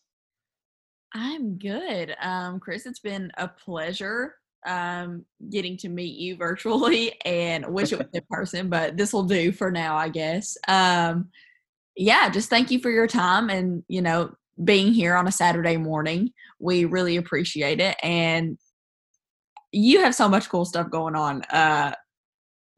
I'm 1.14 1.58
good. 1.58 2.14
Um, 2.20 2.58
Chris, 2.60 2.86
it's 2.86 3.00
been 3.00 3.30
a 3.36 3.48
pleasure 3.48 4.34
um, 4.66 5.24
getting 5.50 5.76
to 5.78 5.88
meet 5.88 6.16
you 6.16 6.36
virtually 6.36 7.20
and 7.24 7.66
wish 7.66 7.92
it 7.92 7.98
was 7.98 8.08
in 8.12 8.22
person, 8.30 8.68
but 8.68 8.96
this 8.96 9.12
will 9.12 9.24
do 9.24 9.52
for 9.52 9.70
now, 9.70 9.96
I 9.96 10.08
guess. 10.08 10.56
Um, 10.68 11.28
yeah, 11.96 12.30
just 12.30 12.48
thank 12.48 12.70
you 12.70 12.78
for 12.78 12.90
your 12.90 13.06
time 13.06 13.50
and, 13.50 13.82
you 13.88 14.00
know, 14.00 14.34
being 14.62 14.92
here 14.92 15.14
on 15.14 15.28
a 15.28 15.32
Saturday 15.32 15.76
morning. 15.76 16.30
We 16.58 16.84
really 16.84 17.16
appreciate 17.16 17.80
it. 17.80 17.96
And 18.02 18.58
you 19.72 20.00
have 20.00 20.14
so 20.14 20.28
much 20.28 20.48
cool 20.48 20.64
stuff 20.64 20.90
going 20.90 21.16
on. 21.16 21.42
Uh, 21.42 21.94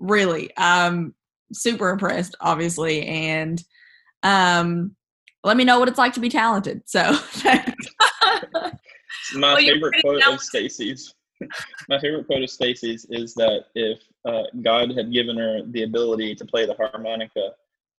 really, 0.00 0.50
I'm 0.56 1.14
super 1.52 1.90
impressed, 1.90 2.34
obviously. 2.40 3.06
And 3.06 3.62
um, 4.22 4.96
let 5.44 5.56
me 5.56 5.64
know 5.64 5.78
what 5.78 5.88
it's 5.88 5.98
like 5.98 6.14
to 6.14 6.20
be 6.20 6.28
talented. 6.28 6.82
So, 6.86 7.16
my 9.34 9.54
Well, 9.54 9.56
favorite 9.56 9.80
pretty 9.92 10.00
quote 10.02 10.16
of 10.16 10.22
talented. 10.22 10.46
Stacy's. 10.46 11.14
My 11.88 11.98
favorite 11.98 12.26
quote 12.26 12.42
of 12.42 12.50
Stacy's 12.50 13.06
is 13.10 13.34
that 13.34 13.64
if 13.74 13.98
uh, 14.24 14.44
God 14.62 14.96
had 14.96 15.12
given 15.12 15.36
her 15.36 15.62
the 15.66 15.82
ability 15.82 16.34
to 16.36 16.44
play 16.44 16.64
the 16.64 16.74
harmonica, 16.74 17.50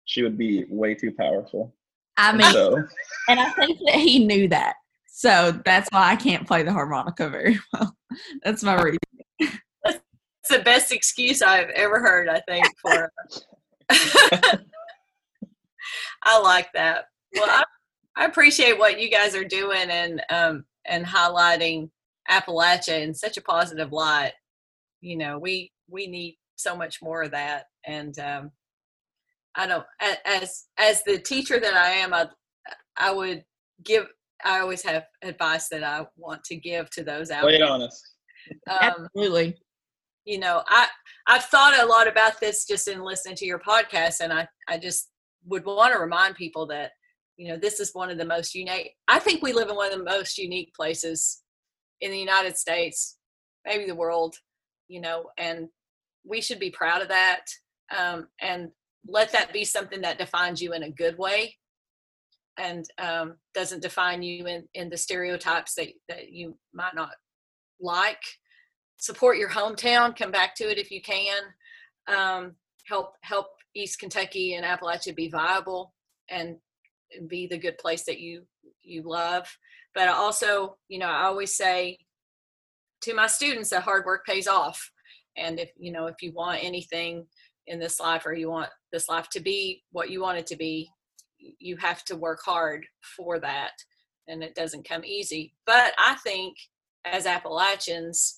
she 0.06 0.24
would 0.24 0.38
be 0.38 0.66
way 0.70 0.96
too 0.96 1.12
powerful. 1.12 1.76
I 2.18 2.30
And 2.30 2.38
mean, 2.38 2.52
so 2.54 2.82
and 3.28 3.40
I 3.40 3.50
think 3.52 3.78
that 3.86 3.96
he 3.96 4.26
knew 4.26 4.48
that. 4.48 4.76
So 5.08 5.52
that's 5.66 5.90
why 5.92 6.12
I 6.12 6.16
can't 6.16 6.48
play 6.48 6.64
the 6.64 6.72
harmonica 6.74 7.30
very 7.30 7.60
well. 7.74 7.96
That's 8.44 8.64
my 8.64 8.82
reason. 8.82 9.00
It's 9.40 10.50
the 10.50 10.60
best 10.60 10.92
excuse 10.92 11.42
I've 11.42 11.70
ever 11.70 12.00
heard, 12.00 12.30
I 12.30 12.40
think, 12.48 12.66
for 12.82 13.12
I 16.24 16.40
like 16.42 16.72
that. 16.74 17.06
Well, 17.34 17.48
I, 17.50 17.64
I 18.18 18.26
appreciate 18.26 18.78
what 18.78 19.00
you 19.00 19.10
guys 19.10 19.36
are 19.36 19.44
doing 19.46 19.90
and 19.90 20.22
um 20.30 20.66
and 20.86 21.06
highlighting 21.06 21.90
Appalachia 22.30 23.02
in 23.02 23.14
such 23.14 23.38
a 23.38 23.42
positive 23.42 23.92
light. 23.92 24.34
You 25.02 25.18
know, 25.18 25.38
we 25.40 25.72
we 25.90 26.08
need 26.08 26.38
so 26.56 26.76
much 26.76 27.02
more 27.02 27.24
of 27.24 27.32
that. 27.32 27.66
And 27.86 28.18
um 28.20 28.52
I 29.56 29.68
don't 29.68 29.86
as 30.26 30.66
as 30.78 31.04
the 31.04 31.18
teacher 31.20 31.60
that 31.60 31.74
I 31.76 31.90
am, 31.92 32.14
I 32.14 32.28
I 32.98 33.12
would 33.12 33.44
give 33.84 34.06
I 34.44 34.60
always 34.60 34.84
have 34.84 35.06
advice 35.24 35.70
that 35.70 35.84
I 35.84 36.06
want 36.18 36.44
to 36.46 36.56
give 36.56 36.90
to 36.92 37.04
those 37.04 37.32
out 37.32 37.44
play 37.44 37.56
it 37.56 37.60
there. 37.60 37.70
on 37.70 37.82
us. 37.82 38.02
Um, 38.70 39.08
Absolutely. 39.16 39.58
you 40.26 40.38
know 40.38 40.62
i 40.68 40.88
i've 41.26 41.46
thought 41.46 41.80
a 41.82 41.86
lot 41.88 42.08
about 42.08 42.40
this 42.40 42.66
just 42.68 42.88
in 42.88 43.02
listening 43.04 43.36
to 43.38 43.46
your 43.46 43.58
podcast 43.58 44.20
and 44.22 44.32
i 44.32 44.48
i 44.68 44.78
just 44.78 45.10
would 45.48 45.66
want 45.66 45.94
to 45.94 46.00
remind 46.00 46.36
people 46.36 46.68
that 46.68 46.92
you 47.38 47.48
know 47.50 47.58
this 47.58 47.80
is 47.80 47.92
one 47.94 48.10
of 48.10 48.18
the 48.18 48.26
most 48.26 48.56
unique 48.56 48.92
i 49.08 49.20
think 49.20 49.42
we 49.42 49.54
live 49.54 49.70
in 49.70 49.76
one 49.76 49.92
of 49.92 49.98
the 49.98 50.04
most 50.04 50.38
unique 50.38 50.74
places 50.74 51.42
in 52.02 52.12
the 52.12 52.20
united 52.20 52.58
states 52.58 53.18
maybe 53.66 53.86
the 53.86 53.96
world 53.96 54.36
you 54.88 55.02
know 55.02 55.26
and 55.38 55.68
we 56.26 56.42
should 56.42 56.60
be 56.60 56.72
proud 56.72 57.02
of 57.02 57.08
that 57.10 57.46
um, 57.96 58.28
and 58.42 58.70
let 59.08 59.32
that 59.32 59.54
be 59.54 59.64
something 59.64 60.02
that 60.02 60.18
defines 60.18 60.62
you 60.62 60.74
in 60.74 60.84
a 60.84 60.90
good 60.90 61.18
way 61.18 61.56
and 62.58 62.86
um, 63.00 63.36
doesn't 63.54 63.82
define 63.82 64.24
you 64.24 64.46
in, 64.48 64.64
in 64.74 64.90
the 64.90 64.98
stereotypes 64.98 65.76
that, 65.76 65.88
that 66.08 66.32
you 66.32 66.58
might 66.74 66.96
not 66.96 67.12
like. 67.82 68.22
Support 68.98 69.38
your 69.38 69.50
hometown 69.50 70.18
come 70.18 70.32
back 70.32 70.56
to 70.56 70.72
it 70.72 70.78
if 70.78 70.90
you 70.90 71.02
can 71.02 71.42
um, 72.08 72.56
help 72.88 73.14
help 73.22 73.48
east 73.76 74.00
kentucky 74.00 74.54
and 74.54 74.66
appalachia 74.66 75.14
be 75.14 75.28
viable 75.28 75.94
and 76.30 76.56
be 77.28 77.48
the 77.48 77.58
good 77.58 77.78
place 77.78 78.04
that 78.06 78.20
you 78.20 78.44
you 78.82 79.02
love 79.04 79.48
but 79.94 80.08
I 80.08 80.12
also 80.12 80.78
you 80.88 81.00
know 81.00 81.08
i 81.08 81.24
always 81.24 81.56
say 81.56 81.98
to 83.02 83.14
my 83.14 83.28
students 83.28 83.70
that 83.70 83.84
hard 83.84 84.06
work 84.06 84.26
pays 84.26 84.48
off 84.48 84.92
and 85.38 85.60
if 85.60 85.72
you 85.78 85.92
know 85.92 86.08
if 86.08 86.22
you 86.22 86.32
want 86.34 86.64
anything 86.64 87.26
in 87.68 87.80
this 87.80 88.00
life 88.00 88.26
or 88.26 88.34
you 88.34 88.50
want 88.50 88.70
this 88.92 89.10
life 89.10 89.30
to 89.30 89.40
be 89.40 89.84
what 89.92 90.10
you 90.10 90.22
want 90.22 90.38
it 90.38 90.48
to 90.48 90.56
be 90.56 90.90
you 91.60 91.78
have 91.78 92.04
to 92.06 92.16
work 92.16 92.40
hard 92.44 92.86
for 93.16 93.40
that 93.40 93.72
and 94.28 94.44
it 94.44 94.56
doesn't 94.56 94.88
come 94.88 95.04
easy 95.04 95.54
but 95.66 95.94
i 95.98 96.16
think 96.24 96.56
as 97.06 97.26
appalachians 97.26 98.38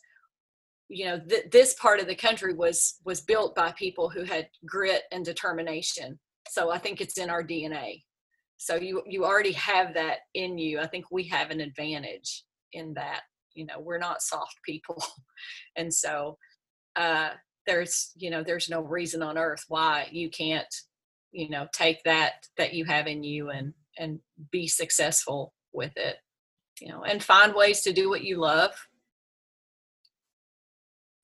you 0.89 1.05
know 1.05 1.19
th- 1.19 1.45
this 1.51 1.73
part 1.75 1.99
of 1.99 2.07
the 2.07 2.15
country 2.15 2.53
was 2.53 2.99
was 3.05 3.21
built 3.21 3.55
by 3.55 3.71
people 3.73 4.09
who 4.09 4.23
had 4.23 4.49
grit 4.65 5.03
and 5.11 5.25
determination 5.25 6.17
so 6.49 6.71
i 6.71 6.77
think 6.77 7.01
it's 7.01 7.17
in 7.17 7.29
our 7.29 7.43
dna 7.43 8.01
so 8.57 8.75
you 8.75 9.01
you 9.07 9.23
already 9.23 9.51
have 9.51 9.93
that 9.93 10.19
in 10.33 10.57
you 10.57 10.79
i 10.79 10.87
think 10.87 11.05
we 11.11 11.23
have 11.23 11.51
an 11.51 11.61
advantage 11.61 12.43
in 12.73 12.93
that 12.93 13.21
you 13.53 13.65
know 13.65 13.79
we're 13.79 13.97
not 13.97 14.21
soft 14.21 14.57
people 14.65 15.01
and 15.75 15.93
so 15.93 16.37
uh 16.95 17.29
there's 17.65 18.11
you 18.15 18.29
know 18.29 18.43
there's 18.43 18.69
no 18.69 18.81
reason 18.81 19.21
on 19.21 19.37
earth 19.37 19.65
why 19.67 20.07
you 20.11 20.29
can't 20.29 20.73
you 21.31 21.49
know 21.49 21.67
take 21.73 22.03
that 22.03 22.47
that 22.57 22.73
you 22.73 22.85
have 22.85 23.07
in 23.07 23.23
you 23.23 23.49
and 23.49 23.73
and 23.97 24.19
be 24.51 24.67
successful 24.67 25.53
with 25.73 25.95
it 25.95 26.17
you 26.81 26.89
know 26.89 27.03
and 27.03 27.23
find 27.23 27.53
ways 27.53 27.81
to 27.81 27.93
do 27.93 28.09
what 28.09 28.23
you 28.23 28.37
love 28.37 28.71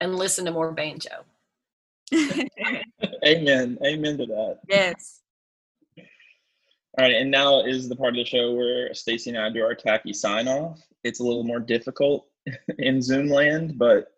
and 0.01 0.15
listen 0.15 0.45
to 0.45 0.51
more 0.51 0.71
banjo 0.71 1.23
Amen. 3.25 3.77
Amen 3.85 4.17
to 4.17 4.25
that. 4.25 4.59
yes. 4.67 5.22
All 6.95 7.05
right, 7.05 7.15
and 7.15 7.31
now 7.31 7.61
is 7.61 7.89
the 7.89 7.95
part 7.95 8.09
of 8.09 8.17
the 8.17 8.25
show 8.25 8.53
where 8.53 8.93
Stacy 8.93 9.31
and 9.31 9.39
I 9.39 9.49
do 9.49 9.63
our 9.63 9.73
tacky 9.73 10.13
sign 10.13 10.47
off. 10.47 10.79
It's 11.03 11.21
a 11.21 11.23
little 11.23 11.43
more 11.43 11.59
difficult 11.59 12.27
in 12.77 13.01
Zoom 13.01 13.29
land, 13.29 13.79
but 13.79 14.09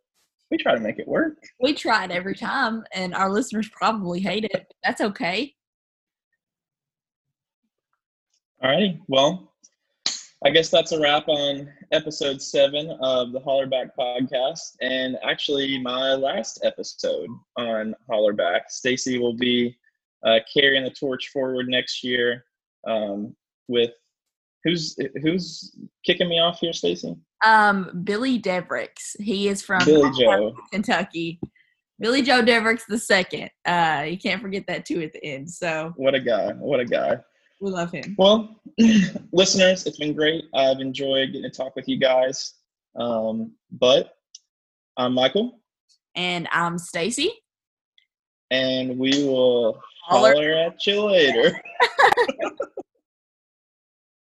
we 0.52 0.58
try 0.58 0.76
to 0.76 0.82
make 0.82 1.00
it 1.00 1.08
work. 1.08 1.38
We 1.62 1.74
try 1.74 2.04
it 2.04 2.12
every 2.12 2.36
time, 2.36 2.84
and 2.94 3.16
our 3.16 3.32
listeners 3.32 3.70
probably 3.70 4.20
hate 4.20 4.44
it. 4.44 4.52
But 4.52 4.74
that's 4.84 5.00
okay. 5.00 5.56
All 8.62 8.72
righty. 8.72 9.02
Well, 9.08 9.54
I 10.44 10.50
guess 10.50 10.70
that's 10.70 10.92
a 10.92 11.00
wrap 11.00 11.30
on 11.30 11.70
episode 11.94 12.42
seven 12.42 12.90
of 13.00 13.32
the 13.32 13.40
Hollerback 13.40 13.92
podcast, 13.98 14.76
and 14.82 15.18
actually 15.24 15.80
my 15.80 16.14
last 16.14 16.60
episode 16.62 17.30
on 17.56 17.96
Hollerback. 18.12 18.64
Stacy 18.68 19.18
will 19.18 19.38
be 19.38 19.78
uh, 20.26 20.40
carrying 20.54 20.84
the 20.84 20.90
torch 20.90 21.30
forward 21.30 21.70
next 21.70 22.04
year 22.04 22.44
um, 22.86 23.36
with 23.68 23.92
who's 24.64 24.96
who's 25.22 25.76
kicking 26.06 26.30
me 26.30 26.40
off 26.40 26.60
here, 26.60 26.74
Stacy? 26.74 27.16
Um, 27.46 28.02
Billy 28.04 28.40
Devricks. 28.42 29.20
He 29.20 29.48
is 29.48 29.62
from 29.62 29.84
Billy 29.86 30.12
Joe. 30.20 30.56
Kentucky. 30.72 31.40
Billy 32.00 32.22
Joe 32.22 32.42
Devricks 32.44 32.82
the 32.90 33.00
second. 33.00 33.50
Uh, 33.66 34.06
you 34.08 34.18
can't 34.18 34.42
forget 34.42 34.66
that 34.68 34.86
too 34.86 35.02
at 35.02 35.14
the 35.14 35.24
end. 35.24 35.50
So 35.50 35.94
What 35.96 36.14
a 36.16 36.20
guy! 36.20 36.52
What 36.54 36.80
a 36.80 36.86
guy! 36.86 37.18
we 37.62 37.72
love 37.72 37.90
him. 37.92 38.16
Well, 38.18 38.60
listeners, 39.32 39.86
it's 39.86 39.98
been 39.98 40.14
great. 40.14 40.44
I've 40.54 40.80
enjoyed 40.82 41.28
getting 41.32 41.44
to 41.44 41.50
talk 41.50 41.76
with 41.76 41.88
you 41.88 41.98
guys. 41.98 42.56
Um, 43.00 43.54
but 43.72 44.14
I'm 44.98 45.14
Michael, 45.14 45.62
And 46.16 46.48
I'm 46.52 46.78
Stacy. 46.78 47.32
and 48.52 48.98
we 49.00 49.26
will 49.26 49.82
Holler. 50.08 50.34
holler 50.36 50.54
at 50.54 50.86
you 50.86 51.04
later. 51.04 51.60